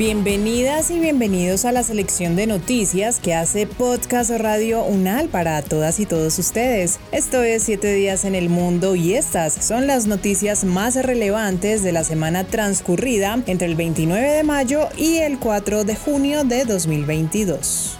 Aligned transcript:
Bienvenidas 0.00 0.90
y 0.90 0.98
bienvenidos 0.98 1.66
a 1.66 1.72
la 1.72 1.82
selección 1.82 2.34
de 2.34 2.46
noticias 2.46 3.20
que 3.20 3.34
hace 3.34 3.66
Podcast 3.66 4.30
Radio 4.30 4.82
Unal 4.82 5.28
para 5.28 5.60
todas 5.60 6.00
y 6.00 6.06
todos 6.06 6.38
ustedes. 6.38 6.98
Esto 7.12 7.42
es 7.42 7.64
7 7.64 7.92
días 7.92 8.24
en 8.24 8.34
el 8.34 8.48
mundo 8.48 8.94
y 8.94 9.12
estas 9.12 9.52
son 9.52 9.86
las 9.86 10.06
noticias 10.06 10.64
más 10.64 10.96
relevantes 10.96 11.82
de 11.82 11.92
la 11.92 12.02
semana 12.02 12.44
transcurrida 12.44 13.42
entre 13.44 13.66
el 13.66 13.74
29 13.74 14.26
de 14.26 14.42
mayo 14.42 14.88
y 14.96 15.18
el 15.18 15.38
4 15.38 15.84
de 15.84 15.94
junio 15.94 16.44
de 16.44 16.64
2022 16.64 17.99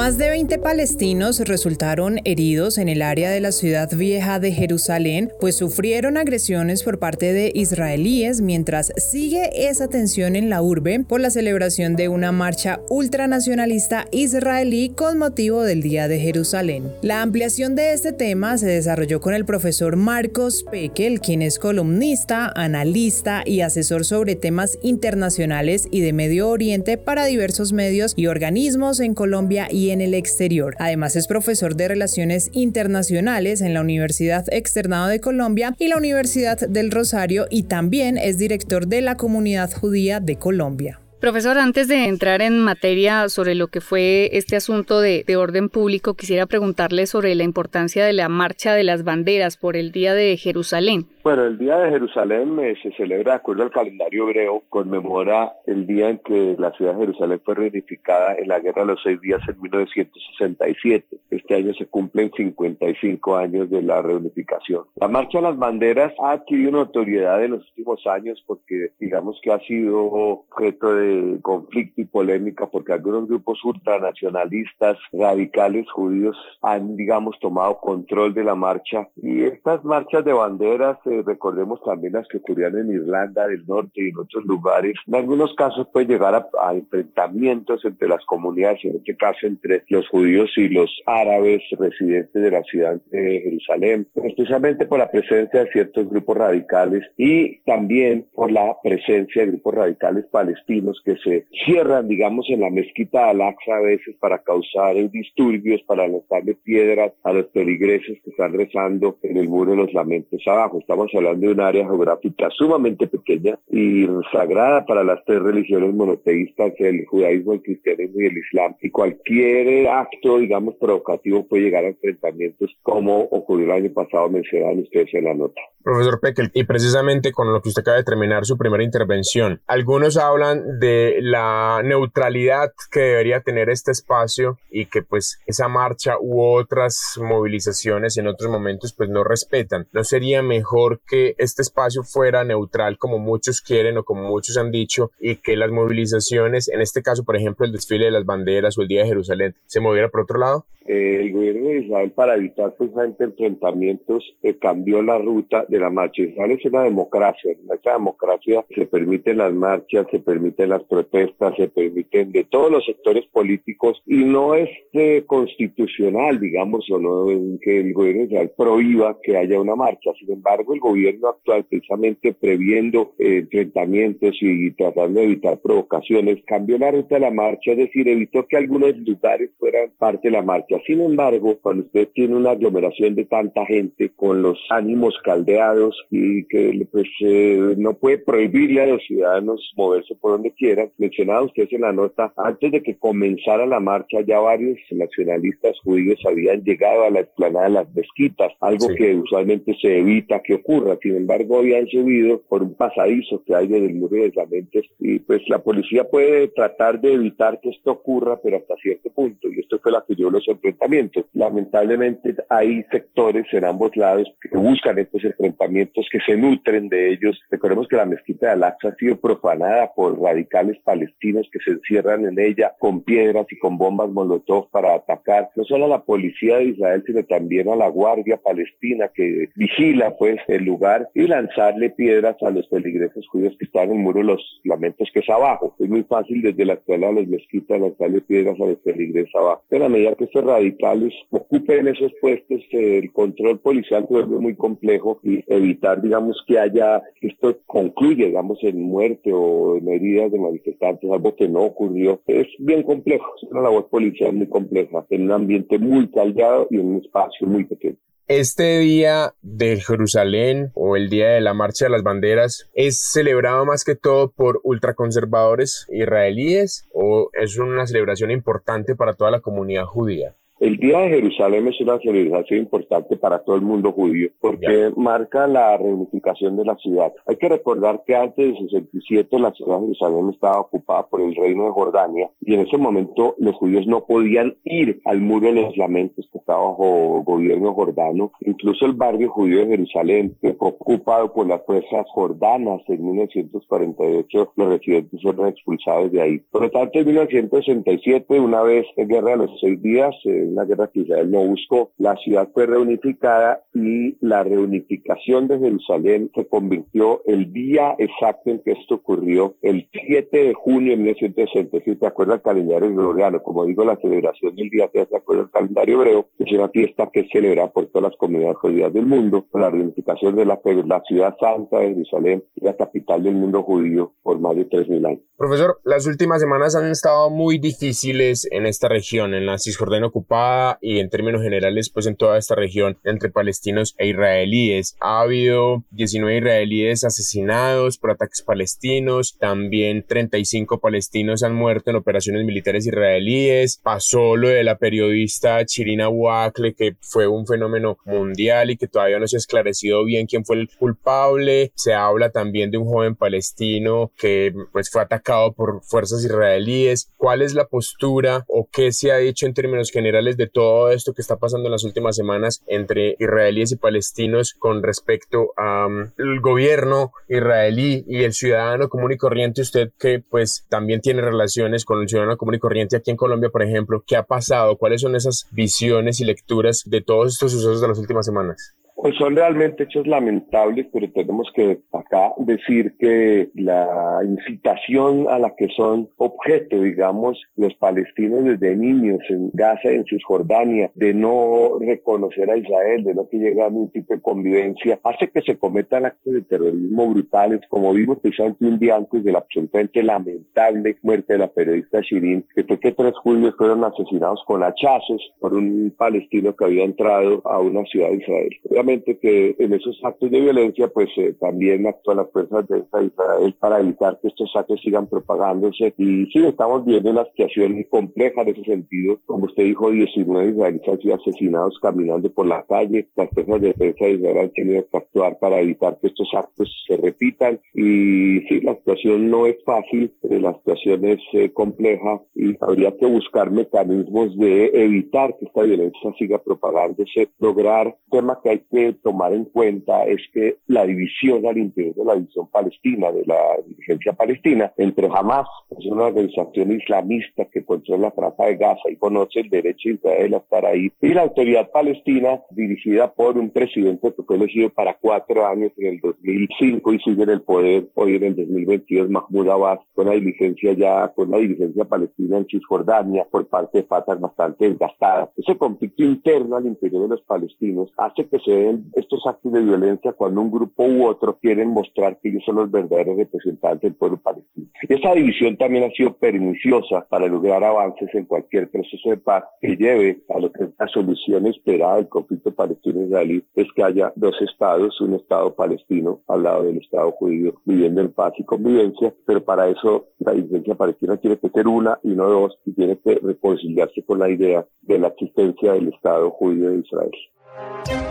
Más 0.00 0.16
de 0.16 0.30
20 0.30 0.56
palestinos 0.60 1.40
resultaron 1.40 2.20
heridos 2.24 2.78
en 2.78 2.88
el 2.88 3.02
área 3.02 3.30
de 3.30 3.38
la 3.38 3.52
ciudad 3.52 3.94
vieja 3.94 4.40
de 4.40 4.50
Jerusalén, 4.50 5.30
pues 5.38 5.56
sufrieron 5.56 6.16
agresiones 6.16 6.82
por 6.82 6.98
parte 6.98 7.34
de 7.34 7.52
israelíes 7.54 8.40
mientras 8.40 8.94
sigue 8.96 9.68
esa 9.68 9.88
tensión 9.88 10.36
en 10.36 10.48
la 10.48 10.62
urbe 10.62 11.04
por 11.06 11.20
la 11.20 11.28
celebración 11.28 11.96
de 11.96 12.08
una 12.08 12.32
marcha 12.32 12.80
ultranacionalista 12.88 14.06
israelí 14.10 14.88
con 14.88 15.18
motivo 15.18 15.64
del 15.64 15.82
Día 15.82 16.08
de 16.08 16.18
Jerusalén. 16.18 16.90
La 17.02 17.20
ampliación 17.20 17.74
de 17.74 17.92
este 17.92 18.14
tema 18.14 18.56
se 18.56 18.68
desarrolló 18.68 19.20
con 19.20 19.34
el 19.34 19.44
profesor 19.44 19.96
Marcos 19.96 20.64
Pekel, 20.70 21.20
quien 21.20 21.42
es 21.42 21.58
columnista, 21.58 22.50
analista 22.56 23.42
y 23.44 23.60
asesor 23.60 24.06
sobre 24.06 24.34
temas 24.34 24.78
internacionales 24.80 25.88
y 25.90 26.00
de 26.00 26.14
Medio 26.14 26.48
Oriente 26.48 26.96
para 26.96 27.26
diversos 27.26 27.74
medios 27.74 28.14
y 28.16 28.28
organismos 28.28 29.00
en 29.00 29.12
Colombia 29.12 29.68
y 29.70 29.89
en 29.90 30.00
el 30.00 30.14
exterior. 30.14 30.76
Además 30.78 31.16
es 31.16 31.26
profesor 31.26 31.76
de 31.76 31.88
Relaciones 31.88 32.50
Internacionales 32.52 33.60
en 33.60 33.74
la 33.74 33.80
Universidad 33.80 34.46
Externado 34.52 35.08
de 35.08 35.20
Colombia 35.20 35.74
y 35.78 35.88
la 35.88 35.96
Universidad 35.96 36.58
del 36.58 36.90
Rosario 36.90 37.46
y 37.50 37.64
también 37.64 38.18
es 38.18 38.38
director 38.38 38.86
de 38.86 39.00
la 39.02 39.16
Comunidad 39.16 39.72
Judía 39.72 40.20
de 40.20 40.36
Colombia. 40.36 41.00
Profesor, 41.20 41.58
antes 41.58 41.86
de 41.86 42.06
entrar 42.06 42.40
en 42.40 42.58
materia 42.60 43.28
sobre 43.28 43.54
lo 43.54 43.68
que 43.68 43.82
fue 43.82 44.30
este 44.32 44.56
asunto 44.56 45.02
de, 45.02 45.22
orden 45.36 45.68
público, 45.68 46.14
quisiera 46.14 46.46
preguntarle 46.46 47.06
sobre 47.06 47.34
la 47.34 47.44
importancia 47.44 48.06
de 48.06 48.14
la 48.14 48.30
marcha 48.30 48.72
de 48.72 48.84
las 48.84 49.04
banderas 49.04 49.58
por 49.58 49.76
el 49.76 49.92
Día 49.92 50.14
de 50.14 50.38
Jerusalén. 50.38 51.08
Bueno, 51.22 51.44
el 51.44 51.58
Día 51.58 51.76
de 51.76 51.90
Jerusalén 51.90 52.58
eh, 52.60 52.76
se 52.82 52.92
celebra 52.92 53.32
de 53.32 53.36
acuerdo 53.36 53.64
al 53.64 53.70
calendario 53.70 54.24
hebreo, 54.26 54.62
conmemora 54.70 55.52
el 55.66 55.86
día 55.86 56.08
en 56.08 56.18
que 56.18 56.56
la 56.58 56.72
ciudad 56.72 56.94
de 56.94 57.00
Jerusalén 57.00 57.42
fue 57.44 57.56
reunificada 57.56 58.36
en 58.36 58.48
la 58.48 58.58
Guerra 58.58 58.82
de 58.82 58.88
los 58.88 59.02
Seis 59.02 59.20
Días 59.20 59.42
en 59.46 59.60
1967. 59.60 61.18
Este 61.30 61.54
año 61.56 61.74
se 61.74 61.84
cumplen 61.84 62.30
55 62.34 63.36
años 63.36 63.68
de 63.68 63.82
la 63.82 64.00
reunificación. 64.00 64.84
La 64.96 65.08
Marcha 65.08 65.38
de 65.38 65.42
las 65.42 65.58
Banderas 65.58 66.14
ha 66.24 66.30
adquirido 66.30 66.70
notoriedad 66.70 67.44
en 67.44 67.50
los 67.50 67.68
últimos 67.68 68.06
años 68.06 68.42
porque 68.46 68.92
digamos 68.98 69.38
que 69.42 69.52
ha 69.52 69.60
sido 69.60 70.00
objeto 70.00 70.94
de 70.94 71.38
conflicto 71.42 72.00
y 72.00 72.06
polémica 72.06 72.66
porque 72.66 72.94
algunos 72.94 73.28
grupos 73.28 73.62
ultranacionalistas, 73.62 74.96
radicales 75.12 75.84
judíos 75.90 76.38
han, 76.62 76.96
digamos, 76.96 77.38
tomado 77.40 77.78
control 77.78 78.32
de 78.32 78.44
la 78.44 78.54
marcha 78.54 79.06
y 79.16 79.42
estas 79.42 79.84
marchas 79.84 80.24
de 80.24 80.32
banderas 80.32 80.96
recordemos 81.24 81.80
también 81.84 82.14
las 82.14 82.26
que 82.28 82.38
ocurrían 82.38 82.76
en 82.76 82.92
Irlanda 82.92 83.46
del 83.46 83.66
Norte 83.66 84.02
y 84.02 84.08
en 84.08 84.18
otros 84.18 84.44
lugares. 84.44 84.94
En 85.06 85.14
algunos 85.14 85.54
casos 85.54 85.88
puede 85.92 86.06
llegar 86.06 86.34
a, 86.34 86.74
enfrentamientos 86.74 87.84
entre 87.84 88.08
las 88.08 88.24
comunidades, 88.26 88.84
en 88.84 88.96
este 88.96 89.16
caso 89.16 89.46
entre 89.46 89.84
los 89.88 90.08
judíos 90.08 90.50
y 90.56 90.68
los 90.68 90.90
árabes 91.06 91.62
residentes 91.78 92.42
de 92.42 92.50
la 92.50 92.62
ciudad 92.64 93.00
de 93.10 93.40
Jerusalén, 93.42 94.06
especialmente 94.14 94.86
por 94.86 94.98
la 94.98 95.10
presencia 95.10 95.64
de 95.64 95.70
ciertos 95.70 96.08
grupos 96.08 96.36
radicales 96.36 97.04
y 97.16 97.58
también 97.60 98.26
por 98.34 98.50
la 98.50 98.76
presencia 98.82 99.42
de 99.42 99.52
grupos 99.52 99.74
radicales 99.74 100.24
palestinos 100.30 101.00
que 101.04 101.16
se 101.16 101.46
cierran, 101.64 102.08
digamos, 102.08 102.46
en 102.48 102.60
la 102.60 102.70
mezquita 102.70 103.24
de 103.24 103.30
Al-Aqsa 103.30 103.76
a 103.76 103.80
veces 103.80 104.16
para 104.20 104.38
causar 104.38 104.96
disturbios, 105.10 105.82
para 105.82 106.08
lanzarle 106.08 106.54
piedras 106.54 107.12
a 107.22 107.32
los 107.32 107.46
peligreses 107.46 108.18
que 108.22 108.30
están 108.30 108.52
rezando 108.52 109.18
en 109.22 109.36
el 109.36 109.48
muro 109.48 109.72
de 109.72 109.76
los 109.78 109.92
lamentos 109.92 110.42
abajo. 110.46 110.78
Estamos 110.78 110.99
Estamos 111.00 111.26
hablando 111.30 111.46
de 111.46 111.52
un 111.54 111.60
área 111.60 111.84
geográfica 111.86 112.50
sumamente 112.50 113.06
pequeña 113.06 113.58
y 113.70 114.06
sagrada 114.30 114.84
para 114.84 115.02
las 115.02 115.24
tres 115.24 115.40
religiones 115.40 115.94
monoteístas, 115.94 116.74
el 116.78 117.06
judaísmo, 117.06 117.54
el 117.54 117.62
cristianismo 117.62 118.20
y 118.20 118.26
el 118.26 118.36
islam. 118.36 118.76
Y 118.82 118.90
cualquier 118.90 119.88
acto, 119.88 120.38
digamos, 120.38 120.74
provocativo 120.74 121.46
puede 121.48 121.62
llegar 121.62 121.84
a 121.84 121.88
enfrentamientos 121.88 122.76
como 122.82 123.18
ocurrió 123.18 123.64
el 123.64 123.84
año 123.84 123.94
pasado, 123.94 124.28
mencionaban 124.28 124.80
ustedes 124.80 125.08
en 125.14 125.24
la 125.24 125.32
nota. 125.32 125.62
Profesor 125.82 126.20
Peckel, 126.20 126.50
y 126.52 126.64
precisamente 126.64 127.32
con 127.32 127.52
lo 127.52 127.62
que 127.62 127.70
usted 127.70 127.80
acaba 127.80 127.96
de 127.96 128.04
terminar 128.04 128.44
su 128.44 128.58
primera 128.58 128.84
intervención, 128.84 129.62
algunos 129.66 130.18
hablan 130.18 130.78
de 130.78 131.20
la 131.22 131.80
neutralidad 131.82 132.72
que 132.90 133.00
debería 133.00 133.40
tener 133.40 133.70
este 133.70 133.90
espacio 133.90 134.58
y 134.70 134.86
que 134.86 135.02
pues 135.02 135.40
esa 135.46 135.68
marcha 135.68 136.16
u 136.20 136.42
otras 136.42 137.18
movilizaciones 137.18 138.18
en 138.18 138.26
otros 138.26 138.50
momentos 138.50 138.92
pues 138.92 139.08
no 139.08 139.24
respetan. 139.24 139.86
¿No 139.92 140.04
sería 140.04 140.42
mejor 140.42 140.89
que 140.98 141.34
este 141.38 141.62
espacio 141.62 142.02
fuera 142.02 142.44
neutral 142.44 142.98
como 142.98 143.18
muchos 143.18 143.60
quieren 143.60 143.98
o 143.98 144.04
como 144.04 144.22
muchos 144.22 144.56
han 144.56 144.70
dicho 144.70 145.10
y 145.20 145.36
que 145.36 145.56
las 145.56 145.70
movilizaciones, 145.70 146.68
en 146.68 146.80
este 146.80 147.02
caso 147.02 147.24
por 147.24 147.36
ejemplo 147.36 147.66
el 147.66 147.72
desfile 147.72 148.06
de 148.06 148.10
las 148.10 148.24
banderas 148.24 148.76
o 148.78 148.82
el 148.82 148.88
Día 148.88 149.02
de 149.02 149.08
Jerusalén, 149.08 149.54
se 149.66 149.80
moviera 149.80 150.08
por 150.08 150.22
otro 150.22 150.38
lado? 150.38 150.66
el 150.90 151.32
gobierno 151.32 151.68
de 151.68 151.78
Israel 151.80 152.10
para 152.12 152.34
evitar 152.34 152.74
precisamente 152.74 153.24
enfrentamientos 153.24 154.24
eh, 154.42 154.56
cambió 154.58 155.02
la 155.02 155.18
ruta 155.18 155.64
de 155.68 155.78
la 155.78 155.90
marcha. 155.90 156.22
Israel 156.22 156.50
es 156.52 156.64
una 156.64 156.82
democracia, 156.82 157.52
en 157.52 157.70
esa 157.72 157.92
democracia 157.92 158.64
se 158.74 158.86
permiten 158.86 159.38
las 159.38 159.52
marchas, 159.52 160.06
se 160.10 160.18
permiten 160.18 160.70
las 160.70 160.82
protestas, 160.84 161.54
se 161.56 161.68
permiten 161.68 162.32
de 162.32 162.44
todos 162.44 162.72
los 162.72 162.84
sectores 162.84 163.24
políticos 163.26 164.02
y 164.06 164.24
no 164.24 164.54
es 164.54 164.68
eh, 164.92 165.22
constitucional, 165.26 166.40
digamos, 166.40 166.90
o 166.90 166.98
no 166.98 167.26
que 167.60 167.80
el 167.80 167.92
gobierno 167.92 168.22
de 168.22 168.28
Israel 168.28 168.52
prohíba 168.56 169.16
que 169.22 169.36
haya 169.36 169.60
una 169.60 169.76
marcha. 169.76 170.10
Sin 170.18 170.32
embargo, 170.32 170.74
gobierno 170.80 171.28
actual, 171.28 171.64
precisamente 171.64 172.32
previendo 172.32 173.14
eh, 173.18 173.38
enfrentamientos 173.38 174.36
y 174.40 174.72
tratando 174.72 175.20
de 175.20 175.26
evitar 175.26 175.60
provocaciones, 175.60 176.42
cambió 176.46 176.76
la 176.78 176.90
ruta 176.90 177.14
de 177.14 177.20
la 177.20 177.30
marcha, 177.30 177.72
es 177.72 177.78
decir, 177.78 178.08
evitó 178.08 178.46
que 178.48 178.56
algunos 178.56 178.96
lugares 178.98 179.50
fueran 179.58 179.92
parte 179.98 180.28
de 180.28 180.32
la 180.32 180.42
marcha. 180.42 180.76
Sin 180.86 181.00
embargo, 181.00 181.58
cuando 181.62 181.84
usted 181.84 182.08
tiene 182.14 182.34
una 182.36 182.50
aglomeración 182.50 183.14
de 183.14 183.26
tanta 183.26 183.64
gente 183.66 184.10
con 184.16 184.42
los 184.42 184.58
ánimos 184.70 185.14
caldeados 185.24 185.96
y 186.10 186.44
que 186.46 186.86
pues 186.90 187.06
eh, 187.20 187.74
no 187.76 187.94
puede 187.94 188.18
prohibirle 188.18 188.82
a 188.82 188.86
los 188.86 189.02
ciudadanos 189.06 189.72
moverse 189.76 190.14
por 190.16 190.32
donde 190.32 190.52
quieran, 190.52 190.90
mencionaba 190.98 191.42
usted 191.42 191.68
en 191.70 191.82
la 191.82 191.92
nota, 191.92 192.32
antes 192.36 192.72
de 192.72 192.82
que 192.82 192.96
comenzara 192.96 193.66
la 193.66 193.80
marcha 193.80 194.20
ya 194.26 194.40
varios 194.40 194.78
nacionalistas 194.90 195.78
judíos 195.84 196.18
habían 196.26 196.62
llegado 196.64 197.04
a 197.04 197.10
la 197.10 197.20
explanada 197.20 197.66
de 197.66 197.74
las 197.74 197.94
mezquitas, 197.94 198.52
algo 198.60 198.88
que 198.96 199.14
usualmente 199.14 199.76
se 199.80 199.98
evita 199.98 200.40
que 200.42 200.54
ocurra. 200.54 200.69
Sin 201.02 201.16
embargo, 201.16 201.58
habían 201.58 201.88
subido 201.88 202.42
por 202.42 202.62
un 202.62 202.74
pasadizo 202.74 203.42
que 203.44 203.56
hay 203.56 203.66
desde 203.66 203.86
el 203.86 203.94
muro 203.94 204.16
de 204.16 204.32
mentes 204.48 204.84
y 205.00 205.18
pues 205.18 205.42
la 205.48 205.58
policía 205.58 206.04
puede 206.04 206.46
tratar 206.48 207.00
de 207.00 207.14
evitar 207.14 207.58
que 207.60 207.70
esto 207.70 207.90
ocurra, 207.90 208.38
pero 208.40 208.58
hasta 208.58 208.76
cierto 208.76 209.10
punto. 209.10 209.48
Y 209.48 209.60
esto 209.60 209.80
fue 209.80 209.90
la 209.90 210.04
que 210.06 210.14
llevó 210.14 210.30
los 210.30 210.46
enfrentamientos. 210.46 211.24
Lamentablemente 211.32 212.36
hay 212.48 212.84
sectores 212.90 213.46
en 213.52 213.64
ambos 213.64 213.96
lados 213.96 214.32
que 214.40 214.56
buscan 214.56 214.98
estos 214.98 215.24
enfrentamientos, 215.24 216.06
que 216.10 216.20
se 216.20 216.36
nutren 216.36 216.88
de 216.88 217.14
ellos. 217.14 217.40
Recordemos 217.50 217.88
que 217.88 217.96
la 217.96 218.06
mezquita 218.06 218.46
de 218.46 218.52
Al-Aqsa 218.52 218.88
ha 218.90 218.94
sido 218.94 219.16
profanada 219.16 219.92
por 219.92 220.20
radicales 220.20 220.78
palestinos 220.84 221.48
que 221.52 221.58
se 221.64 221.72
encierran 221.72 222.26
en 222.26 222.38
ella 222.38 222.74
con 222.78 223.02
piedras 223.02 223.46
y 223.50 223.58
con 223.58 223.76
bombas 223.76 224.10
molotov 224.10 224.70
para 224.70 224.94
atacar 224.94 225.50
no 225.56 225.64
solo 225.64 225.86
a 225.86 225.88
la 225.88 226.04
policía 226.04 226.58
de 226.58 226.66
Israel, 226.66 227.02
sino 227.06 227.24
también 227.24 227.68
a 227.68 227.76
la 227.76 227.88
guardia 227.88 228.36
palestina 228.36 229.08
que 229.12 229.48
vigila 229.56 230.16
pues 230.16 230.38
el 230.46 230.59
lugar 230.60 231.08
y 231.14 231.26
lanzarle 231.26 231.90
piedras 231.90 232.36
a 232.42 232.50
los 232.50 232.68
feligreses 232.68 233.26
judíos 233.28 233.54
que 233.58 233.64
están 233.64 233.90
en 233.90 233.96
el 233.96 234.02
muro 234.02 234.20
de 234.20 234.26
los 234.26 234.60
lamentos 234.64 235.08
que 235.12 235.20
es 235.20 235.28
abajo. 235.28 235.74
Es 235.78 235.88
muy 235.88 236.02
fácil 236.04 236.42
desde 236.42 236.64
la 236.64 236.74
escuela 236.74 237.08
de 237.08 237.14
los 237.14 237.28
mezquitas 237.28 237.80
lanzarle 237.80 238.20
piedras 238.22 238.60
a 238.60 238.66
los 238.66 238.80
feligreses 238.82 239.34
abajo. 239.34 239.62
Pero 239.68 239.86
a 239.86 239.88
medida 239.88 240.14
que 240.14 240.24
estos 240.24 240.44
radicales 240.44 241.14
ocupen 241.30 241.88
esos 241.88 242.12
puestos, 242.20 242.60
el 242.70 243.12
control 243.12 243.58
policial 243.60 244.06
se 244.06 244.14
vuelve 244.14 244.38
muy 244.38 244.54
complejo 244.54 245.20
y 245.22 245.42
evitar, 245.52 246.02
digamos, 246.02 246.42
que 246.46 246.58
haya, 246.58 247.02
esto 247.20 247.58
concluye, 247.66 248.26
digamos, 248.26 248.58
en 248.62 248.80
muerte 248.82 249.32
o 249.32 249.76
en 249.76 249.88
heridas 249.88 250.32
de 250.32 250.38
manifestantes, 250.38 251.10
algo 251.10 251.34
que 251.36 251.48
no 251.48 251.62
ocurrió. 251.62 252.20
Es 252.26 252.46
bien 252.58 252.82
complejo, 252.82 253.26
es 253.36 253.50
una 253.50 253.62
labor 253.62 253.88
policial 253.88 254.32
muy 254.32 254.48
compleja, 254.48 255.04
en 255.10 255.22
un 255.22 255.32
ambiente 255.32 255.78
muy 255.78 256.08
callado 256.10 256.66
y 256.70 256.76
en 256.76 256.86
un 256.86 256.96
espacio 257.02 257.46
muy 257.46 257.64
pequeño. 257.64 257.96
Este 258.30 258.78
día 258.78 259.34
de 259.42 259.80
Jerusalén 259.80 260.70
o 260.74 260.94
el 260.94 261.10
día 261.10 261.30
de 261.30 261.40
la 261.40 261.52
marcha 261.52 261.86
de 261.86 261.90
las 261.90 262.04
banderas 262.04 262.70
es 262.74 263.00
celebrado 263.00 263.66
más 263.66 263.82
que 263.82 263.96
todo 263.96 264.30
por 264.30 264.60
ultraconservadores 264.62 265.88
israelíes 265.90 266.88
o 266.92 267.30
es 267.32 267.58
una 267.58 267.88
celebración 267.88 268.30
importante 268.30 268.94
para 268.94 269.14
toda 269.14 269.32
la 269.32 269.40
comunidad 269.40 269.86
judía? 269.86 270.36
El 270.60 270.76
Día 270.76 270.98
de 270.98 271.08
Jerusalén 271.08 271.68
es 271.68 271.80
una 271.80 271.98
celebración 272.00 272.60
importante 272.60 273.16
para 273.16 273.38
todo 273.38 273.56
el 273.56 273.62
mundo 273.62 273.92
judío 273.92 274.28
porque 274.42 274.92
marca 274.94 275.46
la 275.46 275.78
reunificación 275.78 276.58
de 276.58 276.66
la 276.66 276.76
ciudad. 276.76 277.14
Hay 277.26 277.36
que 277.36 277.48
recordar 277.48 278.02
que 278.06 278.14
antes 278.14 278.52
de 278.52 278.68
67 278.68 279.38
la 279.38 279.52
ciudad 279.52 279.76
de 279.76 279.86
Jerusalén 279.86 280.28
estaba 280.28 280.60
ocupada 280.60 281.06
por 281.06 281.22
el 281.22 281.34
reino 281.34 281.64
de 281.64 281.70
Jordania 281.70 282.30
y 282.42 282.52
en 282.52 282.60
ese 282.60 282.76
momento 282.76 283.36
los 283.38 283.54
judíos 283.54 283.86
no 283.86 284.04
podían 284.04 284.54
ir 284.64 285.00
al 285.06 285.22
muro 285.22 285.46
de 285.46 285.62
los 285.62 285.78
lamentos 285.78 286.28
que 286.30 286.36
estaba 286.36 286.60
bajo 286.62 287.22
gobierno 287.24 287.72
jordano. 287.72 288.30
Incluso 288.40 288.84
el 288.84 288.92
barrio 288.92 289.30
judío 289.30 289.60
de 289.60 289.68
Jerusalén, 289.68 290.36
que 290.42 290.52
fue 290.52 290.68
ocupado 290.68 291.32
por 291.32 291.46
las 291.46 291.64
fuerzas 291.64 292.04
jordanas 292.12 292.82
en 292.88 293.02
1948, 293.06 294.52
los 294.56 294.68
residentes 294.68 295.22
fueron 295.22 295.48
expulsados 295.48 296.12
de 296.12 296.20
ahí. 296.20 296.38
Por 296.50 296.64
lo 296.64 296.70
tanto, 296.70 296.98
en 296.98 297.06
1967, 297.06 298.38
una 298.38 298.60
vez 298.60 298.84
en 298.96 299.08
guerra 299.08 299.30
de 299.30 299.36
los 299.38 299.58
seis 299.58 299.80
días, 299.80 300.14
eh, 300.26 300.49
una 300.52 300.64
guerra 300.64 300.90
que 300.92 301.00
Israel 301.00 301.30
no 301.30 301.44
buscó. 301.44 301.92
La 301.98 302.16
ciudad 302.16 302.48
fue 302.52 302.66
reunificada 302.66 303.62
y 303.74 304.16
la 304.20 304.42
reunificación 304.42 305.48
de 305.48 305.58
Jerusalén 305.58 306.30
se 306.34 306.46
convirtió 306.46 307.22
el 307.26 307.52
día 307.52 307.94
exacto 307.98 308.50
en 308.50 308.60
que 308.60 308.72
esto 308.72 308.96
ocurrió, 308.96 309.54
el 309.62 309.88
7 309.92 310.36
de 310.36 310.54
junio 310.54 310.92
de 310.92 310.96
1967, 310.98 311.98
de 312.00 312.06
acuerdo 312.06 312.34
al 312.34 312.42
calendario 312.42 312.88
gregoriano. 312.94 313.42
Como 313.42 313.64
digo, 313.64 313.84
la 313.84 313.96
celebración 313.96 314.54
del 314.56 314.68
día 314.70 314.90
de 314.92 315.16
acuerdo 315.16 315.42
al 315.42 315.50
calendario 315.50 316.00
hebreo 316.00 316.28
es 316.38 316.52
una 316.52 316.68
fiesta 316.68 317.10
que 317.12 317.20
es 317.20 317.26
celebrada 317.32 317.70
por 317.70 317.86
todas 317.86 318.10
las 318.10 318.18
comunidades 318.18 318.56
judías 318.58 318.92
del 318.92 319.06
mundo, 319.06 319.46
la 319.54 319.70
reunificación 319.70 320.36
de 320.36 320.44
la, 320.44 320.60
la 320.86 321.02
ciudad 321.06 321.36
santa 321.40 321.78
de 321.78 321.88
Jerusalén, 321.88 322.44
la 322.56 322.76
capital 322.76 323.22
del 323.22 323.34
mundo 323.34 323.62
judío, 323.62 324.12
por 324.22 324.38
más 324.40 324.56
de 324.56 324.68
3.000 324.68 325.06
años. 325.06 325.20
Profesor, 325.36 325.80
las 325.84 326.06
últimas 326.06 326.40
semanas 326.40 326.76
han 326.76 326.90
estado 326.90 327.30
muy 327.30 327.58
difíciles 327.58 328.46
en 328.50 328.66
esta 328.66 328.88
región, 328.88 329.34
en 329.34 329.46
la 329.46 329.58
Cisjordania 329.58 330.08
ocupada 330.08 330.39
y 330.80 330.98
en 330.98 331.10
términos 331.10 331.42
generales 331.42 331.90
pues 331.90 332.06
en 332.06 332.16
toda 332.16 332.38
esta 332.38 332.54
región 332.54 332.98
entre 333.04 333.30
palestinos 333.30 333.94
e 333.98 334.08
israelíes. 334.08 334.96
Ha 335.00 335.20
habido 335.20 335.84
19 335.90 336.38
israelíes 336.38 337.04
asesinados 337.04 337.98
por 337.98 338.10
ataques 338.10 338.42
palestinos, 338.42 339.36
también 339.38 340.04
35 340.06 340.80
palestinos 340.80 341.42
han 341.42 341.54
muerto 341.54 341.90
en 341.90 341.96
operaciones 341.96 342.44
militares 342.44 342.86
israelíes. 342.86 343.80
Pasó 343.82 344.36
lo 344.36 344.48
de 344.48 344.64
la 344.64 344.78
periodista 344.78 345.64
Chirina 345.64 346.08
Wakle 346.08 346.74
que 346.74 346.96
fue 347.00 347.26
un 347.26 347.46
fenómeno 347.46 347.98
mundial 348.04 348.70
y 348.70 348.76
que 348.76 348.88
todavía 348.88 349.18
no 349.18 349.26
se 349.26 349.36
ha 349.36 349.38
esclarecido 349.38 350.04
bien 350.04 350.26
quién 350.26 350.44
fue 350.44 350.56
el 350.56 350.68
culpable. 350.78 351.72
Se 351.74 351.94
habla 351.94 352.30
también 352.30 352.70
de 352.70 352.78
un 352.78 352.86
joven 352.86 353.14
palestino 353.16 354.12
que 354.16 354.52
pues 354.72 354.90
fue 354.90 355.02
atacado 355.02 355.52
por 355.52 355.82
fuerzas 355.82 356.24
israelíes. 356.24 357.10
¿Cuál 357.16 357.42
es 357.42 357.54
la 357.54 357.66
postura 357.66 358.44
o 358.48 358.68
qué 358.70 358.92
se 358.92 359.12
ha 359.12 359.18
dicho 359.18 359.46
en 359.46 359.54
términos 359.54 359.90
generales 359.90 360.29
de 360.36 360.46
todo 360.48 360.90
esto 360.90 361.12
que 361.12 361.22
está 361.22 361.36
pasando 361.36 361.66
en 361.66 361.72
las 361.72 361.84
últimas 361.84 362.16
semanas 362.16 362.62
entre 362.66 363.16
israelíes 363.18 363.72
y 363.72 363.76
palestinos 363.76 364.54
con 364.54 364.82
respecto 364.82 365.52
al 365.56 365.86
um, 365.86 366.40
gobierno 366.40 367.12
israelí 367.28 368.04
y 368.08 368.24
el 368.24 368.32
ciudadano 368.32 368.88
común 368.88 369.12
y 369.12 369.16
corriente. 369.16 369.62
Usted 369.62 369.90
que 369.98 370.20
pues 370.20 370.64
también 370.68 371.00
tiene 371.00 371.22
relaciones 371.22 371.84
con 371.84 372.00
el 372.00 372.08
ciudadano 372.08 372.36
común 372.36 372.54
y 372.54 372.58
corriente 372.58 372.96
aquí 372.96 373.10
en 373.10 373.16
Colombia, 373.16 373.50
por 373.50 373.62
ejemplo, 373.62 374.02
¿qué 374.06 374.16
ha 374.16 374.24
pasado? 374.24 374.76
¿Cuáles 374.76 375.00
son 375.00 375.16
esas 375.16 375.46
visiones 375.50 376.20
y 376.20 376.24
lecturas 376.24 376.82
de 376.86 377.00
todos 377.00 377.32
estos 377.32 377.52
sucesos 377.52 377.80
de 377.80 377.88
las 377.88 377.98
últimas 377.98 378.26
semanas? 378.26 378.74
Pues 379.02 379.14
son 379.16 379.34
realmente 379.34 379.84
hechos 379.84 380.06
lamentables, 380.06 380.86
pero 380.92 381.10
tenemos 381.10 381.50
que 381.54 381.80
acá 381.90 382.34
decir 382.36 382.94
que 382.98 383.48
la 383.54 384.20
incitación 384.22 385.26
a 385.30 385.38
la 385.38 385.54
que 385.56 385.68
son 385.74 386.10
objeto, 386.18 386.82
digamos, 386.82 387.42
los 387.56 387.74
palestinos 387.76 388.44
desde 388.44 388.76
niños 388.76 389.20
en 389.30 389.50
Gaza, 389.54 389.88
en 389.88 390.04
Cisjordania, 390.04 390.90
de 390.94 391.14
no 391.14 391.78
reconocer 391.80 392.50
a 392.50 392.58
Israel, 392.58 393.04
de 393.04 393.14
no 393.14 393.26
que 393.26 393.38
llegue 393.38 393.62
a 393.62 393.70
ningún 393.70 393.90
tipo 393.90 394.12
de 394.12 394.20
convivencia, 394.20 395.00
hace 395.02 395.30
que 395.30 395.40
se 395.40 395.56
cometan 395.56 396.04
actos 396.04 396.34
de 396.34 396.42
terrorismo 396.42 397.08
brutales, 397.08 397.60
como 397.70 397.94
vimos 397.94 398.18
precisamente 398.18 398.66
un 398.66 398.78
día 398.78 398.96
antes 398.96 399.24
de 399.24 399.32
la 399.32 399.38
absolutamente 399.38 400.02
lamentable 400.02 400.98
muerte 401.00 401.32
de 401.32 401.38
la 401.38 401.48
periodista 401.48 402.02
Shirin, 402.02 402.44
que 402.54 402.64
fue 402.64 402.78
que 402.78 402.92
tres 402.92 403.14
judíos 403.22 403.54
fueron 403.56 403.82
asesinados 403.82 404.42
con 404.46 404.62
hachazos 404.62 405.32
por 405.40 405.54
un 405.54 405.90
palestino 405.96 406.54
que 406.54 406.66
había 406.66 406.84
entrado 406.84 407.40
a 407.46 407.60
una 407.60 407.82
ciudad 407.84 408.10
de 408.10 408.16
Israel 408.16 408.50
que 408.98 409.56
en 409.58 409.72
esos 409.72 409.98
actos 410.02 410.30
de 410.30 410.40
violencia 410.40 410.88
pues 410.88 411.08
eh, 411.16 411.34
también 411.40 411.86
actúan 411.86 412.18
las 412.18 412.30
fuerzas 412.30 412.66
de 412.68 412.78
Israel 412.78 413.54
para 413.58 413.80
evitar 413.80 414.18
que 414.20 414.28
estos 414.28 414.50
actos 414.54 414.80
sigan 414.82 415.06
propagándose. 415.06 415.94
Y 415.96 416.26
sí 416.26 416.44
estamos 416.44 416.84
viendo 416.84 417.10
una 417.10 417.24
situación 417.26 417.84
compleja 417.90 418.42
en 418.42 418.48
ese 418.48 418.64
sentido. 418.64 419.18
Como 419.26 419.46
usted 419.46 419.64
dijo 419.64 419.90
19 419.90 420.50
israelíes 420.50 420.88
han 420.88 421.00
sido 421.00 421.14
asesinados 421.14 421.78
caminando 421.80 422.30
por 422.32 422.46
la 422.46 422.64
calle. 422.64 423.08
Las 423.16 423.30
fuerzas 423.30 423.60
de 423.60 423.68
defensa 423.68 424.04
de 424.04 424.12
Israel 424.12 424.38
han 424.38 424.50
tenido 424.52 424.86
que 424.90 424.96
actuar 424.96 425.38
para 425.38 425.60
evitar 425.60 425.98
que 426.00 426.08
estos 426.08 426.28
actos 426.34 426.68
se 426.86 426.96
repitan. 426.96 427.60
Y 427.74 428.40
sí 428.48 428.60
la 428.62 428.74
situación 428.74 429.30
no 429.30 429.46
es 429.46 429.56
fácil 429.64 430.12
eh, 430.22 430.40
la 430.40 430.54
situación 430.54 431.04
es 431.04 431.20
eh, 431.32 431.52
compleja 431.52 432.20
y 432.34 432.56
habría 432.60 432.96
que 432.96 433.06
buscar 433.06 433.50
mecanismos 433.50 434.36
de 434.36 434.70
evitar 434.74 435.36
que 435.38 435.46
esta 435.46 435.62
violencia 435.62 436.12
siga 436.18 436.38
propagándose 436.38 437.28
lograr 437.38 437.96
tema 438.10 438.38
que 438.42 438.50
hay 438.50 438.58
que 438.70 438.79
tomar 439.02 439.32
en 439.32 439.44
cuenta 439.44 440.04
es 440.04 440.20
que 440.32 440.58
la 440.66 440.86
división 440.86 441.46
al 441.46 441.58
interior 441.58 441.94
de 441.94 442.04
la 442.04 442.14
división 442.14 442.48
palestina, 442.48 443.10
de 443.12 443.24
la 443.26 443.40
dirigencia 443.66 444.12
palestina, 444.12 444.72
entre 444.76 445.08
Hamas, 445.12 445.46
que 445.68 445.76
es 445.78 445.86
una 445.86 446.06
organización 446.06 446.72
islamista 446.72 447.44
que 447.46 447.64
controla 447.64 448.08
la 448.08 448.10
franja 448.12 448.46
de 448.46 448.56
Gaza 448.56 448.90
y 448.90 448.96
conoce 448.96 449.40
el 449.40 449.50
derecho 449.50 449.88
de 449.88 449.94
Israel 449.94 450.34
a 450.34 450.36
estar 450.38 450.66
ahí, 450.66 450.92
y 451.00 451.08
la 451.08 451.22
autoridad 451.22 451.70
palestina, 451.70 452.40
dirigida 452.50 453.12
por 453.12 453.38
un 453.38 453.50
presidente 453.50 454.12
que 454.14 454.22
fue 454.22 454.36
elegido 454.36 454.70
para 454.70 454.94
cuatro 454.94 455.46
años 455.46 455.72
en 455.76 455.94
el 455.94 456.00
2005 456.00 456.92
y 456.92 456.98
sigue 457.00 457.22
en 457.22 457.30
el 457.30 457.42
poder 457.42 457.88
hoy 457.94 458.16
en 458.16 458.24
el 458.24 458.36
2022, 458.36 459.10
Mahmoud 459.10 459.48
Abbas, 459.48 459.80
con 459.94 460.06
la 460.06 460.12
dirigencia 460.12 460.72
ya, 460.72 461.08
con 461.14 461.30
la 461.30 461.38
dirigencia 461.38 461.84
palestina 461.84 462.38
en 462.38 462.46
Cisjordania 462.46 463.26
por 463.30 463.46
parte 463.46 463.78
de 463.78 463.84
Fatah 463.84 464.14
bastante 464.14 464.68
desgastada. 464.68 465.30
Ese 465.36 465.56
conflicto 465.56 466.02
interno 466.02 466.56
al 466.56 466.66
interior 466.66 467.02
de 467.02 467.08
los 467.08 467.22
palestinos 467.22 467.92
hace 467.96 468.28
que 468.28 468.38
se 468.40 468.69
estos 468.94 469.26
actos 469.26 469.52
de 469.52 469.62
violencia 469.62 470.12
cuando 470.12 470.40
un 470.40 470.50
grupo 470.50 470.84
u 470.84 471.06
otro 471.06 471.38
quieren 471.38 471.68
mostrar 471.68 472.18
que 472.20 472.28
ellos 472.30 472.42
son 472.44 472.56
los 472.56 472.70
verdaderos 472.70 473.16
representantes 473.16 473.82
del 473.82 473.94
pueblo 473.94 474.18
palestino. 474.18 474.68
Esa 474.88 475.14
división 475.14 475.56
también 475.56 475.84
ha 475.84 475.90
sido 475.90 476.14
perniciosa 476.14 477.06
para 477.08 477.26
lograr 477.26 477.62
avances 477.62 478.08
en 478.14 478.24
cualquier 478.24 478.70
proceso 478.70 479.10
de 479.10 479.16
paz 479.16 479.44
que 479.60 479.76
lleve 479.76 480.22
a 480.28 480.38
lo 480.38 480.50
que 480.52 480.64
es 480.64 480.70
la 480.78 480.88
solución 480.88 481.46
esperada 481.46 481.96
del 481.96 482.08
conflicto 482.08 482.52
palestino-israelí, 482.52 483.44
es 483.54 483.66
que 483.74 483.82
haya 483.82 484.12
dos 484.16 484.34
estados, 484.40 485.00
un 485.00 485.14
estado 485.14 485.54
palestino 485.54 486.20
al 486.28 486.42
lado 486.42 486.64
del 486.64 486.78
estado 486.78 487.12
judío, 487.12 487.54
viviendo 487.64 488.00
en 488.00 488.12
paz 488.12 488.32
y 488.38 488.44
convivencia, 488.44 489.14
pero 489.26 489.44
para 489.44 489.68
eso 489.68 490.06
la 490.18 490.32
dirigencia 490.32 490.74
palestina 490.74 491.16
tiene 491.16 491.38
que 491.38 491.48
ser 491.50 491.68
una 491.68 491.98
y 492.02 492.08
no 492.08 492.28
dos, 492.28 492.58
y 492.64 492.72
tiene 492.72 492.98
que 492.98 493.20
reconciliarse 493.22 494.02
con 494.02 494.18
la 494.18 494.30
idea 494.30 494.66
de 494.82 494.98
la 494.98 495.08
existencia 495.08 495.72
del 495.72 495.88
estado 495.88 496.30
judío 496.30 496.70
de 496.70 496.78
Israel. 496.78 498.09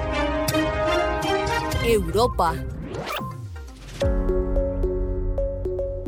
Europa. 1.83 2.53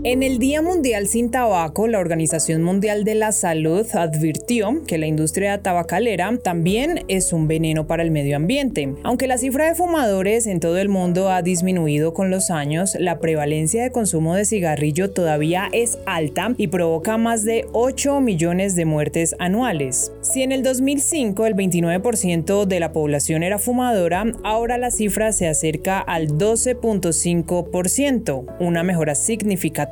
En 0.04 0.24
el 0.24 0.40
Día 0.40 0.64
Mundial 0.64 1.06
sin 1.06 1.30
Tabaco, 1.30 1.88
la 1.88 2.00
Organización 2.00 2.64
Mundial 2.64 3.04
de 3.04 3.14
la 3.14 3.32
Salud 3.32 3.86
advirtió 3.94 4.82
que 4.88 4.98
la 4.98 5.06
industria 5.06 5.62
tabacalera 5.62 6.36
también 6.44 7.06
es 7.08 7.34
un 7.34 7.48
veneno 7.48 7.86
para 7.86 8.02
el 8.02 8.10
medio 8.10 8.36
ambiente. 8.36 8.96
Aunque 9.04 9.28
la 9.28 9.38
cifra 9.38 9.68
de 9.68 9.76
fumadores 9.76 10.48
en 10.48 10.60
todo 10.60 10.80
el 10.80 10.90
mundo 10.90 11.30
ha 11.30 11.44
disminuido 11.44 12.16
con 12.16 12.32
los 12.32 12.50
años, 12.50 12.98
la 13.00 13.20
prevalencia 13.20 13.84
de 13.84 13.92
consumo 13.92 14.34
de 14.34 14.46
cigarrillo 14.46 15.12
todavía 15.12 15.70
es 15.72 16.00
alta 16.08 16.56
y 16.58 16.70
provoca 16.70 17.20
más 17.20 17.44
de 17.44 17.68
8 17.72 18.22
millones 18.22 18.76
de 18.76 18.86
muertes 18.86 19.36
anuales. 19.38 20.12
Si 20.22 20.42
en 20.42 20.52
el 20.52 20.64
2005 20.64 21.46
el 21.46 21.56
29% 21.56 22.66
de 22.66 22.80
la 22.80 22.92
población 22.92 23.44
era 23.44 23.60
fumadora, 23.60 24.26
ahora 24.44 24.80
la 24.80 24.90
cifra 24.90 25.32
se 25.32 25.48
acerca 25.48 26.00
al 26.00 26.30
12.5%, 26.30 28.46
una 28.60 28.82
mejora 28.82 29.14
significativa 29.14 29.91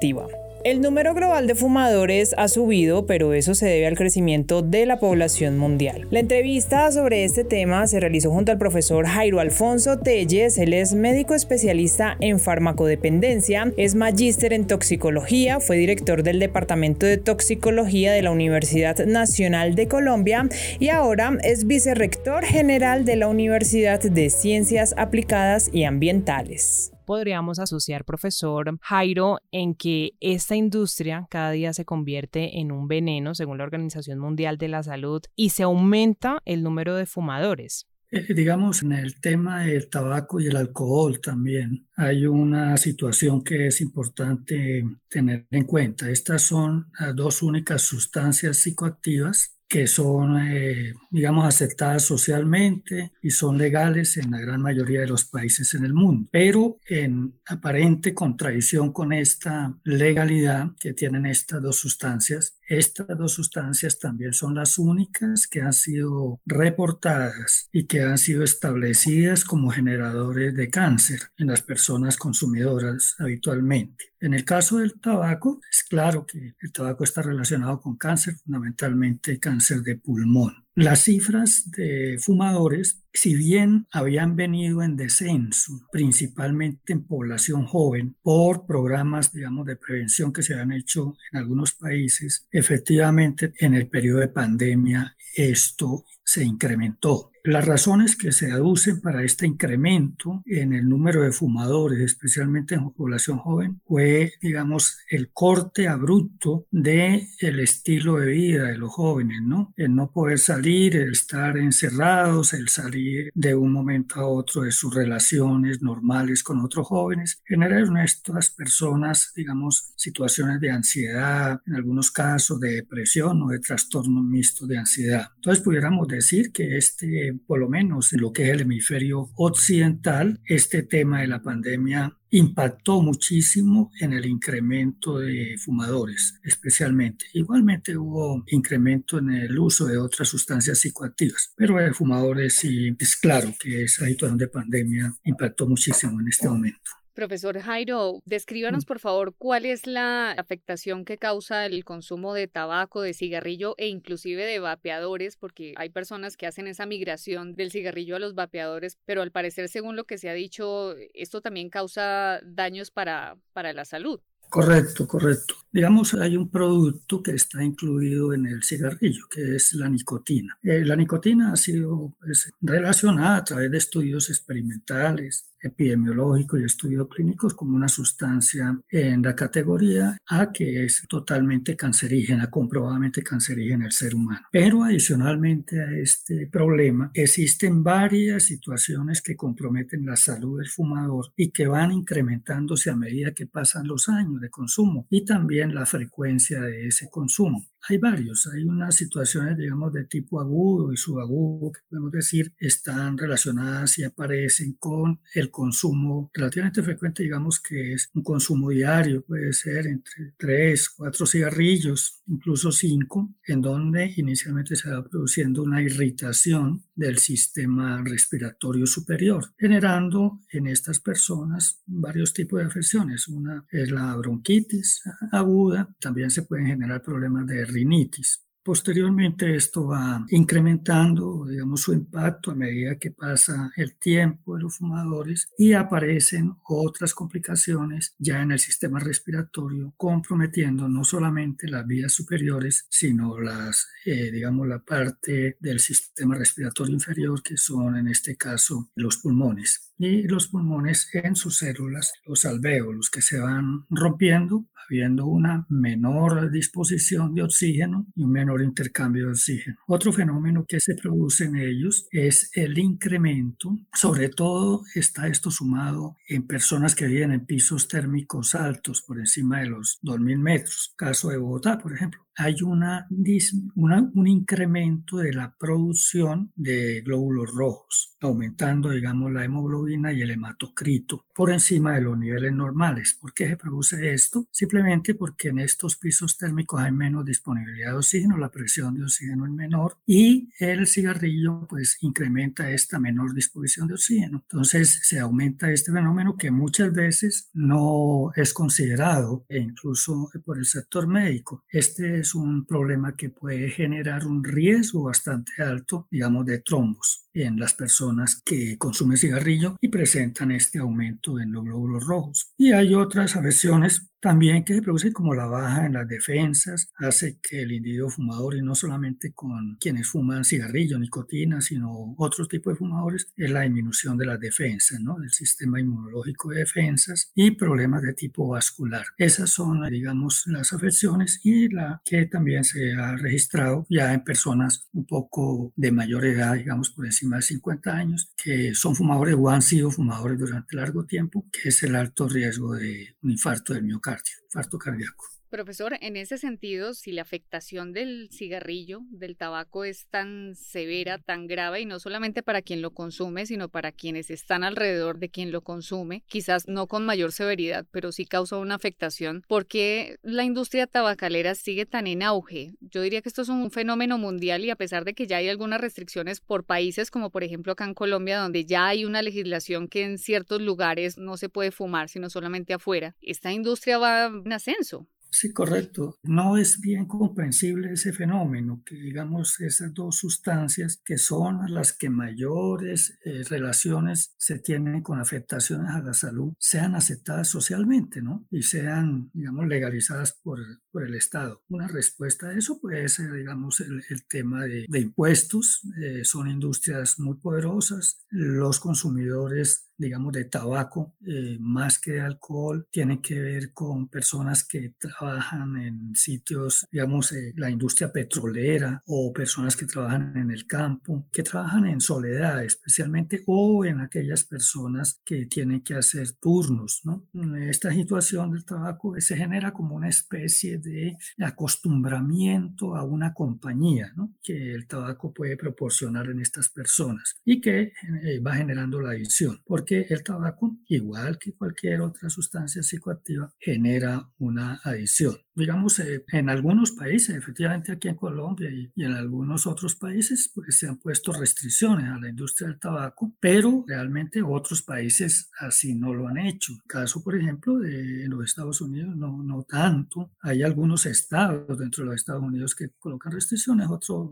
el 0.65 0.81
número 0.81 1.13
global 1.13 1.47
de 1.47 1.55
fumadores 1.55 2.35
ha 2.37 2.49
subido, 2.49 3.05
pero 3.05 3.33
eso 3.33 3.55
se 3.55 3.65
debe 3.65 3.87
al 3.87 3.97
crecimiento 3.97 4.61
de 4.61 4.85
la 4.85 4.99
población 4.99 5.57
mundial. 5.57 6.05
La 6.11 6.19
entrevista 6.19 6.91
sobre 6.91 7.23
este 7.23 7.45
tema 7.45 7.87
se 7.87 8.01
realizó 8.01 8.31
junto 8.31 8.51
al 8.51 8.57
profesor 8.57 9.05
Jairo 9.05 9.39
Alfonso 9.39 9.99
Telles. 9.99 10.57
Él 10.57 10.73
es 10.73 10.93
médico 10.93 11.33
especialista 11.33 12.17
en 12.19 12.39
farmacodependencia, 12.41 13.71
es 13.77 13.95
magíster 13.95 14.51
en 14.51 14.67
toxicología, 14.67 15.61
fue 15.61 15.77
director 15.77 16.23
del 16.23 16.39
Departamento 16.39 17.05
de 17.05 17.17
Toxicología 17.17 18.11
de 18.11 18.21
la 18.21 18.31
Universidad 18.31 19.05
Nacional 19.05 19.75
de 19.75 19.87
Colombia 19.87 20.49
y 20.79 20.89
ahora 20.89 21.37
es 21.43 21.67
vicerrector 21.67 22.43
general 22.43 23.05
de 23.05 23.15
la 23.15 23.29
Universidad 23.29 24.01
de 24.01 24.29
Ciencias 24.29 24.93
Aplicadas 24.97 25.69
y 25.71 25.85
Ambientales 25.85 26.91
podríamos 27.09 27.57
asociar, 27.57 28.05
profesor 28.05 28.77
Jairo, 28.83 29.39
en 29.51 29.73
que 29.73 30.11
esta 30.19 30.55
industria 30.55 31.25
cada 31.31 31.49
día 31.49 31.73
se 31.73 31.83
convierte 31.83 32.59
en 32.59 32.71
un 32.71 32.87
veneno, 32.87 33.33
según 33.33 33.57
la 33.57 33.63
Organización 33.63 34.19
Mundial 34.19 34.59
de 34.59 34.67
la 34.67 34.83
Salud, 34.83 35.23
y 35.35 35.49
se 35.49 35.63
aumenta 35.63 36.43
el 36.45 36.61
número 36.61 36.95
de 36.95 37.07
fumadores? 37.07 37.87
Eh, 38.11 38.31
digamos, 38.35 38.83
en 38.83 38.91
el 38.91 39.19
tema 39.19 39.63
del 39.63 39.89
tabaco 39.89 40.39
y 40.39 40.49
el 40.49 40.55
alcohol 40.55 41.19
también 41.19 41.87
hay 41.95 42.27
una 42.27 42.77
situación 42.77 43.43
que 43.43 43.65
es 43.65 43.81
importante 43.81 44.83
tener 45.09 45.47
en 45.49 45.63
cuenta. 45.63 46.11
Estas 46.11 46.43
son 46.43 46.91
las 46.99 47.15
dos 47.15 47.41
únicas 47.41 47.81
sustancias 47.81 48.59
psicoactivas 48.59 49.58
que 49.69 49.85
son, 49.85 50.39
eh, 50.51 50.95
digamos, 51.11 51.45
aceptadas 51.45 52.03
socialmente 52.03 53.11
y 53.21 53.29
son 53.29 53.59
legales 53.59 54.17
en 54.17 54.31
la 54.31 54.39
gran 54.39 54.63
mayoría 54.63 55.01
de 55.01 55.07
los 55.07 55.25
países 55.25 55.75
en 55.75 55.85
el 55.85 55.93
mundo. 55.93 56.27
Pero 56.31 56.79
en 56.87 57.35
aparente 57.45 58.15
contradicción 58.15 58.91
con 58.91 59.13
esta 59.13 59.77
legalidad 59.83 60.71
que 60.79 60.93
tienen 60.93 61.27
estas 61.27 61.61
dos 61.61 61.77
sustancias, 61.77 62.58
estas 62.69 63.07
dos 63.17 63.33
sustancias 63.33 63.97
también 63.97 64.31
son 64.31 64.53
las 64.53 64.77
únicas 64.77 65.47
que 65.47 65.61
han 65.61 65.73
sido 65.73 66.39
reportadas 66.45 67.67
y 67.71 67.87
que 67.87 68.03
han 68.03 68.19
sido 68.19 68.43
establecidas 68.43 69.43
como 69.43 69.71
generadores 69.71 70.53
de 70.53 70.69
cáncer 70.69 71.19
en 71.37 71.47
las 71.47 71.63
personas 71.63 72.15
consumidoras 72.15 73.15
habitualmente. 73.17 74.05
En 74.19 74.35
el 74.35 74.45
caso 74.45 74.77
del 74.77 74.99
tabaco, 74.99 75.59
es 75.71 75.83
claro 75.83 76.25
que 76.27 76.53
el 76.59 76.71
tabaco 76.71 77.03
está 77.03 77.23
relacionado 77.23 77.81
con 77.81 77.97
cáncer, 77.97 78.35
fundamentalmente 78.35 79.39
cáncer 79.39 79.81
de 79.81 79.95
pulmón. 79.95 80.65
Las 80.75 81.03
cifras 81.03 81.69
de 81.71 82.17
fumadores, 82.19 83.03
si 83.11 83.35
bien 83.35 83.87
habían 83.91 84.35
venido 84.35 84.81
en 84.81 84.95
descenso, 84.95 85.73
principalmente 85.91 86.93
en 86.93 87.05
población 87.05 87.65
joven, 87.65 88.15
por 88.21 88.65
programas, 88.65 89.33
digamos, 89.33 89.65
de 89.65 89.75
prevención 89.75 90.31
que 90.31 90.43
se 90.43 90.53
han 90.53 90.71
hecho 90.71 91.15
en 91.31 91.39
algunos 91.39 91.73
países, 91.73 92.47
efectivamente 92.51 93.51
en 93.59 93.73
el 93.73 93.89
periodo 93.89 94.19
de 94.19 94.29
pandemia 94.29 95.15
esto 95.35 96.05
se 96.23 96.43
incrementó. 96.43 97.31
Las 97.49 97.65
razones 97.65 98.15
que 98.15 98.31
se 98.31 98.51
aducen 98.51 99.01
para 99.01 99.23
este 99.23 99.47
incremento 99.47 100.43
en 100.45 100.71
el 100.71 100.87
número 100.87 101.23
de 101.23 101.31
fumadores, 101.31 101.99
especialmente 101.99 102.75
en 102.75 102.91
población 102.91 103.39
joven, 103.39 103.81
fue, 103.87 104.33
digamos, 104.39 104.99
el 105.09 105.31
corte 105.31 105.87
abrupto 105.87 106.67
de 106.69 107.27
el 107.39 107.59
estilo 107.59 108.17
de 108.17 108.27
vida 108.27 108.65
de 108.65 108.77
los 108.77 108.91
jóvenes, 108.91 109.41
¿no? 109.41 109.73
El 109.77 109.95
no 109.95 110.11
poder 110.11 110.37
salir, 110.37 110.95
el 110.95 111.13
estar 111.13 111.57
encerrados, 111.57 112.53
el 112.53 112.69
salir 112.69 113.31
de 113.33 113.55
un 113.55 113.71
momento 113.71 114.19
a 114.19 114.27
otro 114.27 114.61
de 114.61 114.71
sus 114.71 114.93
relaciones 114.93 115.81
normales 115.81 116.43
con 116.43 116.59
otros 116.59 116.85
jóvenes, 116.85 117.41
generaron 117.45 117.97
en 117.97 118.03
estas 118.03 118.51
personas, 118.51 119.31
digamos, 119.35 119.91
situaciones 119.95 120.59
de 120.61 120.69
ansiedad, 120.69 121.59
en 121.65 121.73
algunos 121.73 122.11
casos 122.11 122.59
de 122.59 122.75
depresión 122.75 123.41
o 123.41 123.47
de 123.47 123.57
trastorno 123.57 124.21
mixto 124.21 124.67
de 124.67 124.77
ansiedad. 124.77 125.29
Entonces 125.37 125.63
pudiéramos 125.63 126.07
decir 126.07 126.51
que 126.51 126.77
este 126.77 127.38
por 127.45 127.59
lo 127.59 127.69
menos 127.69 128.13
en 128.13 128.21
lo 128.21 128.31
que 128.31 128.43
es 128.43 128.49
el 128.49 128.61
hemisferio 128.61 129.29
occidental, 129.35 130.39
este 130.45 130.83
tema 130.83 131.21
de 131.21 131.27
la 131.27 131.41
pandemia 131.41 132.15
impactó 132.31 133.01
muchísimo 133.01 133.91
en 133.99 134.13
el 134.13 134.25
incremento 134.25 135.19
de 135.19 135.55
fumadores, 135.57 136.39
especialmente. 136.43 137.25
Igualmente 137.33 137.97
hubo 137.97 138.43
incremento 138.47 139.17
en 139.17 139.31
el 139.31 139.57
uso 139.57 139.87
de 139.87 139.97
otras 139.97 140.27
sustancias 140.27 140.79
psicoactivas, 140.79 141.53
pero 141.55 141.77
de 141.77 141.93
fumadores 141.93 142.55
sí 142.55 142.95
es 142.99 143.15
claro 143.15 143.53
que 143.59 143.83
esa 143.83 144.05
situación 144.05 144.37
de 144.37 144.47
pandemia 144.47 145.13
impactó 145.23 145.67
muchísimo 145.67 146.19
en 146.19 146.27
este 146.27 146.47
momento. 146.47 146.98
Profesor 147.13 147.59
Jairo, 147.59 148.21
descríbanos 148.25 148.85
mm. 148.85 148.87
por 148.87 148.99
favor 148.99 149.35
cuál 149.37 149.65
es 149.65 149.87
la 149.87 150.31
afectación 150.31 151.05
que 151.05 151.17
causa 151.17 151.65
el 151.65 151.83
consumo 151.83 152.33
de 152.33 152.47
tabaco, 152.47 153.01
de 153.01 153.13
cigarrillo 153.13 153.75
e 153.77 153.87
inclusive 153.87 154.45
de 154.45 154.59
vapeadores, 154.59 155.35
porque 155.35 155.73
hay 155.75 155.89
personas 155.89 156.37
que 156.37 156.47
hacen 156.47 156.67
esa 156.67 156.85
migración 156.85 157.55
del 157.55 157.71
cigarrillo 157.71 158.15
a 158.15 158.19
los 158.19 158.35
vapeadores, 158.35 158.97
pero 159.05 159.21
al 159.21 159.31
parecer, 159.31 159.69
según 159.69 159.95
lo 159.95 160.05
que 160.05 160.17
se 160.17 160.29
ha 160.29 160.33
dicho, 160.33 160.95
esto 161.13 161.41
también 161.41 161.69
causa 161.69 162.39
daños 162.43 162.91
para, 162.91 163.37
para 163.53 163.73
la 163.73 163.85
salud. 163.85 164.21
Correcto, 164.49 165.07
correcto. 165.07 165.55
Digamos, 165.71 166.13
hay 166.15 166.35
un 166.35 166.49
producto 166.49 167.21
que 167.21 167.31
está 167.31 167.63
incluido 167.63 168.33
en 168.33 168.47
el 168.47 168.63
cigarrillo, 168.63 169.27
que 169.29 169.55
es 169.55 169.73
la 169.73 169.87
nicotina. 169.87 170.57
Eh, 170.63 170.83
la 170.83 170.95
nicotina 170.95 171.53
ha 171.53 171.55
sido 171.55 172.15
pues, 172.19 172.51
relacionada 172.61 173.37
a 173.37 173.43
través 173.43 173.71
de 173.71 173.77
estudios 173.77 174.29
experimentales 174.29 175.49
epidemiológicos 175.61 176.59
y 176.59 176.63
estudios 176.63 177.07
clínicos 177.09 177.53
como 177.53 177.75
una 177.75 177.87
sustancia 177.87 178.79
en 178.89 179.21
la 179.21 179.35
categoría 179.35 180.17
A 180.27 180.51
que 180.51 180.85
es 180.85 181.05
totalmente 181.07 181.75
cancerígena, 181.75 182.49
comprobadamente 182.49 183.21
cancerígena 183.23 183.75
en 183.75 183.81
el 183.83 183.91
ser 183.91 184.15
humano. 184.15 184.47
Pero 184.51 184.83
adicionalmente 184.83 185.81
a 185.81 185.91
este 185.91 186.47
problema 186.47 187.11
existen 187.13 187.83
varias 187.83 188.43
situaciones 188.43 189.21
que 189.21 189.35
comprometen 189.35 190.05
la 190.05 190.15
salud 190.15 190.59
del 190.59 190.69
fumador 190.69 191.31
y 191.35 191.51
que 191.51 191.67
van 191.67 191.91
incrementándose 191.91 192.89
a 192.89 192.95
medida 192.95 193.33
que 193.33 193.45
pasan 193.45 193.87
los 193.87 194.07
años 194.09 194.39
de 194.39 194.49
consumo 194.49 195.07
y 195.09 195.25
también 195.25 195.58
la 195.67 195.85
frecuencia 195.85 196.61
de 196.61 196.87
ese 196.87 197.09
consumo. 197.09 197.65
Hay 197.87 197.97
varios, 197.97 198.47
hay 198.47 198.63
unas 198.63 198.95
situaciones, 198.95 199.57
digamos, 199.57 199.93
de 199.93 200.05
tipo 200.05 200.39
agudo 200.39 200.91
y 200.91 200.97
subagudo, 200.97 201.71
que 201.71 201.81
podemos 201.89 202.11
decir 202.11 202.53
están 202.59 203.17
relacionadas 203.17 203.97
y 203.97 204.03
aparecen 204.03 204.73
con 204.73 205.19
el 205.33 205.49
consumo 205.49 206.29
relativamente 206.33 206.83
frecuente, 206.83 207.23
digamos 207.23 207.59
que 207.59 207.93
es 207.93 208.09
un 208.13 208.23
consumo 208.23 208.69
diario, 208.69 209.23
puede 209.23 209.53
ser 209.53 209.87
entre 209.87 210.33
3, 210.37 210.89
4 210.97 211.25
cigarrillos, 211.25 212.21
incluso 212.27 212.71
5, 212.71 213.35
en 213.47 213.61
donde 213.61 214.13
inicialmente 214.17 214.75
se 214.75 214.91
va 214.91 215.03
produciendo 215.03 215.63
una 215.63 215.81
irritación 215.81 216.83
del 216.95 217.17
sistema 217.17 218.03
respiratorio 218.03 218.85
superior, 218.85 219.53
generando 219.57 220.41
en 220.51 220.67
estas 220.67 220.99
personas 220.99 221.81
varios 221.85 222.33
tipos 222.33 222.59
de 222.59 222.65
afecciones. 222.65 223.27
Una 223.27 223.65
es 223.71 223.89
la 223.89 224.15
bronquitis 224.15 225.01
aguda, 225.31 225.89
también 225.99 226.29
se 226.29 226.43
pueden 226.43 226.67
generar 226.67 227.01
problemas 227.01 227.47
de 227.47 227.65
rinitis. 227.69 228.43
Posteriormente 228.61 229.55
esto 229.55 229.87
va 229.87 230.23
incrementando, 230.29 231.45
digamos, 231.47 231.81
su 231.81 231.93
impacto 231.93 232.51
a 232.51 232.55
medida 232.55 232.99
que 232.99 233.09
pasa 233.09 233.71
el 233.75 233.95
tiempo 233.97 234.55
de 234.55 234.63
los 234.63 234.77
fumadores 234.77 235.47
y 235.57 235.73
aparecen 235.73 236.53
otras 236.67 237.13
complicaciones 237.13 238.13
ya 238.19 238.41
en 238.41 238.51
el 238.51 238.59
sistema 238.59 238.99
respiratorio, 238.99 239.93
comprometiendo 239.97 240.89
no 240.89 241.03
solamente 241.03 241.67
las 241.67 241.87
vías 241.87 242.11
superiores, 242.11 242.85
sino 242.89 243.39
las, 243.39 243.87
eh, 244.05 244.29
digamos, 244.29 244.67
la 244.67 244.79
parte 244.79 245.57
del 245.59 245.79
sistema 245.79 246.35
respiratorio 246.35 246.93
inferior, 246.93 247.41
que 247.41 247.57
son 247.57 247.95
en 247.95 248.09
este 248.09 248.35
caso 248.35 248.91
los 248.93 249.17
pulmones. 249.17 249.88
Y 249.99 250.23
los 250.23 250.47
pulmones 250.47 251.09
en 251.13 251.35
sus 251.35 251.57
células, 251.57 252.13
los 252.25 252.45
alvéolos 252.45 253.09
que 253.09 253.21
se 253.21 253.37
van 253.39 253.85
rompiendo, 253.89 254.65
habiendo 254.87 255.27
una 255.27 255.67
menor 255.69 256.49
disposición 256.49 257.35
de 257.35 257.43
oxígeno 257.43 258.07
y 258.15 258.23
un 258.23 258.31
menor 258.31 258.63
intercambio 258.63 259.25
de 259.25 259.31
oxígeno. 259.31 259.77
Otro 259.87 260.13
fenómeno 260.13 260.65
que 260.65 260.79
se 260.79 260.95
produce 260.95 261.45
en 261.45 261.57
ellos 261.57 262.07
es 262.11 262.49
el 262.55 262.79
incremento, 262.79 263.77
sobre 263.93 264.29
todo 264.29 264.83
está 264.95 265.27
esto 265.27 265.51
sumado 265.51 266.15
en 266.27 266.47
personas 266.47 266.95
que 266.95 267.05
viven 267.05 267.33
en 267.33 267.45
pisos 267.45 267.87
térmicos 267.87 268.55
altos 268.55 269.01
por 269.01 269.19
encima 269.19 269.59
de 269.59 269.67
los 269.67 269.99
2.000 270.01 270.37
metros, 270.39 270.93
caso 270.95 271.29
de 271.29 271.37
Bogotá, 271.37 271.77
por 271.77 271.93
ejemplo 271.93 272.28
hay 272.39 272.61
una, 272.61 273.05
un 273.09 274.27
incremento 274.27 275.17
de 275.17 275.33
la 275.33 275.53
producción 275.59 276.53
de 276.55 277.01
glóbulos 277.01 277.51
rojos, 277.53 278.15
aumentando, 278.21 278.91
digamos, 278.91 279.33
la 279.33 279.43
hemoglobina 279.43 280.13
y 280.13 280.21
el 280.21 280.31
hematocrito 280.31 281.25
por 281.35 281.51
encima 281.51 281.95
de 281.95 282.01
los 282.01 282.17
niveles 282.17 282.53
normales. 282.53 283.17
¿Por 283.19 283.33
qué 283.33 283.49
se 283.49 283.57
produce 283.57 284.13
esto? 284.13 284.47
Simplemente 284.51 285.15
porque 285.15 285.49
en 285.49 285.59
estos 285.59 285.97
pisos 285.97 286.37
térmicos 286.37 286.79
hay 286.79 286.93
menos 286.93 287.25
disponibilidad 287.25 287.91
de 287.91 287.97
oxígeno, 287.97 288.37
la 288.37 288.51
presión 288.51 288.93
de 288.95 289.03
oxígeno 289.03 289.45
es 289.45 289.51
menor 289.51 289.97
y 290.05 290.49
el 290.59 290.87
cigarrillo 290.87 291.67
pues 291.67 291.97
incrementa 292.01 292.71
esta 292.71 292.99
menor 292.99 293.33
disposición 293.33 293.89
de 293.89 293.95
oxígeno. 293.95 294.43
Entonces 294.49 295.01
se 295.03 295.19
aumenta 295.19 295.71
este 295.71 295.91
fenómeno 295.91 296.37
que 296.37 296.51
muchas 296.51 296.93
veces 296.93 297.49
no 297.53 298.31
es 298.33 298.53
considerado 298.53 299.45
e 299.49 299.57
incluso 299.59 300.31
por 300.45 300.57
el 300.57 300.65
sector 300.65 301.05
médico. 301.05 301.65
Este 301.69 302.19
es 302.19 302.28
un 302.35 302.65
problema 302.65 303.15
que 303.15 303.29
puede 303.29 303.69
generar 303.69 304.25
un 304.25 304.43
riesgo 304.43 305.03
bastante 305.03 305.61
alto, 305.61 306.07
digamos, 306.11 306.45
de 306.45 306.59
trombos 306.59 307.25
en 307.33 307.59
las 307.59 307.73
personas 307.73 308.41
que 308.43 308.77
consumen 308.77 309.17
cigarrillo 309.17 309.77
y 309.81 309.89
presentan 309.89 310.51
este 310.51 310.79
aumento 310.79 311.39
en 311.39 311.51
los 311.51 311.63
glóbulos 311.63 312.05
rojos. 312.05 312.51
Y 312.57 312.71
hay 312.71 312.95
otras 312.95 313.35
afecciones 313.35 314.09
también 314.19 314.63
que 314.63 314.73
se 314.73 314.81
produce 314.81 315.13
como 315.13 315.33
la 315.33 315.45
baja 315.45 315.85
en 315.85 315.93
las 315.93 316.07
defensas, 316.07 316.91
hace 316.97 317.39
que 317.41 317.61
el 317.61 317.71
individuo 317.71 318.09
fumador, 318.09 318.55
y 318.55 318.61
no 318.61 318.75
solamente 318.75 319.31
con 319.33 319.77
quienes 319.79 320.07
fuman 320.07 320.43
cigarrillo, 320.43 320.99
nicotina, 320.99 321.61
sino 321.61 322.15
otros 322.17 322.47
tipos 322.47 322.73
de 322.73 322.77
fumadores, 322.77 323.31
es 323.37 323.49
la 323.49 323.61
disminución 323.61 324.17
de 324.17 324.25
las 324.25 324.39
defensas, 324.39 324.99
¿no? 324.99 325.17
del 325.19 325.31
sistema 325.31 325.79
inmunológico 325.79 326.49
de 326.49 326.59
defensas 326.59 327.31
y 327.33 327.51
problemas 327.51 328.01
de 328.01 328.13
tipo 328.13 328.49
vascular. 328.49 329.05
Esas 329.17 329.51
son, 329.51 329.89
digamos, 329.89 330.43
las 330.47 330.73
afecciones 330.73 331.39
y 331.43 331.69
la 331.69 332.01
que 332.03 332.25
también 332.25 332.63
se 332.63 332.93
ha 332.93 333.15
registrado 333.15 333.85
ya 333.89 334.13
en 334.13 334.23
personas 334.23 334.87
un 334.93 335.05
poco 335.05 335.71
de 335.75 335.91
mayor 335.91 336.25
edad, 336.25 336.55
digamos, 336.55 336.89
por 336.89 337.05
encima 337.05 337.37
de 337.37 337.43
50 337.43 337.95
años, 337.95 338.31
que 338.35 338.73
son 338.75 338.95
fumadores 338.95 339.35
o 339.37 339.49
han 339.49 339.61
sido 339.61 339.91
fumadores 339.91 340.37
durante 340.37 340.75
largo 340.75 341.05
tiempo, 341.05 341.45
que 341.51 341.69
es 341.69 341.83
el 341.83 341.95
alto 341.95 342.27
riesgo 342.27 342.75
de 342.75 343.15
un 343.21 343.31
infarto 343.31 343.73
del 343.73 343.83
miocardio 343.83 344.08
infarto 344.45 344.77
cardíaco. 344.77 345.38
Profesor, 345.49 345.97
en 345.99 346.15
ese 346.15 346.37
sentido, 346.37 346.93
si 346.93 347.11
la 347.11 347.23
afectación 347.23 347.91
del 347.91 348.29
cigarrillo, 348.31 349.01
del 349.09 349.35
tabaco 349.35 349.83
es 349.83 350.05
tan 350.05 350.53
severa, 350.55 351.17
tan 351.17 351.47
grave, 351.47 351.81
y 351.81 351.85
no 351.85 351.99
solamente 351.99 352.43
para 352.43 352.61
quien 352.61 352.83
lo 352.83 352.91
consume, 352.91 353.47
sino 353.47 353.67
para 353.67 353.91
quienes 353.91 354.29
están 354.29 354.63
alrededor 354.63 355.17
de 355.17 355.29
quien 355.29 355.51
lo 355.51 355.61
consume, 355.61 356.23
quizás 356.27 356.67
no 356.67 356.85
con 356.85 357.03
mayor 357.03 357.31
severidad, 357.31 357.87
pero 357.89 358.11
sí 358.11 358.25
causa 358.25 358.57
una 358.57 358.75
afectación, 358.75 359.43
¿por 359.47 359.65
qué 359.65 360.17
la 360.21 360.43
industria 360.43 360.85
tabacalera 360.85 361.55
sigue 361.55 361.87
tan 361.87 362.05
en 362.05 362.21
auge? 362.21 362.75
Yo 362.79 363.01
diría 363.01 363.23
que 363.23 363.29
esto 363.29 363.41
es 363.41 363.49
un 363.49 363.71
fenómeno 363.71 364.19
mundial 364.19 364.63
y 364.63 364.69
a 364.69 364.75
pesar 364.75 365.03
de 365.03 365.15
que 365.15 365.25
ya 365.25 365.37
hay 365.37 365.49
algunas 365.49 365.81
restricciones 365.81 366.41
por 366.41 366.63
países, 366.63 367.09
como 367.09 367.31
por 367.31 367.43
ejemplo 367.43 367.73
acá 367.73 367.85
en 367.85 367.95
Colombia, 367.95 368.37
donde 368.37 368.65
ya 368.65 368.87
hay 368.87 369.03
una 369.03 369.23
legislación 369.23 369.87
que 369.87 370.03
en 370.03 370.19
ciertos 370.19 370.61
lugares 370.61 371.17
no 371.17 371.37
se 371.37 371.49
puede 371.49 371.71
fumar, 371.71 372.07
sino 372.07 372.29
solamente 372.29 372.75
afuera, 372.75 373.15
esta 373.19 373.51
industria 373.51 373.97
va 373.97 374.25
en 374.25 374.53
ascenso. 374.53 375.07
Sí, 375.31 375.53
correcto. 375.53 376.17
No 376.23 376.57
es 376.57 376.79
bien 376.81 377.05
comprensible 377.05 377.93
ese 377.93 378.13
fenómeno, 378.13 378.81
que 378.85 378.95
digamos 378.95 379.59
esas 379.61 379.93
dos 379.93 380.17
sustancias 380.17 381.01
que 381.03 381.17
son 381.17 381.71
las 381.73 381.93
que 381.93 382.09
mayores 382.09 383.17
eh, 383.23 383.43
relaciones 383.49 384.33
se 384.37 384.59
tienen 384.59 385.01
con 385.01 385.19
afectaciones 385.19 385.91
a 385.91 386.01
la 386.01 386.13
salud 386.13 386.53
sean 386.57 386.95
aceptadas 386.95 387.47
socialmente, 387.47 388.21
¿no? 388.21 388.47
Y 388.51 388.63
sean, 388.63 389.29
digamos, 389.33 389.67
legalizadas 389.67 390.33
por, 390.41 390.59
por 390.91 391.05
el 391.05 391.15
Estado. 391.15 391.63
Una 391.69 391.87
respuesta 391.87 392.47
a 392.47 392.57
eso 392.57 392.79
puede 392.79 393.07
ser, 393.09 393.31
digamos, 393.33 393.79
el, 393.79 394.03
tema 394.27 394.63
de, 394.63 394.85
impuestos. 394.99 395.81
Eh, 396.01 396.23
son 396.23 396.49
industrias 396.49 397.19
muy 397.19 397.37
poderosas. 397.37 398.25
Los 398.29 398.79
consumidores 398.79 399.88
digamos, 399.99 400.33
de 400.33 400.45
tabaco, 400.45 401.13
eh, 401.25 401.57
más 401.59 401.99
que 401.99 402.13
de 402.13 402.21
alcohol, 402.21 402.87
tienen 402.89 403.21
que 403.21 403.39
ver 403.39 403.73
con 403.73 404.07
personas 404.07 404.63
que 404.63 404.95
trabajan 404.97 405.77
en 405.77 406.15
sitios, 406.15 406.87
digamos, 406.91 407.31
eh, 407.33 407.53
la 407.57 407.69
industria 407.69 408.11
petrolera 408.11 409.03
o 409.05 409.31
personas 409.33 409.75
que 409.75 409.85
trabajan 409.85 410.35
en 410.37 410.51
el 410.51 410.65
campo, 410.65 411.27
que 411.31 411.43
trabajan 411.43 411.85
en 411.85 411.99
soledad 412.01 412.63
especialmente 412.63 413.43
o 413.45 413.85
en 413.85 413.99
aquellas 413.99 414.43
personas 414.43 415.21
que 415.25 415.45
tienen 415.45 415.81
que 415.81 415.95
hacer 415.95 416.31
turnos, 416.39 417.01
¿no? 417.03 417.27
Esta 417.59 417.91
situación 417.91 418.51
del 418.51 418.65
tabaco 418.65 419.19
se 419.19 419.35
genera 419.35 419.73
como 419.73 419.95
una 419.95 420.09
especie 420.09 420.77
de 420.77 421.17
acostumbramiento 421.39 422.95
a 422.95 423.03
una 423.03 423.33
compañía, 423.33 424.13
¿no? 424.15 424.33
Que 424.41 424.73
el 424.73 424.87
tabaco 424.87 425.33
puede 425.33 425.57
proporcionar 425.57 426.27
en 426.29 426.39
estas 426.39 426.69
personas 426.69 427.39
y 427.43 427.59
que 427.59 427.93
eh, 428.23 428.39
va 428.39 428.55
generando 428.55 429.01
la 429.01 429.11
adicción. 429.11 429.61
Porque 429.65 429.88
que 429.89 430.05
el 430.13 430.23
tabaco, 430.23 430.77
igual 430.87 431.39
que 431.39 431.55
cualquier 431.55 432.01
otra 432.01 432.29
sustancia 432.29 432.83
psicoactiva, 432.83 433.51
genera 433.59 434.29
una 434.37 434.79
adicción 434.83 435.35
digamos, 435.59 435.99
eh, 435.99 436.23
en 436.31 436.49
algunos 436.49 436.91
países, 436.91 437.35
efectivamente 437.35 437.91
aquí 437.91 438.07
en 438.07 438.15
Colombia 438.15 438.69
y, 438.71 438.91
en 439.03 439.13
algunos 439.13 439.67
otros 439.67 439.95
países, 439.95 440.51
pues 440.53 440.77
se 440.77 440.87
han 440.87 440.97
puesto 440.97 441.31
restricciones 441.31 442.05
a 442.09 442.19
la 442.19 442.29
industria 442.29 442.69
del 442.69 442.79
tabaco, 442.79 443.33
pero 443.39 443.83
realmente 443.87 444.41
otros 444.41 444.81
países 444.81 445.49
así 445.59 445.93
no 445.93 446.13
lo 446.13 446.27
han 446.27 446.37
hecho. 446.37 446.73
caso, 446.87 447.23
por 447.23 447.35
ejemplo, 447.35 447.79
de 447.79 448.27
los 448.27 448.43
Estados 448.45 448.81
Unidos, 448.81 449.15
no, 449.15 449.43
no 449.43 449.63
tanto. 449.63 450.31
Hay 450.41 450.63
algunos 450.63 451.05
estados 451.05 451.77
dentro 451.77 452.03
de 452.03 452.11
los 452.11 452.15
Estados 452.15 452.43
Unidos 452.43 452.75
que 452.75 452.89
colocan 452.97 453.31
restricciones, 453.31 453.87
otros 453.89 454.31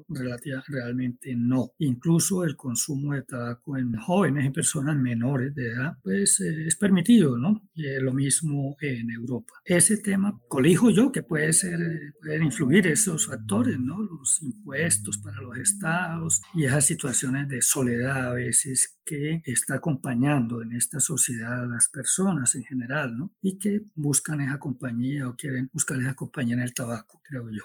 realmente 0.67 1.35
no. 1.35 1.71
Incluso 1.79 2.43
el 2.43 2.55
consumo 2.55 3.13
de 3.13 3.23
tabaco 3.23 3.77
en 3.77 3.95
jóvenes, 3.95 4.45
en 4.45 4.53
personas 4.53 4.95
menores 4.97 5.53
de 5.55 5.71
edad, 5.71 5.97
pues 6.01 6.39
eh, 6.39 6.67
es 6.67 6.75
permitido, 6.75 7.37
¿no? 7.37 7.61
Y 7.75 7.99
lo 7.99 8.13
mismo 8.13 8.75
en 8.81 9.09
Europa. 9.11 9.53
Ese 9.65 9.97
tema 9.97 10.39
colijo 10.47 10.89
yo 10.89 11.11
que 11.17 11.23
puede 11.23 11.51
ser, 11.51 11.79
pueden 12.21 12.43
influir 12.43 12.85
esos 12.85 13.25
factores, 13.25 13.79
¿no? 13.79 13.99
Los 14.03 14.39
impuestos 14.43 15.17
para 15.17 15.41
los 15.41 15.57
estados 15.57 16.43
y 16.53 16.65
esas 16.65 16.85
situaciones 16.85 17.47
de 17.47 17.59
soledad 17.63 18.27
a 18.27 18.33
veces 18.33 18.99
que 19.03 19.41
está 19.43 19.77
acompañando 19.77 20.61
en 20.61 20.73
esta 20.73 20.99
sociedad 20.99 21.63
a 21.63 21.65
las 21.65 21.87
personas 21.89 22.53
en 22.53 22.65
general, 22.65 23.17
¿no? 23.17 23.31
Y 23.41 23.57
que 23.57 23.81
buscan 23.95 24.41
esa 24.41 24.59
compañía 24.59 25.27
o 25.27 25.35
quieren 25.35 25.71
buscar 25.73 25.99
esa 25.99 26.13
compañía 26.13 26.53
en 26.53 26.61
el 26.61 26.75
tabaco, 26.75 27.19
creo 27.23 27.49
yo. 27.49 27.63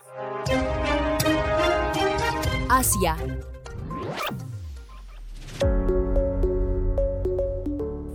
Asia. 2.70 3.18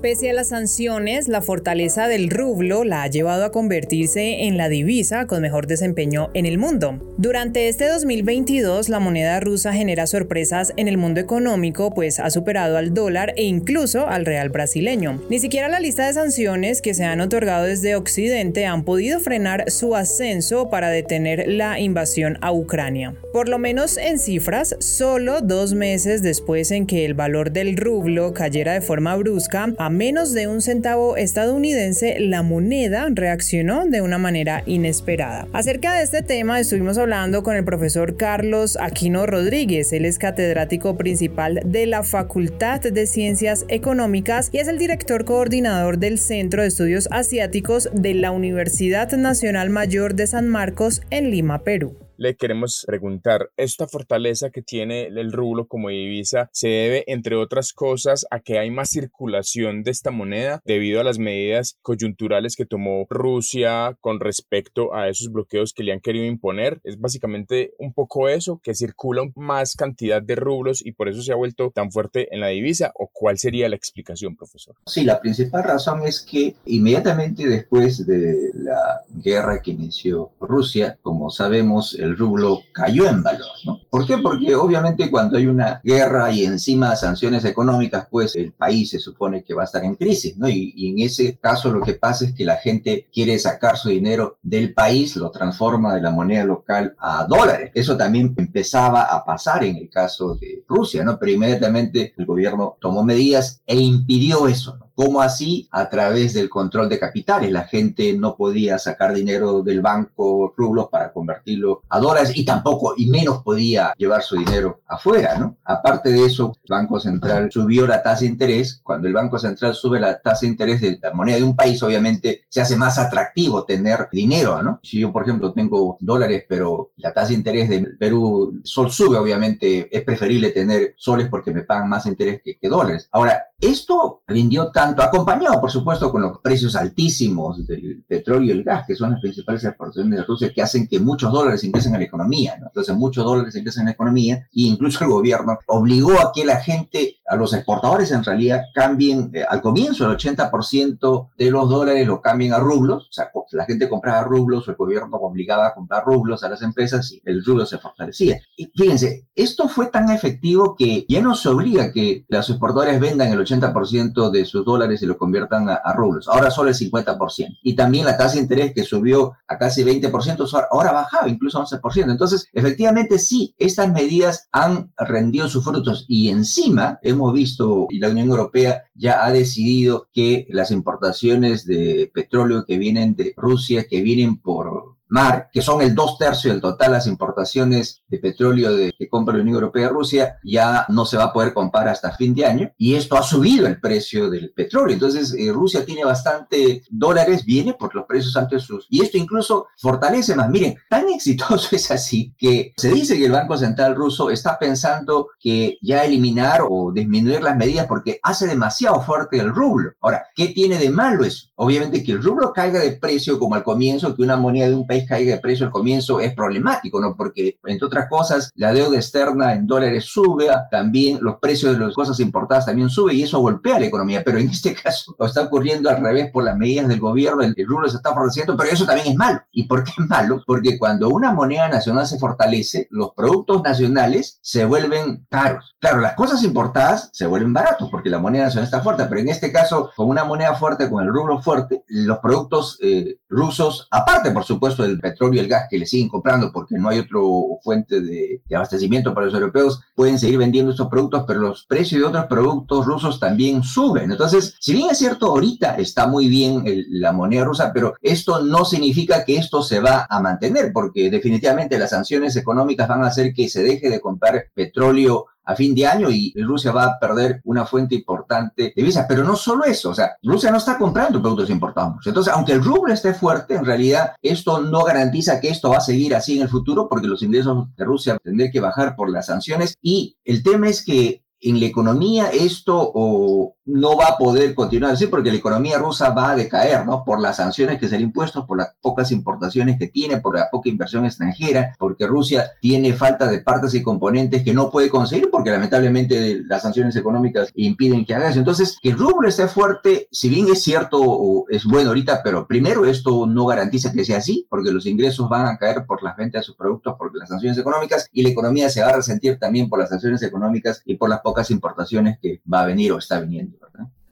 Pese 0.08 0.30
a 0.30 0.34
las 0.34 0.48
sanciones, 0.48 1.28
la 1.28 1.42
fortaleza 1.42 2.08
del 2.08 2.30
rublo 2.30 2.86
la 2.86 3.04
ha 3.04 3.08
llevado 3.08 3.44
a 3.44 3.52
convertirse 3.52 4.46
en 4.46 4.56
la 4.56 4.70
divisa 4.70 5.28
con 5.28 5.42
mejor 5.42 5.68
desempeño 5.68 6.30
en 6.34 6.46
el 6.46 6.58
mundo. 6.58 6.98
Durante 7.18 7.68
este 7.68 7.90
2022, 7.90 8.88
la 8.88 9.02
moneda 9.02 9.42
rusa 9.42 9.74
genera 9.74 10.08
sorpresas 10.08 10.72
en 10.78 10.88
el 10.88 10.98
mundo 10.98 11.20
económico, 11.20 11.94
pues 11.94 12.22
ha 12.22 12.30
superado 12.30 12.78
al 12.78 12.94
dólar 12.94 13.34
e 13.36 13.44
incluso 13.44 14.08
al 14.08 14.26
real 14.26 14.48
brasileño. 14.48 15.22
Ni 15.30 15.40
siquiera 15.40 15.68
la 15.68 15.82
lista 15.82 16.08
de 16.08 16.14
sanciones 16.14 16.82
que 16.82 16.94
se 16.94 17.04
han 17.04 17.20
otorgado 17.20 17.66
desde 17.66 17.98
Occidente 17.98 18.66
han 18.66 18.86
podido 18.86 19.20
frenar 19.20 19.70
su 19.70 19.94
ascenso 19.94 20.70
para 20.70 20.90
detener 20.90 21.50
la 21.50 21.82
invasión 21.82 22.38
a 22.40 22.54
Ucrania. 22.54 23.14
Por 23.34 23.50
lo 23.50 23.60
menos 23.60 23.98
en 23.98 24.20
cifras, 24.20 24.78
solo 24.80 25.42
dos 25.42 25.74
meses 25.74 26.22
después 26.22 26.72
en 26.72 26.88
que 26.88 27.04
el 27.04 27.14
valor 27.14 27.52
del 27.52 27.76
rublo 27.76 28.34
cayera 28.34 28.72
de 28.72 28.80
forma 28.80 29.14
brusca, 29.18 29.74
a 29.78 29.97
menos 29.98 30.32
de 30.34 30.48
un 30.48 30.62
centavo 30.62 31.18
estadounidense, 31.18 32.20
la 32.20 32.44
moneda 32.44 33.08
reaccionó 33.10 33.86
de 33.88 34.02
una 34.02 34.20
manera 34.20 34.62
inesperada. 34.68 35.48
Acerca 35.54 35.96
de 35.96 36.04
este 36.04 36.22
tema 36.22 36.60
estuvimos 36.60 37.00
hablando 37.00 37.42
con 37.42 37.56
el 37.56 37.66
profesor 37.66 38.16
Carlos 38.16 38.78
Aquino 38.80 39.26
Rodríguez. 39.26 39.92
Él 39.92 40.06
es 40.06 40.20
catedrático 40.20 40.96
principal 40.98 41.62
de 41.66 41.88
la 41.88 42.04
Facultad 42.04 42.80
de 42.82 43.08
Ciencias 43.08 43.66
Económicas 43.70 44.50
y 44.52 44.60
es 44.60 44.68
el 44.68 44.78
director 44.78 45.26
coordinador 45.26 45.98
del 45.98 46.20
Centro 46.20 46.62
de 46.62 46.68
Estudios 46.68 47.08
Asiáticos 47.12 47.90
de 47.92 48.14
la 48.14 48.30
Universidad 48.32 49.12
Nacional 49.14 49.72
Mayor 49.72 50.14
de 50.14 50.28
San 50.28 50.48
Marcos 50.48 51.02
en 51.10 51.32
Lima, 51.32 51.64
Perú. 51.64 52.07
Le 52.18 52.36
queremos 52.36 52.84
preguntar, 52.86 53.52
¿esta 53.58 53.88
fortaleza 53.88 54.50
que 54.50 54.62
tiene 54.62 55.06
el 55.06 55.32
rublo 55.32 55.68
como 55.68 55.90
divisa 55.90 56.50
se 56.52 56.68
debe, 56.68 57.04
entre 57.08 57.36
otras 57.36 57.74
cosas, 57.74 58.26
a 58.32 58.40
que 58.40 58.60
hay 58.60 58.72
más 58.72 58.90
circulación 58.90 59.84
de 59.84 59.92
esta 59.92 60.12
moneda 60.12 60.62
debido 60.66 61.00
a 61.00 61.04
las 61.04 61.20
medidas 61.20 61.78
coyunturales 61.82 62.56
que 62.56 62.66
tomó 62.66 63.06
Rusia 63.10 63.98
con 64.02 64.20
respecto 64.20 64.94
a 64.94 65.10
esos 65.10 65.32
bloqueos 65.32 65.74
que 65.74 65.84
le 65.84 65.94
han 65.94 66.00
querido 66.00 66.26
imponer? 66.26 66.82
Es 66.84 67.00
básicamente 67.00 67.74
un 67.78 67.94
poco 67.94 68.30
eso, 68.30 68.60
que 68.64 68.74
circula 68.74 69.24
más 69.36 69.76
cantidad 69.76 70.22
de 70.22 70.36
rublos 70.36 70.86
y 70.86 70.92
por 70.92 71.10
eso 71.10 71.22
se 71.22 71.32
ha 71.32 71.36
vuelto 71.36 71.72
tan 71.72 71.92
fuerte 71.92 72.34
en 72.34 72.42
la 72.42 72.48
divisa, 72.48 72.92
o 72.96 73.10
cuál 73.12 73.38
sería 73.38 73.70
la 73.70 73.76
explicación, 73.76 74.36
profesor? 74.36 74.76
Sí, 74.86 75.04
la 75.04 75.20
principal 75.20 75.64
razón 75.64 76.04
es 76.06 76.22
que 76.22 76.56
inmediatamente 76.66 77.48
después 77.48 78.06
de 78.06 78.52
la 78.54 79.02
guerra 79.10 79.62
que 79.62 79.72
inició 79.72 80.32
Rusia, 80.40 80.98
como 81.02 81.30
sabemos, 81.30 81.98
el 82.00 82.07
rublo 82.16 82.62
cayó 82.72 83.10
en 83.10 83.24
valor, 83.24 83.48
¿no? 83.66 83.80
¿Por 83.90 84.06
qué? 84.06 84.18
Porque 84.18 84.56
obviamente 84.56 85.10
cuando 85.10 85.38
hay 85.38 85.48
una 85.48 85.82
guerra 85.84 86.32
y 86.32 86.46
encima 86.46 86.96
sanciones 86.96 87.44
económicas, 87.46 88.08
pues 88.10 88.36
el 88.36 88.54
país 88.54 88.92
se 88.92 89.00
supone 89.00 89.44
que 89.44 89.54
va 89.54 89.64
a 89.64 89.66
estar 89.66 89.84
en 89.84 89.96
crisis, 89.96 90.38
¿no? 90.38 90.48
Y, 90.48 90.74
y 90.76 90.92
en 90.92 91.00
ese 91.00 91.38
caso 91.38 91.72
lo 91.72 91.82
que 91.82 91.94
pasa 91.94 92.26
es 92.26 92.34
que 92.34 92.46
la 92.46 92.58
gente 92.58 93.08
quiere 93.12 93.38
sacar 93.40 93.78
su 93.78 93.90
dinero 93.90 94.38
del 94.44 94.74
país, 94.74 95.16
lo 95.16 95.32
transforma 95.32 95.96
de 95.96 96.02
la 96.02 96.12
moneda 96.12 96.44
local 96.44 96.96
a 97.00 97.26
dólares. 97.26 97.72
Eso 97.74 97.98
también 97.98 98.34
empezaba 98.38 99.02
a 99.04 99.26
pasar 99.26 99.64
en 99.64 99.78
el 99.78 99.90
caso 99.90 100.36
de 100.36 100.64
Rusia, 100.68 101.04
¿no? 101.04 101.18
Pero 101.20 101.32
inmediatamente 101.32 102.14
el 102.18 102.26
gobierno 102.26 102.78
tomó 102.80 103.04
medidas 103.04 103.62
e 103.66 103.76
impidió 103.76 104.48
eso, 104.48 104.78
¿no? 104.78 104.87
¿Cómo 104.98 105.22
así? 105.22 105.68
A 105.70 105.88
través 105.90 106.34
del 106.34 106.50
control 106.50 106.90
de 106.90 106.98
capitales. 106.98 107.52
La 107.52 107.66
gente 107.66 108.18
no 108.18 108.36
podía 108.36 108.80
sacar 108.80 109.14
dinero 109.14 109.62
del 109.62 109.80
banco 109.80 110.56
rublos 110.58 110.88
para 110.90 111.14
convertirlo 111.14 111.84
a 111.88 112.00
dólares 112.00 112.32
y 112.34 112.44
tampoco, 112.44 112.96
y 112.98 113.06
menos 113.06 113.44
podía 113.44 113.94
llevar 113.96 114.24
su 114.24 114.38
dinero 114.38 114.82
afuera, 114.88 115.38
¿no? 115.38 115.58
Aparte 115.66 116.10
de 116.10 116.26
eso, 116.26 116.52
el 116.64 116.68
Banco 116.68 117.00
Central 117.00 117.52
subió 117.52 117.86
la 117.86 118.02
tasa 118.02 118.22
de 118.22 118.32
interés. 118.32 118.82
Cuando 118.82 119.08
el 119.08 119.14
Banco 119.14 119.38
Central 119.38 119.76
sube 119.76 120.00
la 120.00 120.20
tasa 120.20 120.48
de 120.48 120.48
interés 120.48 120.82
de 120.82 120.98
la 121.00 121.14
moneda 121.14 121.38
de 121.38 121.44
un 121.44 121.56
país, 121.56 121.84
obviamente 121.84 122.46
se 122.50 122.62
hace 122.62 122.76
más 122.76 122.98
atractivo 122.98 123.66
tener 123.66 124.10
dinero, 124.12 124.64
¿no? 124.64 124.80
Si 124.82 125.00
yo, 125.00 125.14
por 125.14 125.22
ejemplo, 125.22 125.54
tengo 125.54 125.98
dólares, 126.00 126.46
pero 126.50 126.90
la 126.96 127.14
tasa 127.14 127.28
de 127.28 127.36
interés 127.36 127.70
de 127.70 127.82
Perú, 128.00 128.62
sol 128.64 128.90
sube, 128.90 129.20
obviamente 129.20 129.96
es 129.96 130.04
preferible 130.04 130.50
tener 130.50 130.96
soles 130.98 131.28
porque 131.30 131.52
me 131.52 131.62
pagan 131.62 131.88
más 131.88 132.08
interés 132.08 132.42
que, 132.44 132.58
que 132.58 132.68
dólares. 132.68 133.08
Ahora, 133.12 133.44
esto 133.60 134.22
rindió 134.28 134.72
tanto, 134.72 135.02
acompañado 135.02 135.60
por 135.60 135.72
supuesto 135.72 136.12
con 136.12 136.22
los 136.22 136.38
precios 136.40 136.76
altísimos 136.76 137.66
del 137.66 138.04
petróleo 138.08 138.48
y 138.48 138.52
el 138.52 138.64
gas, 138.64 138.86
que 138.86 138.96
son 138.96 139.12
las 139.12 139.20
principales 139.20 139.64
exportaciones 139.64 140.20
de 140.20 140.26
Rusia, 140.26 140.52
que 140.54 140.62
hacen 140.62 140.88
que 140.88 141.00
muchos 141.00 141.32
dólares 141.32 141.64
ingresen 141.64 141.96
a 141.96 141.98
la 141.98 142.04
economía. 142.04 142.58
¿no? 142.60 142.68
Entonces, 142.68 142.96
muchos 142.96 143.26
dólares 143.26 143.56
ingresan 143.56 143.84
a 143.84 143.86
la 143.86 143.92
economía 143.94 144.36
e 144.36 144.62
incluso 144.62 145.04
el 145.04 145.10
gobierno 145.10 145.58
obligó 145.66 146.20
a 146.20 146.32
que 146.32 146.46
la 146.46 146.58
gente, 146.58 147.18
a 147.28 147.36
los 147.36 147.52
exportadores 147.54 148.12
en 148.12 148.24
realidad, 148.24 148.62
cambien, 148.76 149.32
eh, 149.34 149.44
al 149.48 149.62
comienzo 149.62 150.06
el 150.06 150.16
80% 150.16 151.30
de 151.36 151.52
los 151.52 151.68
dólares 151.68 152.06
lo 152.06 152.22
cambien 152.22 152.54
a 152.54 152.60
rublos, 152.60 153.08
o 153.10 153.12
sea, 153.12 153.32
la 153.54 153.66
gente 153.66 153.90
compraba 153.90 154.22
rublos, 154.24 154.68
el 154.68 154.76
gobierno 154.76 155.18
obligaba 155.18 155.68
a 155.68 155.74
comprar 155.74 156.04
rublos 156.06 156.44
a 156.44 156.50
las 156.50 156.62
empresas 156.62 157.12
y 157.12 157.22
el 157.26 157.44
rublo 157.44 157.66
se 157.66 157.80
fortalecía. 157.80 158.40
Y 158.56 158.72
fíjense, 158.76 159.28
esto 159.36 159.68
fue 159.68 159.88
tan 159.88 160.10
efectivo 160.12 160.76
que 160.78 161.06
ya 161.10 161.22
no 161.22 161.36
se 161.36 161.50
obliga 161.50 161.86
a 161.86 161.92
que 161.92 162.26
los 162.28 162.50
exportadores 162.50 163.00
vendan 163.00 163.32
el 163.32 163.47
80% 163.48 164.30
de 164.30 164.46
sus 164.46 164.66
dólares 164.66 165.02
y 165.02 165.06
lo 165.06 165.18
conviertan 165.18 165.70
a, 165.70 165.94
rublos. 165.94 166.28
Ahora 166.28 166.52
solo 166.52 166.70
el 166.70 166.76
50%. 166.76 167.60
Y 167.64 167.76
también 167.76 168.06
la 168.06 168.18
tasa 168.18 168.36
de 168.36 168.42
interés 168.42 168.74
que 168.74 168.84
subió 168.84 169.34
a 169.48 169.58
casi 169.58 169.84
20%, 169.84 170.68
ahora 170.72 170.92
bajaba 170.92 171.30
incluso 171.30 171.60
a 171.60 171.66
11%. 171.66 172.12
Entonces, 172.12 172.48
efectivamente, 172.54 173.20
sí, 173.20 173.56
estas 173.58 173.92
medidas 173.92 174.48
han 174.52 174.92
rendido 174.98 175.48
sus 175.48 175.64
frutos. 175.64 176.06
Y 176.08 176.30
encima 176.30 177.00
hemos 177.02 177.34
visto, 177.34 177.88
y 177.90 178.00
la 178.00 178.10
Unión 178.10 178.30
Europea 178.30 178.84
ya 178.94 179.26
ha 179.26 179.32
decidido 179.32 180.08
que 180.14 180.48
las 180.50 180.72
importaciones 180.72 181.66
de 181.66 182.12
petróleo 182.14 182.66
que 182.66 182.78
vienen 182.78 183.16
de 183.16 183.34
Rusia, 183.38 183.86
que 183.90 184.02
vienen 184.02 184.38
por 184.38 184.97
mar, 185.10 185.50
que 185.52 185.62
son 185.62 185.82
el 185.82 185.96
dos 185.96 186.18
tercios 186.18 186.54
del 186.54 186.62
total 186.62 186.92
las 186.92 187.08
importaciones 187.08 188.04
de 188.08 188.20
petróleo 188.20 188.76
de, 188.76 188.94
que 188.98 189.10
compra 189.10 189.36
la 189.36 189.42
Unión 189.42 189.56
Europea 189.56 189.88
y 189.88 189.90
Rusia, 189.90 190.38
ya 190.44 190.86
no 190.90 191.06
se 191.06 191.18
va 191.18 191.26
a 191.26 191.34
poder 191.34 191.54
comprar 191.54 191.88
hasta 191.88 192.12
fin 192.12 192.36
de 192.36 192.46
año 192.46 192.72
y 192.78 192.96
esto 192.96 193.18
ha 193.18 193.24
subido 193.24 193.68
el 193.68 193.80
precio 193.80 194.30
del 194.30 194.52
petróleo. 194.54 194.94
Entonces, 194.94 195.34
eh, 195.38 195.52
Rusia 195.52 195.86
tiene 195.86 196.04
bastante 196.04 196.84
dólares, 196.90 197.46
viene 197.46 197.74
por 197.74 197.94
los 197.96 198.06
precios 198.06 198.36
altos 198.36 198.64
sus. 198.64 198.86
Y 198.90 199.02
esto 199.02 199.18
incluso 199.18 199.68
fortalece 199.78 200.36
más. 200.36 200.50
Miren, 200.50 200.76
tan 200.90 201.08
exitoso 201.14 201.76
es 201.76 201.90
así 201.92 202.34
que 202.38 202.74
se 202.78 202.92
dice 202.92 203.18
que 203.18 203.26
el 203.26 203.32
Banco 203.32 203.58
Central 203.58 203.96
ruso 203.96 204.30
está 204.30 204.58
pensando 204.60 205.30
que 205.40 205.78
ya 205.82 206.04
eliminar 206.04 206.62
o 206.68 206.92
disminuir 206.92 207.42
las 207.42 207.58
medidas 207.58 207.88
porque 207.88 208.20
hace 208.24 208.48
demasiado 208.48 209.02
fuerte 209.02 209.38
el 209.38 209.54
rublo. 209.54 209.92
Ahora, 210.02 210.26
¿qué 210.36 210.48
tiene 210.48 210.78
de 210.78 210.90
malo 210.90 211.24
eso? 211.24 211.48
Obviamente 211.56 212.04
que 212.04 212.12
el 212.14 212.24
rublo 212.24 212.54
caiga 212.54 212.80
de 212.80 212.92
precio 212.92 213.40
como 213.40 213.56
al 213.56 213.64
comienzo, 213.64 214.16
que 214.16 214.22
una 214.22 214.38
moneda 214.38 214.68
de 214.68 214.76
un 214.76 214.86
país 214.86 214.97
caiga 215.06 215.36
de 215.36 215.42
precio 215.42 215.66
al 215.66 215.72
comienzo 215.72 216.20
es 216.20 216.34
problemático, 216.34 217.00
¿no? 217.00 217.16
Porque, 217.16 217.58
entre 217.66 217.86
otras 217.86 218.10
cosas, 218.10 218.52
la 218.56 218.74
deuda 218.74 218.98
externa 218.98 219.54
en 219.54 219.68
dólares 219.68 220.06
sube, 220.06 220.48
también 220.72 221.20
los 221.22 221.38
precios 221.40 221.78
de 221.78 221.86
las 221.86 221.94
cosas 221.94 222.20
importadas 222.20 222.66
también 222.66 222.90
sube 222.90 223.14
y 223.14 223.24
eso 223.24 223.40
golpea 223.40 223.80
la 223.80 223.86
economía. 223.86 224.24
Pero 224.24 224.40
en 224.40 224.50
este 224.50 224.74
caso 224.74 225.16
está 225.20 225.44
ocurriendo 225.44 225.90
al 225.90 226.02
revés 226.02 226.32
por 226.32 226.44
las 226.44 226.58
medidas 226.58 226.88
del 226.88 227.00
gobierno, 227.00 227.44
el, 227.44 227.56
rublo 227.68 227.90
se 227.90 227.98
está 227.98 228.14
fortaleciendo, 228.14 228.56
pero 228.56 228.70
eso 228.72 228.86
también 228.86 229.08
es 229.08 229.16
malo. 229.16 229.42
¿Y 229.52 229.64
por 229.64 229.84
qué 229.84 229.92
es 229.98 230.08
malo? 230.08 230.42
Porque 230.46 230.78
cuando 230.78 231.10
una 231.10 231.32
moneda 231.32 231.68
nacional 231.68 232.08
se 232.08 232.20
fortalece, 232.20 232.88
los 232.92 233.12
productos 233.14 233.62
nacionales 233.64 234.40
se 234.42 234.66
vuelven 234.66 235.26
caros. 235.30 235.76
Claro, 235.80 236.00
las 236.00 236.14
cosas 236.14 236.44
importadas 236.44 237.10
se 237.14 237.28
vuelven 237.28 237.54
baratos 237.54 237.90
porque 237.90 238.10
la 238.10 238.20
moneda 238.20 238.46
nacional 238.46 238.66
está 238.66 238.82
fuerte, 238.82 239.06
pero 239.06 239.22
en 239.22 239.30
este 239.30 239.52
caso, 239.52 239.92
con 239.96 240.10
una 240.10 240.24
moneda 240.24 240.56
fuerte, 240.56 240.90
con 240.90 241.04
el 241.04 241.14
rublo 241.14 241.42
fuerte, 241.42 241.84
los 241.88 242.20
productos 242.20 242.78
eh, 242.82 243.20
rusos, 243.30 243.88
aparte, 243.92 244.32
por 244.32 244.44
supuesto, 244.44 244.84
el 244.92 245.00
petróleo 245.00 245.42
y 245.42 245.44
el 245.44 245.50
gas 245.50 245.68
que 245.70 245.78
le 245.78 245.86
siguen 245.86 246.10
comprando 246.10 246.52
porque 246.52 246.76
no 246.78 246.90
hay 246.90 247.00
otra 247.00 247.20
fuente 247.62 248.02
de, 248.02 248.42
abastecimiento 248.54 249.14
para 249.14 249.28
los 249.28 249.36
europeos, 249.36 249.82
pueden 249.96 250.20
seguir 250.20 250.38
vendiendo 250.38 250.72
estos 250.72 250.88
productos, 250.88 251.24
pero 251.28 251.40
los 251.40 251.66
precios 251.66 252.02
de 252.02 252.08
otros 252.08 252.26
productos 252.26 252.86
rusos 252.86 253.20
también 253.20 253.64
suben. 253.64 254.12
Entonces, 254.12 254.56
si 254.60 254.74
bien 254.74 254.90
es 254.90 254.98
cierto, 254.98 255.28
ahorita 255.28 255.76
está 255.76 256.08
muy 256.08 256.28
bien 256.28 256.64
la 256.90 257.12
moneda 257.12 257.46
rusa, 257.46 257.72
pero 257.74 257.94
esto 258.02 258.44
no 258.44 258.66
significa 258.66 259.24
que 259.24 259.38
esto 259.38 259.62
se 259.62 259.80
va 259.80 260.08
a 260.10 260.20
mantener, 260.22 260.72
porque 260.74 261.10
definitivamente 261.10 261.80
las 261.80 261.92
sanciones 261.92 262.36
económicas 262.36 262.88
van 262.88 263.04
a 263.04 263.08
hacer 263.08 263.34
que 263.34 263.50
se 263.50 263.64
deje 263.64 263.90
de 263.90 264.02
comprar 264.02 264.46
petróleo 264.54 265.26
a 265.48 265.56
fin 265.56 265.74
de 265.74 265.88
año 265.88 266.10
y 266.12 266.34
Rusia 266.44 266.72
va 266.72 266.84
a 266.84 267.00
perder 267.00 267.42
una 267.46 267.66
fuente 267.66 267.96
importante 267.96 268.64
de 268.64 268.74
divisas. 268.76 269.06
Pero 269.08 269.24
no 269.24 269.36
solo 269.36 269.64
eso, 269.64 269.90
o 269.90 269.96
sea, 269.96 270.18
Rusia 270.22 270.52
no 270.52 270.58
está 270.58 270.78
comprando 270.78 271.22
productos 271.22 271.50
importados. 271.50 272.06
Entonces, 272.06 272.34
aunque 272.34 272.52
el 272.52 272.64
rublo 272.64 272.94
esté 272.94 273.14
fuerte, 273.14 273.56
en 273.56 273.66
realidad 273.66 274.12
esto 274.22 274.62
no 274.62 274.84
garantiza 274.84 275.40
que 275.40 275.50
esto 275.50 275.70
va 275.70 275.78
a 275.78 275.82
seguir 275.82 276.14
así 276.16 276.36
en 276.36 276.44
el 276.44 276.50
futuro 276.50 276.88
porque 276.90 277.08
los 277.08 277.24
ingresos 277.24 277.68
de 277.76 277.86
Rusia 277.86 278.18
tendrán 278.22 278.52
que 278.52 278.60
bajar 278.60 278.96
por 278.96 279.10
las 279.10 279.28
sanciones. 279.28 279.76
Y 279.82 280.18
el 280.26 280.44
tema 280.44 280.68
es 280.68 280.84
que 280.84 281.24
en 281.42 281.60
la 281.60 281.66
economía 281.66 282.30
esto 282.30 282.92
o 282.94 283.56
no 283.66 283.98
va 283.98 284.06
a 284.08 284.18
poder 284.18 284.56
continuar 284.56 284.94
así 284.94 285.08
porque 285.08 285.30
la 285.30 285.38
economía 285.38 285.78
rusa 285.78 286.12
va 286.12 286.32
a 286.32 286.36
decaer, 286.36 286.86
¿no? 286.86 287.04
Por 287.04 287.20
las 287.20 287.36
sanciones 287.36 287.80
que 287.80 287.88
se 287.88 287.98
le 287.98 288.04
impuesto, 288.04 288.48
por 288.48 288.58
las 288.58 288.74
pocas 288.82 289.12
importaciones 289.12 289.78
que 289.78 289.88
tiene, 289.88 290.18
por 290.18 290.38
la 290.38 290.50
poca 290.50 290.70
inversión 290.70 291.06
extranjera, 291.06 291.76
porque 291.78 292.08
Rusia 292.08 292.52
tiene 292.62 292.94
falta 292.94 293.28
de 293.28 293.40
partes 293.40 293.74
y 293.74 293.84
componentes 293.84 294.44
que 294.44 294.54
no 294.54 294.72
puede 294.72 294.90
conseguir 294.90 295.30
porque 295.30 295.52
lamentablemente 295.52 296.42
las 296.46 296.62
sanciones 296.62 296.96
económicas 296.96 297.50
impiden 297.56 298.06
que 298.06 298.16
haga 298.16 298.30
eso. 298.30 298.40
Entonces, 298.40 298.78
que 298.82 298.90
el 298.90 298.98
rublo 298.98 299.28
esté 299.28 299.48
fuerte, 299.48 300.08
si 300.12 300.30
bien 300.30 300.48
es 300.50 300.64
cierto, 300.64 301.46
es 301.50 301.66
bueno 301.66 301.90
ahorita, 301.90 302.22
pero 302.24 302.48
primero 302.48 302.86
esto 302.86 303.28
no 303.28 303.46
garantiza 303.46 303.92
que 303.92 304.06
sea 304.06 304.18
así, 304.18 304.48
porque 304.50 304.72
los 304.72 304.86
ingresos 304.86 305.28
van 305.28 305.46
a 305.46 305.58
caer 305.58 305.86
por 305.86 306.02
las 306.04 306.16
ventas 306.16 306.42
de 306.42 306.46
sus 306.46 306.56
productos, 306.56 306.96
por 306.98 307.16
las 307.16 307.30
sanciones 307.30 307.58
económicas, 307.58 308.08
y 308.14 308.24
la 308.24 308.30
economía 308.30 308.70
se 308.70 308.82
va 308.82 308.90
a 308.90 308.96
resentir 308.96 309.38
también 309.38 309.68
por 309.68 309.80
las 309.80 309.90
sanciones 309.90 310.24
económicas 310.24 310.82
y 310.86 310.96
por 310.96 311.10
las 311.10 311.20
pocas 311.28 311.52
importaciones 311.52 312.20
que 312.22 312.42
va 312.52 312.62
a 312.62 312.66
venir 312.66 312.94
o 312.94 313.00
está 313.00 313.20
viniendo. 313.20 313.58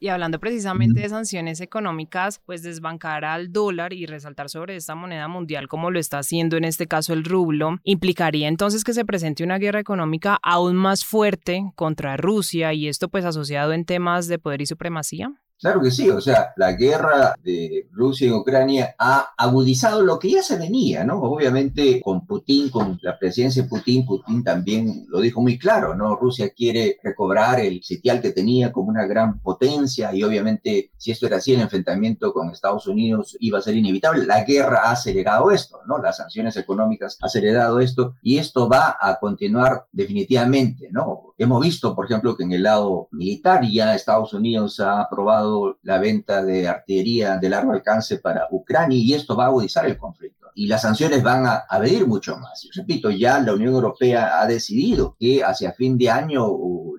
Y 0.01 0.09
hablando 0.09 0.37
precisamente 0.37 0.99
de 0.99 1.07
sanciones 1.07 1.61
económicas, 1.61 2.41
pues 2.45 2.61
desbancar 2.61 3.23
al 3.23 3.53
dólar 3.53 3.93
y 3.93 4.05
resaltar 4.05 4.49
sobre 4.49 4.75
esta 4.75 4.95
moneda 4.95 5.29
mundial 5.29 5.69
como 5.69 5.91
lo 5.91 5.97
está 5.97 6.19
haciendo 6.19 6.57
en 6.57 6.65
este 6.65 6.87
caso 6.87 7.13
el 7.13 7.23
rublo, 7.23 7.79
implicaría 7.85 8.49
entonces 8.49 8.83
que 8.83 8.93
se 8.93 9.05
presente 9.05 9.45
una 9.45 9.59
guerra 9.59 9.79
económica 9.79 10.37
aún 10.43 10.75
más 10.75 11.05
fuerte 11.05 11.63
contra 11.75 12.17
Rusia 12.17 12.73
y 12.73 12.89
esto 12.89 13.07
pues 13.07 13.23
asociado 13.23 13.71
en 13.71 13.85
temas 13.85 14.27
de 14.27 14.37
poder 14.37 14.61
y 14.61 14.65
supremacía. 14.65 15.31
Claro 15.57 15.81
que 15.81 15.89
sí, 15.89 16.09
o 16.09 16.19
sea, 16.19 16.53
la 16.57 16.73
guerra 16.73 17.33
de 17.41 17.87
Rusia 17.91 18.27
en 18.27 18.33
Ucrania 18.33 18.93
ha 18.99 19.33
agudizado 19.37 20.03
lo 20.03 20.19
que 20.19 20.31
ya 20.31 20.43
se 20.43 20.57
venía, 20.57 21.05
¿no? 21.05 21.21
Obviamente 21.21 22.01
con 22.01 22.25
Putin, 22.27 22.69
con 22.69 22.99
la 23.01 23.17
presidencia 23.17 23.63
de 23.63 23.69
Putin, 23.69 24.05
Putin 24.05 24.43
también 24.43 25.05
lo 25.07 25.21
dijo 25.21 25.41
muy 25.41 25.57
claro, 25.57 25.95
¿no? 25.95 26.17
Rusia 26.17 26.49
quiere 26.49 26.99
recobrar 27.01 27.61
el 27.61 27.81
sitial 27.83 28.21
que 28.21 28.31
tenía 28.31 28.73
como 28.73 28.89
una 28.89 29.07
gran 29.07 29.39
potencia 29.39 30.13
y 30.13 30.23
obviamente 30.23 30.91
si 30.97 31.11
esto 31.11 31.25
era 31.25 31.37
así, 31.37 31.53
el 31.53 31.61
enfrentamiento 31.61 32.33
con 32.33 32.49
Estados 32.49 32.87
Unidos 32.87 33.37
iba 33.39 33.59
a 33.59 33.61
ser 33.61 33.75
inevitable. 33.75 34.25
La 34.25 34.43
guerra 34.43 34.81
ha 34.85 34.91
acelerado 34.91 35.51
esto, 35.51 35.79
¿no? 35.87 35.99
Las 35.99 36.17
sanciones 36.17 36.57
económicas 36.57 37.17
han 37.21 37.27
acelerado 37.27 37.79
esto 37.79 38.15
y 38.21 38.39
esto 38.39 38.67
va 38.67 38.97
a 38.99 39.17
continuar 39.19 39.85
definitivamente, 39.91 40.89
¿no? 40.91 41.33
Hemos 41.37 41.61
visto, 41.61 41.95
por 41.95 42.05
ejemplo, 42.05 42.35
que 42.35 42.43
en 42.43 42.53
el 42.53 42.63
lado 42.63 43.07
militar 43.11 43.61
ya 43.69 43.93
Estados 43.93 44.33
Unidos 44.33 44.79
ha 44.79 45.01
aprobado 45.01 45.44
la 45.83 45.97
venta 45.97 46.43
de 46.43 46.67
artillería 46.67 47.37
de 47.37 47.49
largo 47.49 47.71
alcance 47.71 48.17
para 48.17 48.47
Ucrania 48.51 48.97
y 48.97 49.13
esto 49.13 49.35
va 49.35 49.45
a 49.45 49.47
agudizar 49.47 49.85
el 49.85 49.97
conflicto. 49.97 50.47
Y 50.55 50.67
las 50.67 50.83
sanciones 50.83 51.21
van 51.21 51.45
a, 51.45 51.55
a 51.69 51.79
venir 51.79 52.07
mucho 52.07 52.37
más. 52.37 52.67
repito, 52.73 53.09
ya 53.09 53.39
la 53.39 53.53
Unión 53.53 53.73
Europea 53.73 54.39
ha 54.39 54.47
decidido 54.47 55.15
que 55.19 55.43
hacia 55.43 55.73
fin 55.73 55.97
de 55.97 56.09
año 56.09 56.45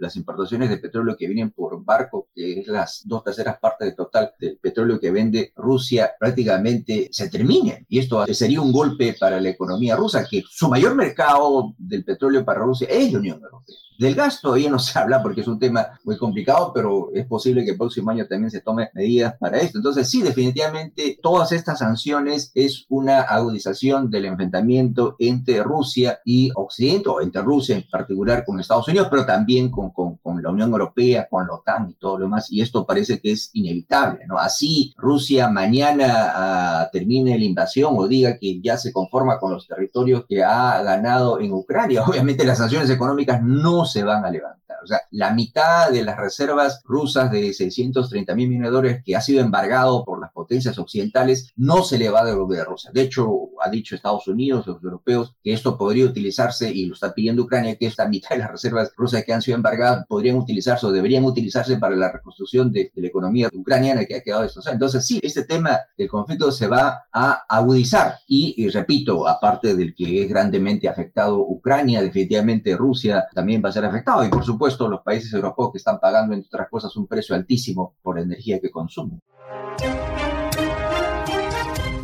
las 0.00 0.16
importaciones 0.16 0.68
de 0.68 0.78
petróleo 0.78 1.16
que 1.16 1.26
vienen 1.26 1.50
por 1.50 1.82
barco, 1.84 2.28
que 2.34 2.60
es 2.60 2.66
las 2.66 3.02
dos 3.04 3.24
terceras 3.24 3.58
partes 3.58 3.86
del 3.86 3.96
total 3.96 4.32
del 4.38 4.58
petróleo 4.58 5.00
que 5.00 5.10
vende 5.10 5.52
Rusia, 5.56 6.12
prácticamente 6.18 7.08
se 7.10 7.28
terminen. 7.28 7.86
Y 7.88 7.98
esto 7.98 8.26
sería 8.26 8.60
un 8.60 8.72
golpe 8.72 9.16
para 9.18 9.40
la 9.40 9.50
economía 9.50 9.96
rusa, 9.96 10.26
que 10.28 10.42
su 10.48 10.68
mayor 10.68 10.94
mercado 10.94 11.74
del 11.78 12.04
petróleo 12.04 12.44
para 12.44 12.60
Rusia 12.60 12.88
es 12.90 13.12
la 13.12 13.18
Unión 13.18 13.40
Europea. 13.42 13.76
Del 13.98 14.14
gas 14.14 14.40
todavía 14.40 14.70
no 14.70 14.78
se 14.78 14.98
habla 14.98 15.22
porque 15.22 15.40
es 15.40 15.48
un 15.48 15.58
tema 15.58 15.88
muy 16.04 16.16
complicado, 16.16 16.72
pero 16.74 17.10
es 17.14 17.26
posible 17.26 17.64
que 17.64 17.72
el 17.72 17.76
próximo 17.78 18.10
año 18.10 18.26
también 18.26 18.50
se 18.50 18.60
tome 18.60 18.90
medidas 18.94 19.34
para 19.38 19.58
esto. 19.58 19.78
Entonces, 19.78 20.08
sí, 20.08 20.22
definitivamente 20.22 21.18
todas 21.22 21.52
estas 21.52 21.78
sanciones 21.78 22.50
es 22.54 22.86
una 22.88 23.22
agudización 23.22 24.10
del 24.10 24.26
enfrentamiento 24.26 25.16
entre 25.18 25.62
Rusia 25.62 26.20
y 26.24 26.50
Occidente, 26.54 27.08
o 27.08 27.20
entre 27.20 27.42
Rusia 27.42 27.76
en 27.76 27.84
particular 27.90 28.44
con 28.44 28.60
Estados 28.60 28.88
Unidos, 28.88 29.08
pero 29.10 29.24
también 29.24 29.70
con, 29.70 29.90
con, 29.90 30.16
con 30.16 30.42
la 30.42 30.50
Unión 30.50 30.70
Europea, 30.70 31.26
con 31.30 31.46
la 31.46 31.54
OTAN 31.54 31.90
y 31.90 31.94
todo 31.94 32.18
lo 32.18 32.24
demás. 32.24 32.50
Y 32.50 32.60
esto 32.60 32.86
parece 32.86 33.20
que 33.20 33.32
es 33.32 33.50
inevitable, 33.54 34.26
¿no? 34.26 34.38
Así 34.38 34.94
Rusia 34.96 35.48
mañana 35.48 36.86
uh, 36.86 36.90
termine 36.92 37.38
la 37.38 37.44
invasión 37.44 37.94
o 37.96 38.06
diga 38.06 38.38
que 38.38 38.60
ya 38.60 38.76
se 38.76 38.92
conforma 38.92 39.38
con 39.38 39.52
los 39.52 39.66
territorios 39.66 40.24
que 40.28 40.42
ha 40.42 40.82
ganado 40.82 41.40
en 41.40 41.52
Ucrania. 41.52 42.02
Obviamente 42.06 42.44
las 42.44 42.58
sanciones 42.58 42.90
económicas 42.90 43.42
no 43.42 43.85
se 43.86 44.02
van 44.02 44.24
a 44.24 44.30
levantar. 44.30 44.78
O 44.82 44.86
sea, 44.86 45.00
la 45.10 45.32
mitad 45.32 45.90
de 45.90 46.04
las 46.04 46.16
reservas 46.16 46.82
rusas 46.84 47.30
de 47.30 47.52
630 47.52 48.34
mil 48.34 48.48
millones 48.48 48.70
de 48.70 48.76
dólares 48.76 49.02
que 49.04 49.16
ha 49.16 49.20
sido 49.20 49.40
embargado 49.40 50.04
por 50.04 50.20
las 50.20 50.32
potencias 50.46 50.78
occidentales 50.78 51.52
no 51.56 51.82
se 51.82 51.98
le 51.98 52.08
va 52.08 52.20
a 52.20 52.24
devolver 52.24 52.64
Rusia. 52.64 52.90
De 52.94 53.02
hecho, 53.02 53.50
ha 53.60 53.68
dicho 53.68 53.96
Estados 53.96 54.28
Unidos, 54.28 54.66
los 54.66 54.82
europeos, 54.82 55.34
que 55.42 55.52
esto 55.52 55.76
podría 55.76 56.04
utilizarse, 56.04 56.70
y 56.70 56.86
lo 56.86 56.94
está 56.94 57.12
pidiendo 57.12 57.42
Ucrania, 57.42 57.74
que 57.76 57.86
esta 57.86 58.08
mitad 58.08 58.30
de 58.30 58.38
las 58.38 58.52
reservas 58.52 58.92
rusas 58.96 59.24
que 59.24 59.32
han 59.32 59.42
sido 59.42 59.56
embargadas 59.56 60.06
podrían 60.06 60.36
utilizarse 60.36 60.86
o 60.86 60.92
deberían 60.92 61.24
utilizarse 61.24 61.76
para 61.78 61.96
la 61.96 62.12
reconstrucción 62.12 62.70
de, 62.70 62.92
la 62.94 63.08
economía 63.08 63.48
ucraniana 63.52 64.04
que 64.04 64.14
ha 64.14 64.22
quedado 64.22 64.42
destrozada. 64.42 64.74
Entonces, 64.74 65.04
sí, 65.04 65.18
este 65.22 65.44
tema 65.44 65.80
del 65.98 66.08
conflicto 66.08 66.52
se 66.52 66.68
va 66.68 67.06
a 67.12 67.44
agudizar. 67.48 68.18
Y, 68.28 68.54
y 68.56 68.68
repito, 68.68 69.26
aparte 69.26 69.74
del 69.74 69.94
que 69.94 70.22
es 70.22 70.28
grandemente 70.28 70.88
afectado 70.88 71.40
Ucrania, 71.40 72.02
definitivamente 72.02 72.76
Rusia 72.76 73.26
también 73.34 73.62
va 73.64 73.70
a 73.70 73.72
ser 73.72 73.84
afectado. 73.84 74.24
Y 74.24 74.28
por 74.28 74.44
supuesto, 74.44 74.88
los 74.88 75.02
países 75.02 75.32
europeos 75.32 75.72
que 75.72 75.78
están 75.78 75.98
pagando, 75.98 76.34
entre 76.34 76.48
otras 76.48 76.68
cosas, 76.70 76.96
un 76.96 77.06
precio 77.06 77.34
altísimo 77.34 77.96
por 78.02 78.16
la 78.16 78.22
energía 78.22 78.60
que 78.60 78.70
consumen. 78.70 79.20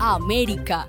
América. 0.03 0.89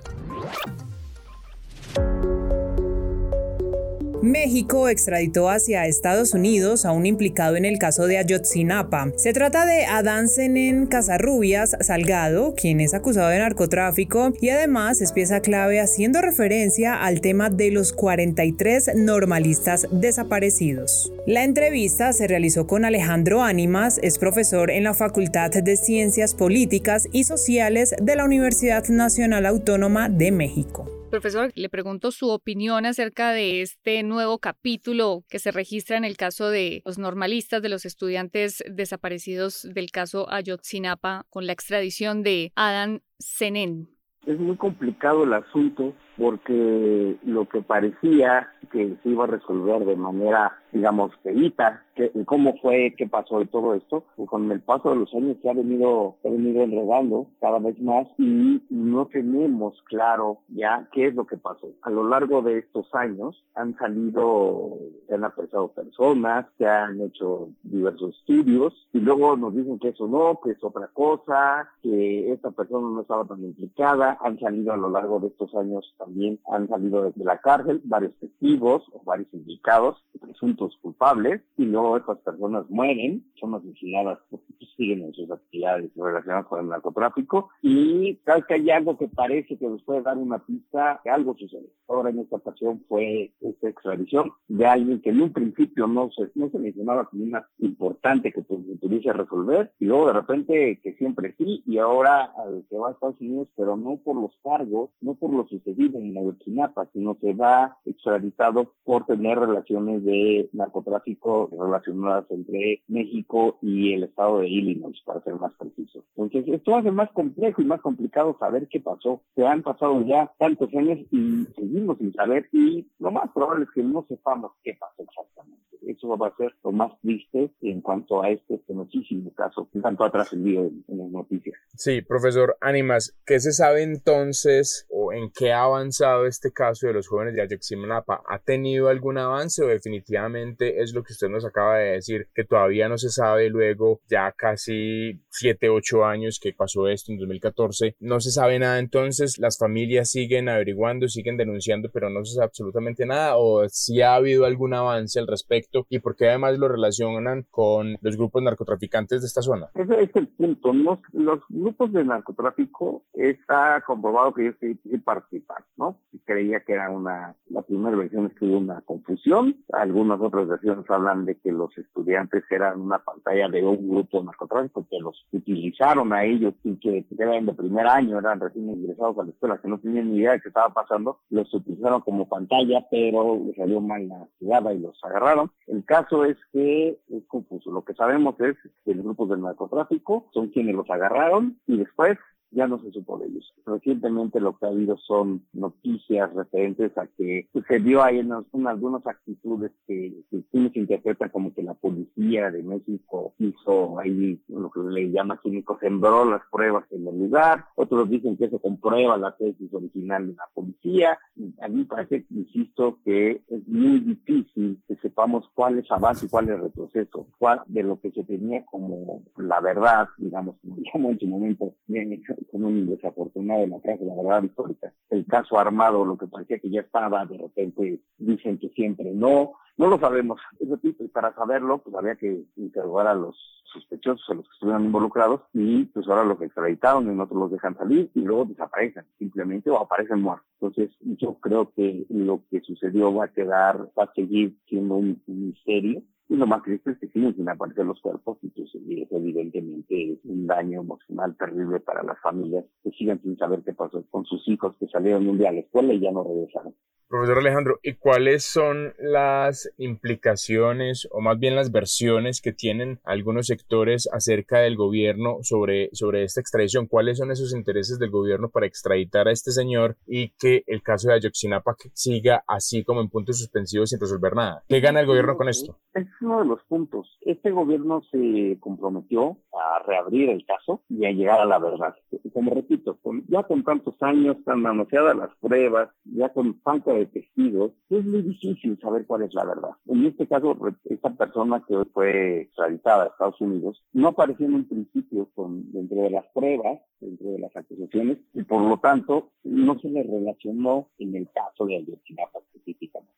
México 4.24 4.88
extraditó 4.88 5.50
hacia 5.50 5.86
Estados 5.86 6.34
Unidos 6.34 6.86
a 6.86 6.94
un 6.94 7.06
implicado 7.06 7.58
en 7.58 7.66
el 7.66 7.78
caso 7.78 8.08
de 8.08 8.18
Ayotzinapa. 8.18 9.12
Se 9.18 9.34
trata 9.34 9.66
de 9.66 9.84
Adán 9.84 10.30
Zenén 10.30 10.86
Casarrubias 10.86 11.76
Salgado, 11.82 12.56
quien 12.56 12.80
es 12.80 12.94
acusado 12.94 13.28
de 13.28 13.40
narcotráfico 13.40 14.32
y 14.40 14.48
además 14.48 15.02
es 15.02 15.12
pieza 15.12 15.42
clave 15.42 15.82
haciendo 15.82 16.22
referencia 16.22 17.04
al 17.04 17.20
tema 17.20 17.50
de 17.50 17.72
los 17.72 17.92
43 17.92 18.92
normalistas 18.96 19.88
desaparecidos. 19.92 21.12
La 21.28 21.44
entrevista 21.44 22.14
se 22.14 22.26
realizó 22.26 22.66
con 22.66 22.86
Alejandro 22.86 23.44
Ánimas, 23.44 24.00
es 24.04 24.20
profesor 24.20 24.72
en 24.72 24.86
la 24.86 24.94
Facultad 24.94 25.52
de 25.52 25.76
Ciencias 25.76 26.34
Políticas 26.34 27.10
y 27.12 27.26
Sociales 27.26 27.94
de 28.02 28.16
la 28.16 28.24
Universidad 28.24 28.88
Nacional 28.88 29.46
Autónoma 29.46 30.08
de 30.08 30.32
México. 30.32 31.03
Profesor, 31.14 31.52
le 31.54 31.70
pregunto 31.70 32.10
su 32.10 32.30
opinión 32.30 32.88
acerca 32.88 33.34
de 33.34 33.62
este 33.62 34.02
nuevo 34.02 34.40
capítulo 34.40 35.22
que 35.30 35.38
se 35.38 35.52
registra 35.52 35.96
en 35.96 36.06
el 36.06 36.18
caso 36.18 36.50
de 36.50 36.82
los 36.86 36.98
normalistas, 36.98 37.62
de 37.62 37.70
los 37.70 37.86
estudiantes 37.86 38.64
desaparecidos 38.68 39.62
del 39.62 39.92
caso 39.92 40.28
Ayotzinapa, 40.32 41.28
con 41.30 41.46
la 41.46 41.54
extradición 41.54 42.24
de 42.24 42.52
Adán 42.56 43.04
Senén. 43.20 43.90
Es 44.26 44.40
muy 44.40 44.58
complicado 44.58 45.26
el 45.26 45.34
asunto 45.34 45.94
porque 46.18 47.18
lo 47.24 47.48
que 47.48 47.62
parecía 47.62 48.50
que 48.72 48.98
se 49.04 49.10
iba 49.10 49.26
a 49.26 49.28
resolver 49.28 49.86
de 49.86 49.96
manera, 49.96 50.58
digamos, 50.72 51.12
feita, 51.22 51.84
que, 51.96 52.12
cómo 52.26 52.56
fue, 52.58 52.96
qué 52.98 53.08
pasó 53.08 53.42
y 53.42 53.46
todo 53.46 53.76
esto, 53.76 54.04
pues 54.16 54.28
con 54.30 54.52
el 54.52 54.62
paso 54.62 54.90
de 54.90 54.96
los 54.96 55.14
años 55.14 55.38
se 55.42 55.50
ha 55.50 55.54
venido, 55.54 56.16
se 56.22 56.28
ha 56.28 56.32
venido 56.32 56.64
enredando 56.64 57.28
cada 57.40 57.60
vez 57.60 57.80
más 57.80 58.08
y 58.18 58.64
no 58.70 59.06
tenemos 59.06 59.80
claro 59.84 60.40
ya 60.48 60.88
qué 60.92 61.08
es 61.08 61.16
lo 61.16 61.28
que 61.28 61.38
pasó. 61.38 61.70
A 61.84 61.92
lo 61.92 62.08
largo 62.08 62.42
de 62.42 62.60
estos 62.60 62.88
años 62.96 63.44
han 63.54 63.78
salido, 63.78 64.80
se 65.08 65.14
han 65.14 65.24
apresado 65.24 65.68
personas, 65.68 66.48
se 66.58 66.66
han 66.66 67.00
hecho 67.02 67.50
diversos 67.62 68.18
estudios 68.18 68.74
y 68.92 69.00
luego 69.00 69.38
nos 69.38 69.54
dicen 69.54 69.78
que 69.78 69.90
eso 69.90 70.08
no, 70.08 70.40
que 70.44 70.52
es 70.52 70.64
otra 70.64 70.88
cosa, 70.88 71.70
que 71.84 72.32
esta 72.32 72.50
persona 72.50 72.88
no 72.88 73.02
estaba 73.02 73.26
tan 73.26 73.44
implicada, 73.44 74.18
han 74.22 74.40
salido 74.40 74.74
a 74.74 74.78
lo 74.78 74.90
largo 74.90 75.20
de 75.20 75.28
esestos 75.28 75.54
años 75.56 75.94
también 76.00 76.13
han 76.52 76.68
salido 76.68 77.12
de 77.12 77.24
la 77.24 77.40
cárcel 77.40 77.82
varios 77.84 78.14
testigos 78.16 78.84
o 78.92 79.04
varios 79.04 79.28
implicados, 79.34 80.04
presuntos 80.20 80.78
culpables, 80.82 81.42
y 81.58 81.66
luego 81.66 81.98
estas 81.98 82.20
personas 82.20 82.70
mueren, 82.70 83.26
son 83.40 83.56
asesinadas 83.56 84.20
porque 84.30 84.46
siguen 84.78 85.04
en 85.04 85.14
sus 85.14 85.30
actividades 85.30 85.92
relacionadas 85.96 86.48
con 86.48 86.62
el 86.62 86.70
narcotráfico, 86.70 87.50
y 87.62 88.20
vez 88.26 88.46
que 88.48 88.54
hay 88.56 88.70
algo 88.70 88.98
que 88.98 89.08
parece 89.08 89.58
que 89.58 89.68
nos 89.68 89.84
puede 89.84 90.02
dar 90.02 90.18
una 90.18 90.40
pista, 90.40 91.00
que 91.04 91.10
algo 91.10 91.36
sucede. 91.38 91.70
Ahora 91.88 92.10
en 92.10 92.20
esta 92.20 92.38
ocasión 92.38 92.84
fue 92.88 93.34
esta 93.42 93.70
extradición 93.70 94.32
de 94.48 94.66
alguien 94.66 95.02
que 95.02 95.10
en 95.10 95.22
un 95.22 95.34
principio 95.34 95.88
no 95.88 96.10
se, 96.12 96.32
no 96.36 96.50
se 96.50 96.60
mencionaba 96.60 97.06
como 97.06 97.24
una 97.24 97.48
importante 97.60 98.32
que 98.32 98.42
pudiese 98.42 99.14
resolver, 99.14 99.72
y 99.80 99.86
luego 99.86 100.08
de 100.08 100.14
repente 100.14 100.80
que 100.82 100.94
siempre 100.96 101.36
sí, 101.38 101.64
y 101.66 101.78
ahora 101.78 102.32
al 102.38 102.66
que 102.70 102.78
va 102.78 102.90
a 102.90 102.92
Estados 102.92 103.20
Unidos, 103.20 103.50
pero 103.56 103.76
no 103.78 103.98
por 103.98 104.16
los 104.16 104.32
cargos, 104.44 104.90
no 105.02 105.16
por 105.16 105.34
lo 105.34 105.48
sucedido 105.48 105.93
en 105.96 106.18
Ayotzinapa, 106.18 106.88
sino 106.94 107.16
que 107.16 107.34
va 107.34 107.78
extraditado 107.86 108.74
por 108.84 109.06
tener 109.06 109.40
relaciones 109.40 110.04
de 110.04 110.50
narcotráfico 110.54 111.50
relacionadas 111.52 112.26
entre 112.30 112.82
México 112.88 113.58
y 113.62 113.94
el 113.94 114.04
estado 114.04 114.40
de 114.40 114.50
Illinois, 114.50 115.00
para 115.06 115.22
ser 115.22 115.36
más 115.36 115.54
preciso. 115.54 116.04
Entonces, 116.16 116.54
esto 116.54 116.76
hace 116.76 116.92
más 116.92 117.12
complejo 117.12 117.62
y 117.62 117.66
más 117.66 117.82
complicado 117.82 118.38
saber 118.40 118.68
qué 118.70 118.80
pasó. 118.80 119.22
Se 119.36 119.46
han 119.46 119.64
pasado 119.64 120.02
ya 120.06 120.32
tantos 120.38 120.70
años 120.74 121.00
y 121.12 121.46
seguimos 121.56 121.98
sin 121.98 122.14
saber 122.14 122.48
y 122.52 122.88
lo 123.00 123.12
más 123.12 123.30
probable 123.34 123.66
es 123.66 123.72
que 123.72 123.84
no 123.84 124.06
sepamos 124.08 124.52
qué 124.64 124.76
pasó 124.80 125.04
exactamente. 125.04 125.62
Eso 125.86 126.18
va 126.18 126.28
a 126.28 126.36
ser 126.38 126.54
lo 126.64 126.72
más 126.72 126.94
triste 127.02 127.52
en 127.62 127.82
cuanto 127.82 128.22
a 128.22 128.30
este 128.30 128.58
famosísimo 128.60 129.34
caso 129.34 129.68
que 129.72 129.82
tanto 129.82 130.06
ha 130.06 130.12
trascendido 130.12 130.64
en, 130.64 130.84
en 130.88 130.98
las 130.98 131.10
noticias. 131.10 131.56
Sí, 131.76 132.02
profesor 132.02 132.56
Ánimas, 132.62 133.18
¿qué 133.26 133.40
se 133.42 133.52
sabe 133.52 133.84
entonces 133.84 134.88
o 134.90 135.12
en 135.12 135.30
qué 135.32 135.52
avanza 135.52 135.83
avanzado 135.84 136.26
este 136.26 136.52
caso 136.52 136.88
de 136.88 136.94
los 136.94 137.08
jóvenes 137.08 137.36
de 137.36 137.42
Ayotzinapa? 137.42 138.24
¿Ha 138.28 138.40
tenido 138.40 138.88
algún 138.88 139.18
avance 139.18 139.64
o 139.64 139.68
definitivamente 139.68 140.82
es 140.82 140.94
lo 140.94 141.04
que 141.04 141.12
usted 141.12 141.28
nos 141.28 141.46
acaba 141.46 141.78
de 141.78 141.92
decir, 141.94 142.28
que 142.34 142.46
todavía 142.46 142.88
no 142.88 142.98
se 142.98 143.10
sabe 143.10 143.50
luego 143.50 144.00
ya 144.10 144.32
casi 144.32 145.20
7, 145.30 145.70
8 145.70 146.06
años 146.06 146.40
que 146.42 146.54
pasó 146.54 146.88
esto 146.88 147.12
en 147.12 147.18
2014? 147.20 147.98
No 148.00 148.22
se 148.22 148.32
sabe 148.32 148.60
nada 148.60 148.80
entonces, 148.80 149.38
las 149.40 149.58
familias 149.58 150.10
siguen 150.10 150.48
averiguando, 150.48 151.08
siguen 151.10 151.36
denunciando, 151.36 151.90
pero 151.92 152.10
no 152.10 152.24
se 152.24 152.36
sabe 152.36 152.46
absolutamente 152.46 153.06
nada 153.06 153.36
o 153.36 153.68
si 153.68 154.02
ha 154.02 154.16
habido 154.16 154.46
algún 154.46 154.74
avance 154.74 155.20
al 155.20 155.28
respecto 155.28 155.86
y 155.90 156.00
por 156.00 156.16
qué 156.16 156.30
además 156.30 156.58
lo 156.58 156.70
relacionan 156.70 157.46
con 157.52 157.98
los 158.02 158.16
grupos 158.16 158.42
narcotraficantes 158.42 159.22
de 159.22 159.28
esta 159.28 159.42
zona? 159.42 159.70
Ese 159.76 160.02
es 160.02 160.16
el 160.16 160.28
punto. 160.30 160.72
Los, 160.72 161.00
los 161.12 161.40
grupos 161.50 161.92
de 161.92 162.06
narcotráfico 162.06 163.04
está 163.14 163.84
comprobado 163.86 164.34
que 164.34 164.44
ellos 164.44 164.56
sí 164.62 164.98
participaron, 165.00 165.66
¿no? 165.78 165.98
Creía 166.26 166.62
que 166.62 166.74
era 166.74 166.90
una, 166.90 167.36
la 167.50 167.62
primera 167.62 167.96
versión 167.96 168.28
es 168.28 168.34
que 168.34 168.46
hubo 168.46 168.58
una 168.58 168.82
confusión, 168.82 169.58
algunas 169.72 170.20
otras 170.22 170.48
versiones 170.48 170.90
hablan 170.90 171.26
de 171.26 171.36
que 171.36 171.52
los 171.52 171.76
estudiantes 171.78 172.44
eran 172.50 172.80
una 172.80 173.00
pantalla 173.00 173.50
de 173.50 173.64
un 173.64 173.90
grupo 173.90 174.20
de 174.20 174.26
narcotráfico 174.26 174.86
que 174.90 175.00
los 175.00 175.26
utilizaron 175.32 176.14
a 176.14 176.24
ellos 176.24 176.54
y 176.64 176.76
que 176.78 177.06
eran 177.18 177.46
de 177.46 177.54
primer 177.54 177.88
año, 177.88 178.20
eran 178.20 178.40
recién 178.40 178.70
ingresados 178.70 179.18
a 179.18 179.24
la 179.24 179.30
escuela, 179.30 179.60
que 179.60 179.68
no 179.68 179.80
tenían 179.80 180.12
ni 180.12 180.20
idea 180.20 180.34
de 180.34 180.42
qué 180.42 180.50
estaba 180.50 180.74
pasando, 180.74 181.20
los 181.30 181.54
utilizaron 181.54 182.02
como 182.02 182.28
pantalla, 182.28 182.86
pero 182.90 183.42
salió 183.58 183.82
mal 183.82 184.08
la 184.08 184.28
jugada 184.40 184.74
y 184.74 184.80
los 184.80 184.98
agarraron. 185.04 185.52
El 185.68 185.84
caso 185.86 186.26
es 186.26 186.38
que 186.52 187.00
es 187.10 187.24
confuso. 187.28 187.72
Lo 187.72 187.84
que 187.84 187.94
sabemos 187.94 188.40
es 188.40 188.56
que 188.86 188.94
los 188.94 189.04
grupos 189.04 189.30
del 189.30 189.42
narcotráfico 189.42 190.30
son 190.34 190.50
quienes 190.50 190.76
los 190.76 190.90
agarraron 190.90 191.60
y 191.68 191.78
después 191.78 192.18
ya 192.54 192.68
no 192.68 192.80
se 192.80 192.92
supo 192.92 193.18
de 193.18 193.28
ellos. 193.28 193.54
Recientemente 193.66 194.40
lo 194.40 194.58
que 194.58 194.66
ha 194.66 194.70
habido 194.70 194.98
son 194.98 195.46
noticias 195.54 196.34
referentes 196.34 196.98
a 196.98 197.08
que 197.08 197.48
se 197.68 197.80
dio 197.80 198.04
ahí 198.04 198.20
en, 198.20 198.32
algunas 198.68 199.06
actitudes 199.06 199.72
que, 199.88 200.14
que 200.30 200.44
se 200.52 200.80
interpreta 200.80 201.30
como 201.30 201.54
que 201.54 201.64
la 201.64 201.74
policía 201.74 202.52
de 202.52 202.64
México 202.64 203.34
hizo 203.40 204.00
ahí 204.00 204.40
lo 204.48 204.70
que 204.72 204.80
le 204.82 205.12
llama 205.12 205.40
químicos, 205.42 205.80
sembró 205.80 206.26
las 206.26 206.42
pruebas 206.52 206.86
en 206.92 207.08
el 207.08 207.20
lugar, 207.20 207.66
otros 207.76 208.10
dicen 208.10 208.38
que 208.38 208.46
eso 208.46 208.60
comprueba 208.60 209.18
la 209.18 209.36
tesis 209.36 209.74
original 209.74 210.28
de 210.28 210.34
la 210.34 210.44
policía. 210.54 211.18
A 211.62 211.68
mí 211.68 211.84
parece, 211.86 212.26
insisto, 212.30 213.00
que 213.04 213.42
es 213.48 213.68
muy 213.68 214.00
difícil 214.00 214.82
que 214.88 214.96
sepamos 214.98 215.50
cuál 215.54 215.80
es 215.80 215.92
avance 215.92 216.26
y 216.26 216.30
cuál 216.30 216.50
es 216.50 216.60
retroceso, 216.60 217.28
cuál 217.38 217.62
de 217.68 217.84
lo 217.84 218.00
que 218.00 218.12
se 218.12 218.24
tenía 218.24 218.66
como 218.66 219.24
la 219.38 219.60
verdad, 219.60 220.08
digamos, 220.18 220.56
como 220.92 221.10
en 221.12 221.20
su 221.20 221.28
momento, 221.28 221.74
bien 221.88 222.14
con 222.46 222.66
un 222.66 222.88
desafortunado 222.88 223.64
en 223.64 223.72
la 223.72 223.78
verdad 224.16 224.44
histórica. 224.44 224.94
El 225.10 225.26
caso 225.26 225.58
armado, 225.58 226.06
lo 226.06 226.18
que 226.18 226.28
parecía 226.28 226.60
que 226.60 226.70
ya 226.70 226.82
estaba, 226.82 227.26
de 227.26 227.38
repente 227.38 228.02
dicen 228.18 228.58
que 228.58 228.70
siempre 228.70 229.12
no. 229.14 229.54
No 229.76 229.88
lo 229.88 230.00
sabemos. 230.00 230.40
y 230.60 231.08
para 231.08 231.34
saberlo, 231.34 231.80
pues 231.80 231.96
había 231.96 232.16
que 232.16 232.44
interrogar 232.58 233.08
a 233.08 233.16
los 233.16 233.36
sospechosos, 233.74 234.24
a 234.30 234.36
los 234.36 234.46
que 234.46 234.54
estuvieron 234.54 234.86
involucrados, 234.86 235.42
y 235.52 235.86
pues 235.86 236.08
ahora 236.08 236.24
los 236.24 236.40
extraditaron 236.42 237.08
y 237.08 237.20
otros 237.20 237.40
los 237.40 237.52
dejan 237.52 237.76
salir 237.76 238.12
y 238.14 238.22
luego 238.22 238.46
desaparecen 238.46 239.06
simplemente 239.18 239.72
o 239.72 239.78
aparecen 239.78 240.22
muertos. 240.22 240.48
Entonces, 240.62 240.96
yo 241.00 241.40
creo 241.40 241.72
que 241.74 242.06
lo 242.10 242.42
que 242.52 242.62
sucedió 242.62 243.14
va 243.14 243.26
a 243.26 243.34
quedar, 243.34 243.90
va 243.98 244.04
a 244.04 244.14
seguir 244.14 244.56
siendo 244.68 244.96
un 244.96 245.22
misterio 245.26 246.04
y 246.30 246.36
lo 246.36 246.48
más 246.48 246.64
triste 246.64 246.92
es 246.92 246.98
que 247.00 247.08
siguen 247.10 247.36
sin 247.36 247.50
aparecer 247.50 247.86
los 247.86 248.00
cuerpos 248.02 248.38
y 248.42 248.50
pues 248.50 248.72
evidentemente 249.12 250.14
es 250.14 250.20
un 250.24 250.48
daño 250.48 250.82
emocional 250.82 251.36
terrible 251.38 251.80
para 251.80 252.04
las 252.04 252.20
familias 252.22 252.66
que 252.84 252.92
siguen 252.92 253.22
sin 253.22 253.38
saber 253.38 253.62
qué 253.64 253.74
pasó 253.74 254.04
con 254.10 254.26
sus 254.26 254.48
hijos 254.48 254.76
que 254.80 254.88
salieron 254.88 255.28
un 255.28 255.38
día 255.38 255.50
a 255.50 255.54
la 255.54 255.60
escuela 255.60 255.94
y 255.94 256.00
ya 256.00 256.12
no 256.12 256.24
regresaron. 256.24 256.74
Profesor 257.14 257.38
Alejandro, 257.38 257.80
¿y 257.84 257.94
cuáles 257.94 258.44
son 258.44 258.96
las 258.98 259.72
implicaciones 259.78 261.08
o 261.12 261.22
más 261.22 261.38
bien 261.38 261.56
las 261.56 261.72
versiones 261.72 262.42
que 262.42 262.54
tienen 262.54 263.00
algunos 263.04 263.46
sectores 263.46 264.10
acerca 264.12 264.62
del 264.62 264.76
gobierno 264.76 265.38
sobre, 265.44 265.90
sobre 265.94 266.24
esta 266.24 266.42
extradición? 266.42 266.88
¿Cuáles 266.88 267.20
son 267.20 267.30
esos 267.30 267.54
intereses 267.54 268.00
del 268.00 268.10
gobierno 268.10 268.50
para 268.50 268.66
extraditar 268.66 269.28
a 269.28 269.32
este 269.32 269.52
señor 269.52 269.96
y 270.08 270.30
que 270.40 270.64
el 270.66 270.82
caso 270.82 271.10
de 271.10 271.14
Ayotzinapa 271.14 271.76
siga 271.94 272.44
así 272.48 272.84
como 272.84 273.02
en 273.02 273.10
puntos 273.10 273.38
suspensivos 273.38 273.92
sin 273.92 274.00
resolver 274.00 274.36
nada? 274.36 274.64
¿Qué 274.68 274.80
gana 274.80 275.02
el 275.02 275.06
gobierno 275.06 275.38
con 275.38 275.50
esto? 275.50 275.78
Es 275.94 276.08
uno 276.22 276.40
de 276.40 276.46
los 276.46 276.64
puntos. 276.64 277.18
Este 277.22 277.52
gobierno 277.52 278.02
se 278.12 278.58
comprometió 278.60 279.38
a 279.54 279.80
reabrir 279.86 280.30
el 280.30 280.46
caso 280.46 280.82
y 280.90 281.06
a 281.06 281.12
llegar 281.12 281.40
a 281.40 281.46
la 281.46 281.60
verdad. 281.60 281.96
Como 282.34 282.54
repito, 282.54 282.98
ya 283.28 283.44
con 283.44 283.64
tantos 283.64 283.96
años, 284.02 284.38
tan 284.46 284.62
manoseadas 284.62 285.16
las 285.16 285.36
pruebas, 285.38 285.90
ya 286.06 286.30
con 286.30 286.60
falta 286.62 286.94
de 286.94 287.06
testigos, 287.06 287.72
es 287.90 288.06
muy 288.06 288.22
difícil 288.22 288.80
saber 288.80 289.06
cuál 289.06 289.24
es 289.24 289.34
la 289.34 289.46
verdad. 289.46 289.72
En 289.88 290.06
este 290.06 290.28
caso, 290.28 290.58
esta 290.86 291.10
persona 291.12 291.64
que 291.68 291.76
hoy 291.76 291.90
fue 291.94 292.42
extraditada 292.42 293.04
a 293.04 293.08
Estados 293.08 293.40
Unidos 293.42 293.84
no 293.94 294.10
apareció 294.10 294.46
en 294.46 294.56
un 294.56 294.68
principio 294.68 295.30
con, 295.36 295.72
dentro 295.72 296.02
de 296.02 296.10
las 296.10 296.26
pruebas, 296.34 296.80
dentro 297.00 297.32
de 297.32 297.40
las 297.40 297.56
acusaciones, 297.56 298.18
y 298.34 298.44
por 298.44 298.62
lo 298.62 298.78
tanto 298.78 299.32
no 299.44 299.78
se 299.80 299.90
le 299.90 300.04
relacionó 300.04 300.90
en 300.98 301.16
el 301.16 301.30
caso 301.32 301.66
de 301.66 301.78
Ayotzinapa. 301.78 302.40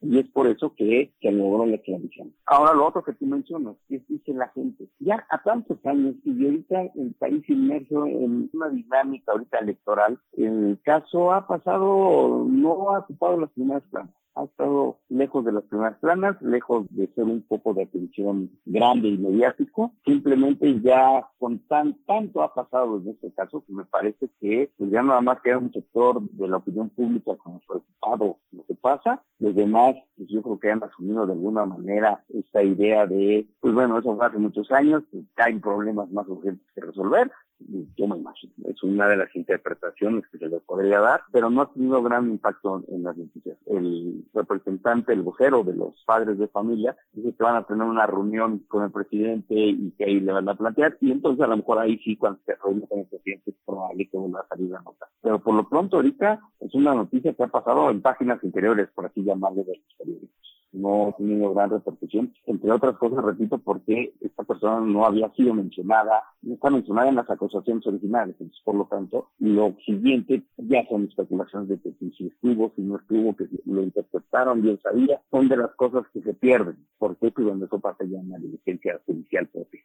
Y 0.06 0.20
es 0.20 0.28
por 0.30 0.48
eso 0.48 0.74
que 0.76 1.14
se 1.22 1.32
logró 1.32 1.66
la 1.66 1.76
extradición. 1.76 2.34
Ahora 2.46 2.74
lo 2.74 2.88
otro 2.88 3.04
que 3.04 3.14
tú 3.14 3.26
mencionas, 3.26 3.76
que 3.88 4.02
dice 4.08 4.34
la 4.34 4.50
gente, 4.50 4.88
ya 5.00 5.26
a 5.30 5.42
tantos 5.44 5.78
años 5.86 6.16
y 6.24 6.46
ahorita 6.46 6.82
el 6.96 7.14
país 7.18 7.44
inmerso 7.50 8.06
en 8.06 8.50
una 8.54 8.70
dinámica 8.70 9.32
ahorita 9.32 9.60
electoral, 9.60 10.20
el 10.34 10.80
caso 10.84 11.32
ha 11.32 11.48
pasado, 11.48 12.46
no 12.48 12.96
ha 12.96 13.00
ocupado 13.00 13.40
las 13.40 13.52
primeras 13.52 13.84
planas 13.90 14.14
ha 14.36 14.44
estado 14.44 15.00
lejos 15.10 15.46
de 15.46 15.54
las 15.54 15.64
primeras 15.64 15.98
planas, 16.00 16.40
lejos 16.42 16.86
de 16.90 17.08
ser 17.16 17.24
un 17.24 17.42
poco 17.42 17.74
de 17.74 17.84
atención 17.84 18.52
grande 18.66 19.08
y 19.08 19.18
mediático. 19.18 19.94
Simplemente 20.06 20.82
ya 20.82 21.28
con 21.40 21.60
tan 21.68 21.96
tanto 22.06 22.44
ha 22.44 22.54
pasado 22.54 22.98
en 22.98 23.10
este 23.10 23.34
caso 23.34 23.64
que 23.66 23.74
me 23.74 23.86
parece 23.86 24.30
que 24.40 24.72
pues 24.78 24.92
ya 24.92 25.02
nada 25.02 25.22
más 25.22 25.40
queda 25.42 25.58
un 25.58 25.72
sector 25.72 26.22
de 26.22 26.48
la 26.48 26.58
opinión 26.58 26.90
pública 26.90 27.36
como 27.38 27.62
preocupado 27.66 28.38
lo 28.52 28.66
que 28.66 28.76
pasa. 28.76 29.24
Los 29.40 29.56
demás, 29.56 29.95
pues 30.16 30.30
yo 30.30 30.42
creo 30.42 30.60
que 30.60 30.72
han 30.72 30.84
asumido 30.84 31.26
de 31.26 31.34
alguna 31.34 31.66
manera 31.66 32.24
esta 32.30 32.64
idea 32.64 33.06
de, 33.06 33.48
pues 33.60 33.74
bueno, 33.74 34.00
eso 34.00 34.16
fue 34.16 34.26
hace 34.26 34.38
muchos 34.38 34.72
años, 34.72 35.04
que 35.12 35.44
hay 35.44 35.60
problemas 35.60 36.10
más 36.12 36.28
urgentes 36.28 36.66
que 36.74 36.82
resolver 36.82 37.32
yo 37.60 38.08
me 38.08 38.18
imagino. 38.18 38.54
Es 38.66 38.82
una 38.84 39.08
de 39.08 39.18
las 39.18 39.36
interpretaciones 39.36 40.28
que 40.28 40.38
se 40.38 40.48
le 40.48 40.60
podría 40.60 41.00
dar, 41.00 41.22
pero 41.32 41.50
no 41.50 41.62
ha 41.62 41.74
tenido 41.74 42.02
gran 42.04 42.30
impacto 42.30 42.84
en 42.88 43.04
las 43.04 43.18
noticias. 43.18 43.58
El 43.66 44.26
representante, 44.34 45.14
el 45.14 45.22
vocero 45.22 45.64
de 45.64 45.74
los 45.74 46.04
padres 46.06 46.38
de 46.38 46.48
familia, 46.48 46.96
dice 47.14 47.34
que 47.36 47.44
van 47.44 47.56
a 47.56 47.66
tener 47.66 47.88
una 47.88 48.06
reunión 48.06 48.60
con 48.68 48.84
el 48.84 48.92
presidente 48.92 49.56
y 49.56 49.92
que 49.92 50.06
ahí 50.06 50.20
le 50.20 50.32
van 50.32 50.50
a 50.50 50.56
plantear, 50.56 50.98
y 51.02 51.12
entonces 51.12 51.44
a 51.44 51.48
lo 51.48 51.58
mejor 51.58 51.80
ahí 51.80 51.98
sí, 52.00 52.18
cuando 52.18 52.40
se 52.46 52.56
reúne 52.56 52.88
con 52.88 53.00
el 53.00 53.08
presidente, 53.08 53.52
es 53.52 53.58
probable 53.66 54.10
que 54.10 54.18
vuelva 54.18 54.42
a 54.42 54.48
salir 54.48 54.70
la 54.70 54.82
nota. 54.82 55.08
Pero 55.22 55.40
por 55.40 55.56
lo 55.56 55.68
pronto 55.68 55.98
ahorita 55.98 56.40
es 56.60 56.74
una 56.76 56.94
noticia 56.94 57.34
que 57.34 57.44
ha 57.44 57.48
pasado 57.48 57.90
en 57.90 58.02
páginas 58.02 58.44
interiores, 58.44 58.90
por 58.94 59.06
así 59.06 59.24
llamarle, 59.24 59.64
de 59.64 59.78
los 59.78 59.96
periódicos 59.98 60.56
no 60.72 61.16
tenido 61.18 61.54
gran 61.54 61.70
repercusión, 61.70 62.34
entre 62.46 62.72
otras 62.72 62.98
cosas, 62.98 63.24
repito, 63.24 63.58
porque 63.60 64.14
esta 64.22 64.44
persona 64.44 64.80
no 64.82 65.06
había 65.06 65.32
sido 65.34 65.54
mencionada, 65.54 66.24
no 66.42 66.56
está 66.56 66.70
mencionada 66.70 67.10
en 67.10 67.16
las 67.16 67.30
acusaciones 67.30 67.86
originales, 67.88 68.36
entonces 68.40 68.62
por 68.64 68.76
lo 68.76 68.86
tanto, 68.86 69.30
lo 69.40 69.76
siguiente 69.86 70.44
ya 70.58 70.86
son 70.88 71.06
especulaciones 71.06 71.70
de 71.70 71.80
que 71.80 71.94
si 72.18 72.28
estuvo, 72.28 72.72
si 72.76 72.82
no 72.82 72.98
estuvo, 72.98 73.36
que 73.36 73.48
lo 73.66 73.84
interpretaron, 73.84 74.62
bien 74.62 74.80
sabía, 74.82 75.22
son 75.32 75.48
de 75.48 75.58
las 75.58 75.74
cosas 75.76 76.04
que 76.14 76.22
se 76.22 76.34
pierden, 76.34 76.78
porque 76.98 77.32
pues 77.32 77.48
donde 77.48 77.66
eso 77.66 77.80
pasa 77.80 78.04
ya 78.06 78.20
en 78.20 78.30
la 78.30 78.38
diligencia 78.38 79.00
judicial 79.06 79.48
propia. 79.48 79.82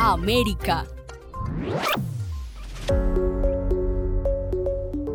América. 0.00 0.84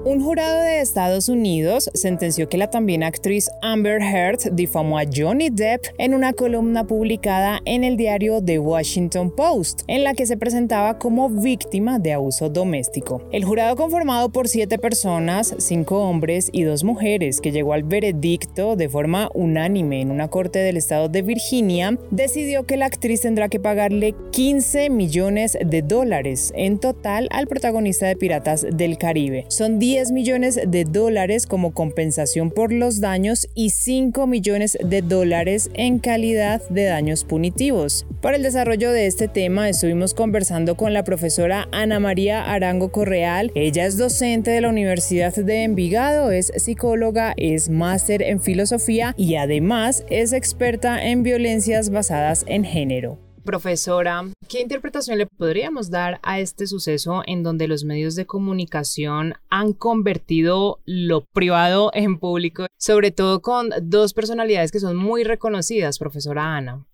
Un 0.05 0.21
jurado 0.21 0.61
de 0.61 0.81
Estados 0.81 1.29
Unidos 1.29 1.89
sentenció 1.93 2.49
que 2.49 2.57
la 2.57 2.69
también 2.69 3.03
actriz 3.03 3.49
Amber 3.61 4.01
Heard 4.01 4.51
difamó 4.51 4.99
a 4.99 5.05
Johnny 5.05 5.49
Depp 5.49 5.85
en 5.97 6.13
una 6.13 6.33
columna 6.33 6.85
publicada 6.85 7.61
en 7.63 7.85
el 7.85 7.95
diario 7.95 8.43
The 8.43 8.59
Washington 8.59 9.31
Post, 9.33 9.83
en 9.87 10.03
la 10.03 10.13
que 10.13 10.25
se 10.25 10.35
presentaba 10.35 10.99
como 10.99 11.29
víctima 11.29 11.99
de 11.99 12.11
abuso 12.11 12.49
doméstico. 12.49 13.21
El 13.31 13.45
jurado 13.45 13.77
conformado 13.77 14.29
por 14.29 14.49
siete 14.49 14.77
personas, 14.77 15.55
cinco 15.59 15.99
hombres 15.99 16.49
y 16.51 16.63
dos 16.63 16.83
mujeres, 16.83 17.39
que 17.39 17.53
llegó 17.53 17.71
al 17.71 17.83
veredicto 17.83 18.75
de 18.75 18.89
forma 18.89 19.29
unánime 19.33 20.01
en 20.01 20.11
una 20.11 20.27
corte 20.27 20.59
del 20.59 20.75
estado 20.75 21.07
de 21.07 21.21
Virginia, 21.21 21.97
decidió 22.11 22.65
que 22.65 22.75
la 22.75 22.87
actriz 22.87 23.21
tendrá 23.21 23.47
que 23.47 23.61
pagarle 23.61 24.15
15 24.33 24.89
millones 24.89 25.57
de 25.65 25.81
dólares 25.81 26.51
en 26.57 26.77
total 26.77 27.29
al 27.31 27.47
protagonista 27.47 28.05
de 28.05 28.17
Piratas 28.17 28.65
del 28.69 28.97
Caribe. 28.97 29.45
Son 29.47 29.79
10 29.79 29.92
millones 30.11 30.59
de 30.65 30.85
dólares 30.85 31.45
como 31.45 31.71
compensación 31.71 32.49
por 32.49 32.73
los 32.73 32.99
daños 32.99 33.47
y 33.53 33.69
5 33.69 34.25
millones 34.25 34.75
de 34.83 35.03
dólares 35.03 35.69
en 35.75 35.99
calidad 35.99 36.67
de 36.69 36.85
daños 36.85 37.23
punitivos. 37.23 38.07
Para 38.19 38.37
el 38.37 38.43
desarrollo 38.43 38.91
de 38.91 39.05
este 39.05 39.27
tema 39.27 39.69
estuvimos 39.69 40.15
conversando 40.15 40.75
con 40.75 40.93
la 40.93 41.03
profesora 41.03 41.67
Ana 41.71 41.99
María 41.99 42.41
Arango 42.51 42.91
Correal. 42.91 43.51
Ella 43.53 43.85
es 43.85 43.97
docente 43.97 44.49
de 44.49 44.61
la 44.61 44.69
Universidad 44.69 45.35
de 45.35 45.63
Envigado, 45.63 46.31
es 46.31 46.51
psicóloga, 46.55 47.33
es 47.37 47.69
máster 47.69 48.23
en 48.23 48.41
filosofía 48.41 49.13
y 49.15 49.35
además 49.35 50.05
es 50.09 50.33
experta 50.33 51.05
en 51.05 51.21
violencias 51.21 51.91
basadas 51.91 52.45
en 52.47 52.63
género. 52.63 53.19
Profesora, 53.43 54.23
¿qué 54.47 54.61
interpretación 54.61 55.17
le 55.17 55.25
podríamos 55.25 55.89
dar 55.89 56.19
a 56.23 56.39
este 56.39 56.65
suceso 56.65 57.23
en 57.25 57.43
donde 57.43 57.67
los 57.67 57.83
medios 57.83 58.15
de 58.15 58.25
comunicación 58.25 59.33
han 59.49 59.73
convertido 59.73 60.79
lo 60.85 61.25
privado 61.25 61.91
en 61.93 62.19
público, 62.19 62.67
sobre 62.79 63.11
todo 63.11 63.41
con 63.41 63.69
dos 63.81 64.13
personalidades 64.13 64.71
que 64.71 64.79
son 64.79 64.95
muy 64.95 65.25
reconocidas, 65.25 65.99
profesora 65.99 66.55
Ana? 66.55 66.85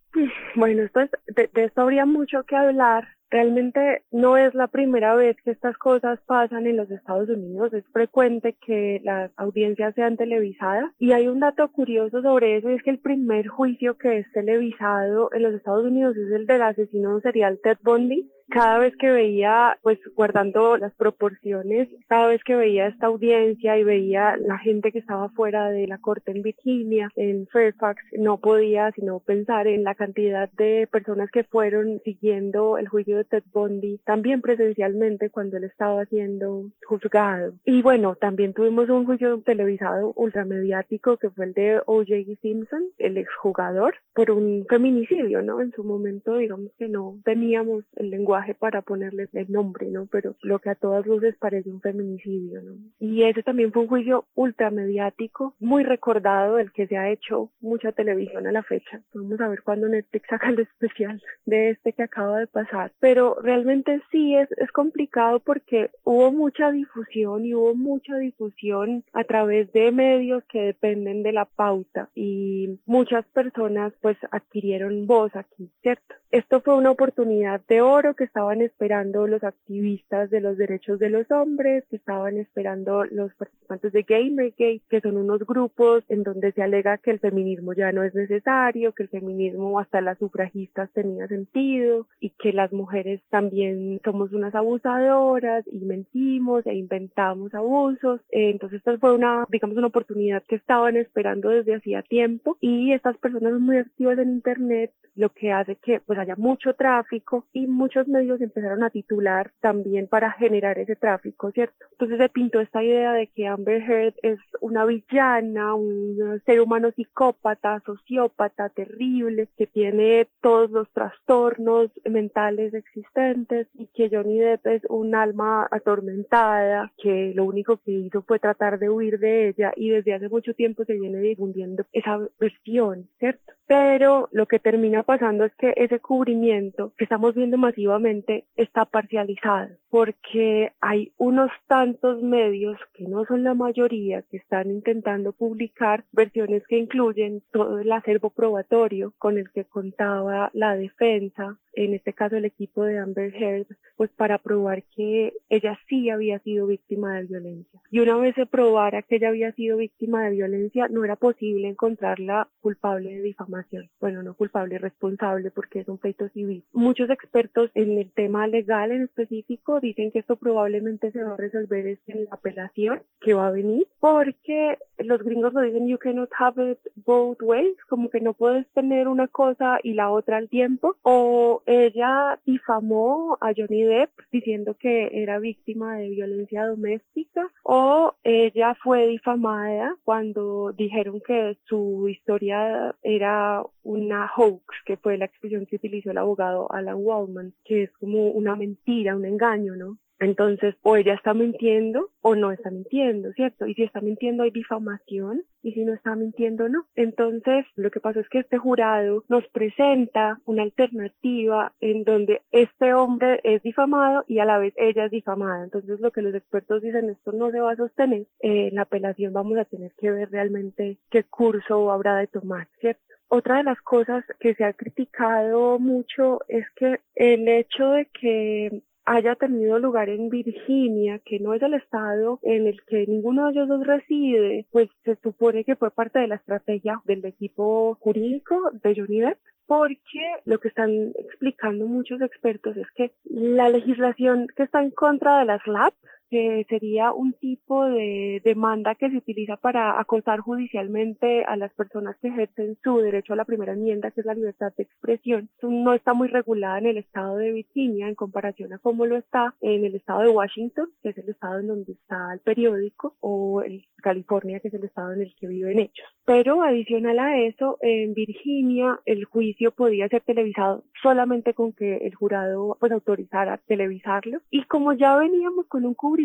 Bueno, 0.59 0.83
esto 0.83 0.99
de, 1.27 1.49
de 1.53 1.63
esto 1.63 1.81
habría 1.81 2.05
mucho 2.05 2.43
que 2.43 2.55
hablar 2.55 3.07
Realmente 3.31 4.01
no 4.11 4.37
es 4.37 4.55
la 4.55 4.67
primera 4.67 5.13
vez 5.13 5.37
que 5.43 5.51
estas 5.51 5.77
cosas 5.77 6.19
pasan 6.25 6.65
en 6.65 6.77
los 6.77 6.89
Estados 6.89 7.29
Unidos. 7.29 7.71
Es 7.73 7.85
frecuente 7.93 8.57
que 8.65 9.01
las 9.03 9.31
audiencias 9.37 9.93
sean 9.93 10.17
televisadas. 10.17 10.91
Y 10.97 11.11
hay 11.11 11.27
un 11.27 11.39
dato 11.39 11.71
curioso 11.71 12.23
sobre 12.23 12.57
eso, 12.57 12.69
es 12.69 12.81
que 12.81 12.89
el 12.89 12.99
primer 12.99 13.47
juicio 13.47 13.97
que 13.97 14.17
es 14.17 14.31
televisado 14.31 15.29
en 15.31 15.43
los 15.43 15.53
Estados 15.53 15.85
Unidos 15.85 16.17
es 16.17 16.31
el 16.31 16.47
del 16.47 16.63
asesino 16.63 17.19
serial 17.19 17.59
Ted 17.61 17.77
Bundy 17.83 18.27
cada 18.49 18.79
vez 18.79 18.95
que 18.97 19.11
veía, 19.11 19.77
pues 19.81 19.99
guardando 20.15 20.77
las 20.77 20.93
proporciones, 20.95 21.87
cada 22.07 22.27
vez 22.27 22.43
que 22.43 22.55
veía 22.55 22.87
esta 22.87 23.07
audiencia 23.07 23.77
y 23.77 23.83
veía 23.83 24.35
la 24.37 24.57
gente 24.57 24.91
que 24.91 24.99
estaba 24.99 25.29
fuera 25.29 25.69
de 25.69 25.87
la 25.87 25.99
corte 25.99 26.31
en 26.31 26.41
Virginia, 26.41 27.09
en 27.15 27.47
Fairfax, 27.47 28.01
no 28.17 28.37
podía 28.37 28.91
sino 28.91 29.19
pensar 29.19 29.67
en 29.67 29.83
la 29.83 29.95
cantidad 29.95 30.49
de 30.53 30.87
personas 30.91 31.29
que 31.31 31.43
fueron 31.43 32.01
siguiendo 32.03 32.77
el 32.77 32.87
juicio 32.87 33.17
de 33.17 33.25
Ted 33.25 33.43
Bundy, 33.53 33.99
también 34.05 34.41
presencialmente 34.41 35.29
cuando 35.29 35.57
él 35.57 35.65
estaba 35.65 36.05
siendo 36.05 36.65
juzgado. 36.85 37.53
Y 37.65 37.81
bueno, 37.81 38.15
también 38.15 38.53
tuvimos 38.53 38.89
un 38.89 39.05
juicio 39.05 39.41
televisado 39.41 40.13
ultramediático 40.15 41.17
que 41.17 41.29
fue 41.29 41.45
el 41.45 41.53
de 41.53 41.81
O.J. 41.85 42.15
Simpson, 42.41 42.83
el 42.97 43.17
exjugador, 43.17 43.95
por 44.13 44.31
un 44.31 44.65
feminicidio, 44.67 45.41
¿no? 45.41 45.61
En 45.61 45.71
su 45.71 45.83
momento, 45.83 46.37
digamos 46.37 46.71
que 46.77 46.87
no 46.87 47.17
teníamos 47.23 47.83
el 47.95 48.09
lenguaje 48.09 48.38
para 48.59 48.81
ponerles 48.81 49.29
el 49.33 49.51
nombre, 49.51 49.87
¿no? 49.89 50.07
Pero 50.07 50.35
lo 50.41 50.59
que 50.59 50.69
a 50.69 50.75
todas 50.75 51.05
luces 51.05 51.35
parece 51.37 51.69
un 51.69 51.81
feminicidio, 51.81 52.61
¿no? 52.61 52.77
Y 52.99 53.23
ese 53.23 53.43
también 53.43 53.71
fue 53.71 53.83
un 53.83 53.87
juicio 53.87 54.25
ultramediático, 54.35 55.55
muy 55.59 55.83
recordado, 55.83 56.55
del 56.55 56.71
que 56.71 56.87
se 56.87 56.97
ha 56.97 57.09
hecho 57.09 57.51
mucha 57.61 57.91
televisión 57.91 58.47
a 58.47 58.51
la 58.51 58.63
fecha. 58.63 59.01
Vamos 59.13 59.39
a 59.41 59.47
ver 59.47 59.63
cuándo 59.63 59.87
Netflix 59.87 60.27
saca 60.29 60.49
el 60.49 60.59
especial 60.59 61.21
de 61.45 61.71
este 61.71 61.93
que 61.93 62.03
acaba 62.03 62.39
de 62.39 62.47
pasar. 62.47 62.91
Pero 62.99 63.37
realmente 63.41 64.01
sí 64.11 64.35
es, 64.35 64.49
es 64.57 64.71
complicado 64.71 65.39
porque 65.39 65.91
hubo 66.03 66.31
mucha 66.31 66.71
difusión 66.71 67.45
y 67.45 67.53
hubo 67.53 67.75
mucha 67.75 68.17
difusión 68.17 69.03
a 69.13 69.23
través 69.23 69.71
de 69.73 69.91
medios 69.91 70.43
que 70.45 70.61
dependen 70.61 71.23
de 71.23 71.33
la 71.33 71.45
pauta 71.45 72.09
y 72.15 72.79
muchas 72.85 73.25
personas 73.27 73.93
pues 74.01 74.17
adquirieron 74.31 75.07
voz 75.07 75.35
aquí, 75.35 75.71
¿cierto? 75.81 76.15
Esto 76.31 76.61
fue 76.61 76.75
una 76.75 76.91
oportunidad 76.91 77.59
de 77.67 77.81
oro 77.81 78.13
que 78.13 78.23
estaban 78.23 78.61
esperando 78.61 79.25
los 79.25 79.43
activistas 79.43 80.29
de 80.29 80.41
los 80.41 80.57
derechos 80.57 80.99
de 80.99 81.09
los 81.09 81.29
hombres, 81.31 81.85
que 81.89 81.95
estaban 81.95 82.37
esperando 82.37 83.03
los 83.05 83.33
participantes 83.33 83.91
de 83.93 84.03
Gamergate, 84.03 84.81
que 84.87 85.01
son 85.01 85.17
unos 85.17 85.39
grupos 85.47 86.03
en 86.07 86.21
donde 86.21 86.51
se 86.51 86.61
alega 86.61 86.99
que 86.99 87.09
el 87.09 87.19
feminismo 87.19 87.73
ya 87.73 87.91
no 87.91 88.03
es 88.03 88.13
necesario, 88.13 88.93
que 88.93 89.03
el 89.03 89.09
feminismo 89.09 89.79
hasta 89.79 90.01
las 90.01 90.19
sufragistas 90.19 90.91
tenía 90.91 91.27
sentido 91.27 92.05
y 92.19 92.29
que 92.29 92.53
las 92.53 92.71
mujeres 92.73 93.21
también 93.31 93.99
somos 94.03 94.31
unas 94.31 94.53
abusadoras 94.53 95.65
y 95.65 95.79
mentimos 95.79 96.63
e 96.67 96.75
inventamos 96.75 97.55
abusos. 97.55 98.21
Entonces 98.29 98.77
esta 98.77 98.99
fue 98.99 99.15
una, 99.15 99.45
digamos, 99.49 99.77
una 99.77 99.87
oportunidad 99.87 100.43
que 100.43 100.57
estaban 100.57 100.95
esperando 100.95 101.49
desde 101.49 101.73
hacía 101.73 102.03
tiempo 102.03 102.55
y 102.61 102.93
estas 102.93 103.17
personas 103.17 103.53
muy 103.53 103.77
activas 103.77 104.19
en 104.19 104.29
Internet 104.29 104.91
lo 105.15 105.29
que 105.33 105.51
hace 105.51 105.75
que 105.75 105.99
pues 105.99 106.18
haya 106.19 106.35
mucho 106.35 106.73
tráfico 106.73 107.45
y 107.53 107.67
muchos 107.67 108.07
medios 108.07 108.41
empezaron 108.41 108.83
a 108.83 108.89
titular 108.89 109.51
también 109.59 110.07
para 110.07 110.31
generar 110.31 110.79
ese 110.79 110.95
tráfico, 110.95 111.51
¿cierto? 111.51 111.85
Entonces 111.91 112.17
se 112.17 112.29
pintó 112.29 112.59
esta 112.59 112.83
idea 112.83 113.13
de 113.13 113.27
que 113.27 113.47
Amber 113.47 113.81
Heard 113.81 114.13
es 114.21 114.39
una 114.61 114.85
villana, 114.85 115.75
un 115.75 116.41
ser 116.45 116.61
humano 116.61 116.91
psicópata, 116.91 117.81
sociópata, 117.85 118.69
terrible, 118.69 119.47
que 119.57 119.67
tiene 119.67 120.27
todos 120.41 120.71
los 120.71 120.89
trastornos 120.91 121.91
mentales 122.05 122.73
existentes 122.73 123.67
y 123.73 123.87
que 123.87 124.09
Johnny 124.09 124.39
Depp 124.39 124.67
es 124.67 124.81
un 124.89 125.15
alma 125.15 125.67
atormentada, 125.71 126.91
que 126.97 127.33
lo 127.35 127.45
único 127.45 127.77
que 127.77 127.91
hizo 127.91 128.21
fue 128.23 128.39
tratar 128.39 128.79
de 128.79 128.89
huir 128.89 129.19
de 129.19 129.49
ella 129.49 129.71
y 129.75 129.89
desde 129.89 130.13
hace 130.13 130.29
mucho 130.29 130.53
tiempo 130.53 130.85
se 130.85 130.93
viene 130.93 131.19
difundiendo 131.19 131.85
esa 131.93 132.19
versión, 132.39 133.07
¿cierto? 133.19 133.53
Pero 133.67 134.29
lo 134.31 134.47
que 134.47 134.59
termina 134.59 135.03
pasando 135.03 135.45
es 135.45 135.53
que 135.55 135.73
ese 135.77 135.99
cubrimiento 136.09 136.91
que 136.97 137.03
estamos 137.03 137.35
viendo 137.35 137.59
masivamente 137.59 138.47
está 138.55 138.85
parcializado 138.85 139.69
porque 139.91 140.71
hay 140.81 141.13
unos 141.17 141.51
tantos 141.67 142.23
medios 142.23 142.79
que 142.95 143.03
no 143.03 143.25
son 143.25 143.43
la 143.43 143.53
mayoría 143.53 144.23
que 144.23 144.37
están 144.37 144.71
intentando 144.71 145.33
publicar 145.33 146.05
versiones 146.11 146.63
que 146.67 146.79
incluyen 146.79 147.43
todo 147.51 147.77
el 147.77 147.91
acervo 147.91 148.31
probatorio 148.31 149.13
con 149.19 149.37
el 149.37 149.51
que 149.51 149.65
contaba 149.65 150.49
la 150.53 150.75
defensa 150.75 151.59
en 151.73 151.93
este 151.93 152.13
caso 152.13 152.35
el 152.35 152.45
equipo 152.45 152.83
de 152.83 152.97
Amber 152.97 153.33
Heard, 153.33 153.67
pues 153.95 154.09
para 154.11 154.37
probar 154.37 154.83
que 154.95 155.33
ella 155.49 155.79
sí 155.87 156.09
había 156.09 156.39
sido 156.39 156.67
víctima 156.67 157.15
de 157.15 157.27
violencia. 157.27 157.79
Y 157.89 157.99
una 157.99 158.17
vez 158.17 158.35
se 158.35 158.45
probara 158.45 159.01
que 159.01 159.15
ella 159.15 159.29
había 159.29 159.53
sido 159.53 159.77
víctima 159.77 160.23
de 160.23 160.31
violencia, 160.31 160.87
no 160.89 161.05
era 161.05 161.15
posible 161.15 161.67
encontrarla 161.67 162.49
culpable 162.59 163.15
de 163.15 163.21
difamación. 163.21 163.89
Bueno, 163.99 164.23
no 164.23 164.33
culpable, 164.33 164.77
responsable 164.77 165.51
porque 165.51 165.79
es 165.79 165.87
un 165.87 165.98
feito 165.99 166.29
civil. 166.29 166.63
Muchos 166.73 167.09
expertos 167.09 167.71
en 167.75 167.97
el 167.97 168.11
tema 168.11 168.47
legal 168.47 168.91
en 168.91 169.03
específico 169.03 169.79
dicen 169.79 170.11
que 170.11 170.19
esto 170.19 170.35
probablemente 170.35 171.11
se 171.11 171.23
va 171.23 171.33
a 171.33 171.37
resolver 171.37 171.99
en 172.07 172.25
la 172.25 172.31
apelación 172.31 173.01
que 173.21 173.33
va 173.33 173.47
a 173.47 173.51
venir 173.51 173.87
porque 173.99 174.77
los 174.97 175.21
gringos 175.23 175.53
lo 175.53 175.61
dicen 175.61 175.87
you 175.87 175.97
cannot 175.97 176.29
have 176.37 176.71
it 176.71 176.79
both 177.05 177.41
ways, 177.41 177.75
como 177.87 178.09
que 178.09 178.19
no 178.19 178.33
puedes 178.33 178.67
tener 178.73 179.07
una 179.07 179.27
cosa 179.27 179.79
y 179.83 179.93
la 179.93 180.09
otra 180.11 180.37
al 180.37 180.49
tiempo 180.49 180.95
o 181.03 181.63
ella 181.65 182.39
difamó 182.45 183.37
a 183.41 183.51
Johnny 183.55 183.83
Depp 183.83 184.11
diciendo 184.31 184.75
que 184.79 185.09
era 185.13 185.39
víctima 185.39 185.97
de 185.97 186.09
violencia 186.09 186.65
doméstica 186.65 187.49
o 187.63 188.13
ella 188.23 188.75
fue 188.83 189.07
difamada 189.07 189.95
cuando 190.03 190.73
dijeron 190.73 191.21
que 191.25 191.57
su 191.65 192.07
historia 192.09 192.95
era 193.03 193.63
una 193.83 194.29
hoax, 194.35 194.63
que 194.85 194.97
fue 194.97 195.17
la 195.17 195.25
expresión 195.25 195.65
que 195.65 195.79
utilizó 195.89 196.11
el 196.11 196.19
abogado 196.19 196.71
Alan 196.71 196.97
Waldman, 196.99 197.53
que 197.65 197.83
es 197.83 197.91
como 197.93 198.29
una 198.29 198.55
mentira, 198.55 199.15
un 199.15 199.25
engaño, 199.25 199.75
¿no? 199.75 199.97
Entonces, 200.21 200.75
o 200.83 200.97
ella 200.97 201.13
está 201.13 201.33
mintiendo 201.33 202.09
o 202.21 202.35
no 202.35 202.51
está 202.51 202.69
mintiendo, 202.69 203.31
¿cierto? 203.31 203.65
Y 203.65 203.73
si 203.73 203.83
está 203.83 204.01
mintiendo 204.01 204.43
hay 204.43 204.51
difamación 204.51 205.43
y 205.63 205.71
si 205.71 205.85
no 205.85 205.93
está 205.93 206.13
mintiendo 206.15 206.67
no. 206.67 206.85
Entonces, 206.95 207.65
lo 207.75 207.89
que 207.89 208.01
pasa 208.01 208.19
es 208.19 208.27
que 208.27 208.39
este 208.39 208.57
jurado 208.57 209.23
nos 209.29 209.47
presenta 209.47 210.41
una 210.45 210.63
alternativa 210.63 211.71
en 211.79 212.03
donde 212.03 212.41
este 212.51 212.93
hombre 212.93 213.39
es 213.43 213.63
difamado 213.63 214.25
y 214.27 214.39
a 214.39 214.45
la 214.45 214.57
vez 214.57 214.73
ella 214.75 215.05
es 215.05 215.11
difamada. 215.11 215.63
Entonces, 215.63 216.01
lo 216.01 216.11
que 216.11 216.21
los 216.21 216.35
expertos 216.35 216.81
dicen, 216.81 217.09
esto 217.09 217.31
no 217.31 217.49
se 217.49 217.61
va 217.61 217.71
a 217.71 217.77
sostener. 217.77 218.27
Eh, 218.41 218.67
en 218.67 218.75
la 218.75 218.81
apelación 218.81 219.31
vamos 219.31 219.57
a 219.57 219.63
tener 219.63 219.93
que 219.97 220.11
ver 220.11 220.29
realmente 220.31 220.97
qué 221.09 221.23
curso 221.23 221.91
habrá 221.91 222.17
de 222.17 222.27
tomar, 222.27 222.67
¿cierto? 222.81 223.09
Otra 223.31 223.57
de 223.57 223.63
las 223.63 223.79
cosas 223.81 224.25
que 224.39 224.55
se 224.55 224.63
ha 224.63 224.73
criticado 224.73 225.77
mucho 225.77 226.39
es 226.47 226.65
que 226.75 226.99
el 227.13 227.47
hecho 227.47 227.91
de 227.91 228.07
que 228.07 228.81
haya 229.05 229.35
tenido 229.35 229.77
lugar 229.79 230.09
en 230.09 230.29
Virginia, 230.29 231.19
que 231.19 231.39
no 231.39 231.53
es 231.53 231.61
el 231.61 231.75
estado 231.75 232.39
en 232.41 232.67
el 232.67 232.83
que 232.85 233.05
ninguno 233.07 233.45
de 233.45 233.51
ellos 233.51 233.67
dos 233.67 233.85
reside, 233.85 234.65
pues 234.71 234.89
se 235.03 235.15
supone 235.17 235.63
que 235.63 235.75
fue 235.75 235.91
parte 235.91 236.19
de 236.19 236.27
la 236.27 236.35
estrategia 236.35 237.01
del 237.05 237.23
equipo 237.25 237.97
jurídico 238.01 238.71
de 238.83 238.95
Johnny 238.95 239.21
porque 239.67 240.41
lo 240.45 240.59
que 240.59 240.69
están 240.69 241.13
explicando 241.19 241.85
muchos 241.85 242.21
expertos 242.21 242.75
es 242.77 242.87
que 242.95 243.13
la 243.25 243.69
legislación 243.69 244.47
que 244.55 244.63
está 244.63 244.81
en 244.81 244.89
contra 244.89 245.39
de 245.39 245.45
las 245.45 245.65
LAP 245.67 245.93
que 246.29 246.65
sería 246.69 247.11
un 247.11 247.33
tipo 247.33 247.85
de 247.85 248.41
demanda 248.43 248.95
que 248.95 249.09
se 249.09 249.17
utiliza 249.17 249.57
para 249.57 249.99
acosar 249.99 250.39
judicialmente 250.39 251.43
a 251.43 251.55
las 251.55 251.73
personas 251.73 252.17
que 252.21 252.29
ejercen 252.29 252.77
su 252.83 252.97
derecho 252.99 253.33
a 253.33 253.35
la 253.35 253.45
primera 253.45 253.73
enmienda, 253.73 254.11
que 254.11 254.21
es 254.21 254.25
la 254.25 254.33
libertad 254.33 254.73
de 254.77 254.83
expresión. 254.83 255.49
No 255.61 255.93
está 255.93 256.13
muy 256.13 256.27
regulada 256.27 256.77
en 256.79 256.87
el 256.87 256.97
estado 256.97 257.37
de 257.37 257.51
Virginia 257.51 258.07
en 258.07 258.15
comparación 258.15 258.73
a 258.73 258.79
cómo 258.79 259.05
lo 259.05 259.17
está 259.17 259.55
en 259.61 259.85
el 259.85 259.95
estado 259.95 260.21
de 260.21 260.29
Washington, 260.29 260.89
que 261.01 261.09
es 261.09 261.17
el 261.17 261.29
estado 261.29 261.59
en 261.59 261.67
donde 261.67 261.93
está 261.93 262.33
el 262.33 262.39
periódico, 262.39 263.15
o 263.19 263.63
en 263.63 263.81
California, 263.97 264.59
que 264.59 264.69
es 264.69 264.73
el 264.73 264.83
estado 264.83 265.13
en 265.13 265.21
el 265.21 265.35
que 265.35 265.47
viven 265.47 265.79
hechos. 265.79 266.05
Pero 266.25 266.61
adicional 266.61 267.17
a 267.19 267.39
eso, 267.39 267.77
en 267.81 268.13
Virginia 268.13 268.99
el 269.05 269.25
juicio 269.25 269.71
podía 269.71 270.07
ser 270.09 270.21
televisado 270.21 270.83
solamente 271.01 271.53
con 271.53 271.73
que 271.73 271.97
el 271.97 272.13
jurado 272.13 272.77
pues 272.79 272.91
autorizara 272.91 273.57
televisarlo. 273.65 274.39
Y 274.49 274.63
como 274.63 274.93
ya 274.93 275.17
veníamos 275.17 275.65
con 275.67 275.85
un 275.85 275.93
cubrimiento 275.93 276.18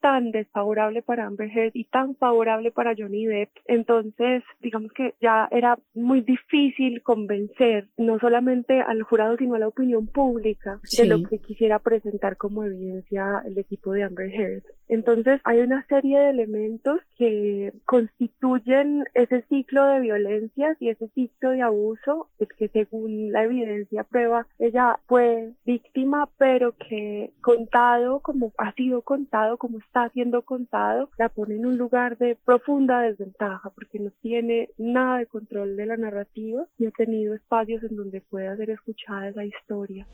tan 0.00 0.30
desfavorable 0.30 1.02
para 1.02 1.26
Amber 1.26 1.50
Heard 1.50 1.72
y 1.74 1.84
tan 1.84 2.14
favorable 2.16 2.70
para 2.70 2.94
Johnny 2.96 3.26
Depp, 3.26 3.50
entonces 3.66 4.42
digamos 4.60 4.92
que 4.92 5.14
ya 5.20 5.48
era 5.50 5.78
muy 5.94 6.20
difícil 6.20 7.02
convencer 7.02 7.88
no 7.96 8.18
solamente 8.18 8.80
al 8.80 9.02
jurado 9.02 9.36
sino 9.36 9.54
a 9.54 9.58
la 9.58 9.68
opinión 9.68 10.06
pública 10.06 10.80
de 10.96 11.06
lo 11.06 11.22
que 11.22 11.38
quisiera 11.38 11.78
presentar 11.78 12.36
como 12.36 12.64
evidencia 12.64 13.42
el 13.44 13.58
equipo 13.58 13.92
de 13.92 14.04
Amber 14.04 14.30
Heard. 14.32 14.62
Entonces 14.90 15.40
hay 15.44 15.60
una 15.60 15.86
serie 15.86 16.18
de 16.18 16.30
elementos 16.30 16.98
que 17.16 17.72
constituyen 17.84 19.04
ese 19.14 19.42
ciclo 19.42 19.86
de 19.86 20.00
violencias 20.00 20.76
y 20.80 20.88
ese 20.88 21.06
ciclo 21.14 21.50
de 21.50 21.62
abuso, 21.62 22.28
es 22.40 22.48
que 22.48 22.66
según 22.68 23.30
la 23.30 23.44
evidencia 23.44 24.02
prueba, 24.02 24.48
ella 24.58 24.98
fue 25.06 25.52
víctima, 25.64 26.28
pero 26.38 26.72
que 26.72 27.32
contado 27.40 28.18
como 28.18 28.52
ha 28.58 28.72
sido 28.72 29.02
contado, 29.02 29.58
como 29.58 29.78
está 29.78 30.08
siendo 30.08 30.42
contado, 30.42 31.08
la 31.18 31.28
pone 31.28 31.54
en 31.54 31.66
un 31.66 31.78
lugar 31.78 32.18
de 32.18 32.36
profunda 32.44 33.00
desventaja 33.02 33.70
porque 33.70 34.00
no 34.00 34.10
tiene 34.22 34.70
nada 34.76 35.18
de 35.18 35.26
control 35.26 35.76
de 35.76 35.86
la 35.86 35.98
narrativa 35.98 36.66
y 36.78 36.86
ha 36.86 36.90
tenido 36.90 37.36
espacios 37.36 37.84
en 37.84 37.94
donde 37.94 38.22
pueda 38.22 38.56
ser 38.56 38.70
escuchada 38.70 39.28
esa 39.28 39.44
historia. 39.44 40.04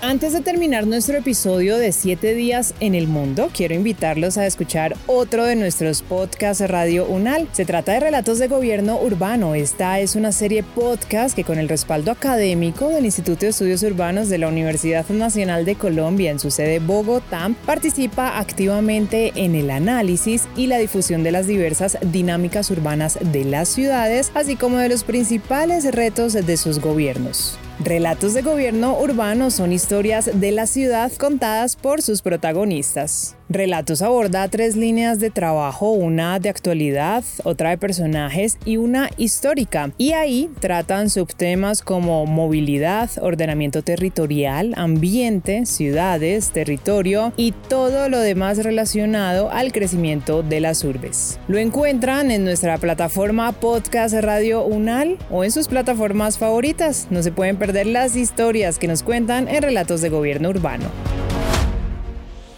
Antes 0.00 0.32
de 0.32 0.42
terminar 0.42 0.86
nuestro 0.86 1.18
episodio 1.18 1.76
de 1.76 1.90
7 1.90 2.32
días 2.34 2.72
en 2.78 2.94
el 2.94 3.08
mundo, 3.08 3.50
quiero 3.52 3.74
invitarlos 3.74 4.38
a 4.38 4.46
escuchar 4.46 4.96
otro 5.08 5.44
de 5.44 5.56
nuestros 5.56 6.02
podcasts 6.02 6.62
Radio 6.68 7.04
UNAL. 7.04 7.48
Se 7.50 7.64
trata 7.64 7.92
de 7.94 8.00
Relatos 8.00 8.38
de 8.38 8.46
Gobierno 8.46 9.00
Urbano. 9.00 9.56
Esta 9.56 9.98
es 9.98 10.14
una 10.14 10.30
serie 10.30 10.62
podcast 10.62 11.34
que 11.34 11.42
con 11.42 11.58
el 11.58 11.68
respaldo 11.68 12.12
académico 12.12 12.90
del 12.90 13.06
Instituto 13.06 13.40
de 13.40 13.48
Estudios 13.48 13.82
Urbanos 13.82 14.28
de 14.28 14.38
la 14.38 14.46
Universidad 14.46 15.08
Nacional 15.08 15.64
de 15.64 15.74
Colombia 15.74 16.30
en 16.30 16.38
su 16.38 16.52
sede 16.52 16.78
Bogotá, 16.78 17.50
participa 17.66 18.38
activamente 18.38 19.32
en 19.34 19.56
el 19.56 19.68
análisis 19.68 20.46
y 20.54 20.68
la 20.68 20.78
difusión 20.78 21.24
de 21.24 21.32
las 21.32 21.48
diversas 21.48 21.98
dinámicas 22.12 22.70
urbanas 22.70 23.18
de 23.20 23.44
las 23.44 23.68
ciudades, 23.68 24.30
así 24.34 24.54
como 24.54 24.76
de 24.76 24.90
los 24.90 25.02
principales 25.02 25.92
retos 25.92 26.34
de 26.34 26.56
sus 26.56 26.78
gobiernos. 26.78 27.58
Relatos 27.80 28.34
de 28.34 28.42
gobierno 28.42 28.98
urbano 28.98 29.52
son 29.52 29.72
historias 29.72 30.28
de 30.34 30.50
la 30.50 30.66
ciudad 30.66 31.12
contadas 31.12 31.76
por 31.76 32.02
sus 32.02 32.22
protagonistas. 32.22 33.37
Relatos 33.50 34.02
aborda 34.02 34.46
tres 34.48 34.76
líneas 34.76 35.20
de 35.20 35.30
trabajo, 35.30 35.92
una 35.92 36.38
de 36.38 36.50
actualidad, 36.50 37.24
otra 37.44 37.70
de 37.70 37.78
personajes 37.78 38.58
y 38.66 38.76
una 38.76 39.08
histórica. 39.16 39.90
Y 39.96 40.12
ahí 40.12 40.50
tratan 40.60 41.08
subtemas 41.08 41.80
como 41.80 42.26
movilidad, 42.26 43.08
ordenamiento 43.22 43.80
territorial, 43.80 44.74
ambiente, 44.76 45.64
ciudades, 45.64 46.50
territorio 46.50 47.32
y 47.38 47.52
todo 47.52 48.10
lo 48.10 48.18
demás 48.18 48.62
relacionado 48.62 49.50
al 49.50 49.72
crecimiento 49.72 50.42
de 50.42 50.60
las 50.60 50.84
urbes. 50.84 51.40
Lo 51.48 51.56
encuentran 51.56 52.30
en 52.30 52.44
nuestra 52.44 52.76
plataforma 52.76 53.52
Podcast 53.52 54.14
Radio 54.16 54.62
Unal 54.66 55.16
o 55.30 55.42
en 55.42 55.52
sus 55.52 55.68
plataformas 55.68 56.36
favoritas. 56.36 57.06
No 57.08 57.22
se 57.22 57.32
pueden 57.32 57.56
perder 57.56 57.86
las 57.86 58.14
historias 58.14 58.78
que 58.78 58.88
nos 58.88 59.02
cuentan 59.02 59.48
en 59.48 59.62
Relatos 59.62 60.02
de 60.02 60.10
Gobierno 60.10 60.50
Urbano. 60.50 60.90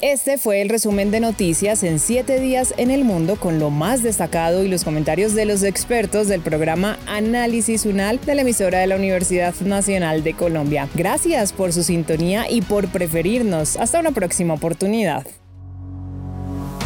Este 0.03 0.39
fue 0.39 0.63
el 0.63 0.71
resumen 0.71 1.11
de 1.11 1.21
noticias 1.21 1.83
en 1.83 1.99
7 1.99 2.41
días 2.41 2.73
en 2.79 2.91
el 2.91 3.05
mundo 3.05 3.37
con 3.37 3.59
lo 3.59 3.69
más 3.69 4.03
destacado 4.03 4.65
y 4.65 4.69
los 4.69 4.83
comentarios 4.83 5.35
de 5.35 5.45
los 5.45 5.63
expertos 5.63 6.27
del 6.27 6.41
programa 6.41 6.99
Análisis 7.07 7.85
UNAL 7.85 8.19
de 8.25 8.35
la 8.35 8.41
emisora 8.41 8.79
de 8.79 8.87
la 8.87 8.97
Universidad 8.97 9.55
Nacional 9.61 10.25
de 10.25 10.33
Colombia. 10.33 10.89
Gracias 10.95 11.53
por 11.53 11.75
su 11.75 11.83
sintonía 11.83 12.51
y 12.51 12.63
por 12.63 12.89
preferirnos. 12.89 13.77
Hasta 13.77 14.01
una 14.01 14.13
próxima 14.13 14.55
oportunidad. 14.55 15.27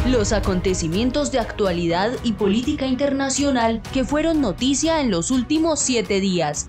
Los 0.09 0.33
acontecimientos 0.33 1.31
de 1.31 1.39
actualidad 1.39 2.11
y 2.25 2.33
política 2.33 2.87
internacional 2.87 3.81
que 3.93 4.03
fueron 4.03 4.41
noticia 4.41 5.01
en 5.01 5.12
los 5.12 5.31
últimos 5.31 5.79
siete 5.79 6.19
días 6.19 6.69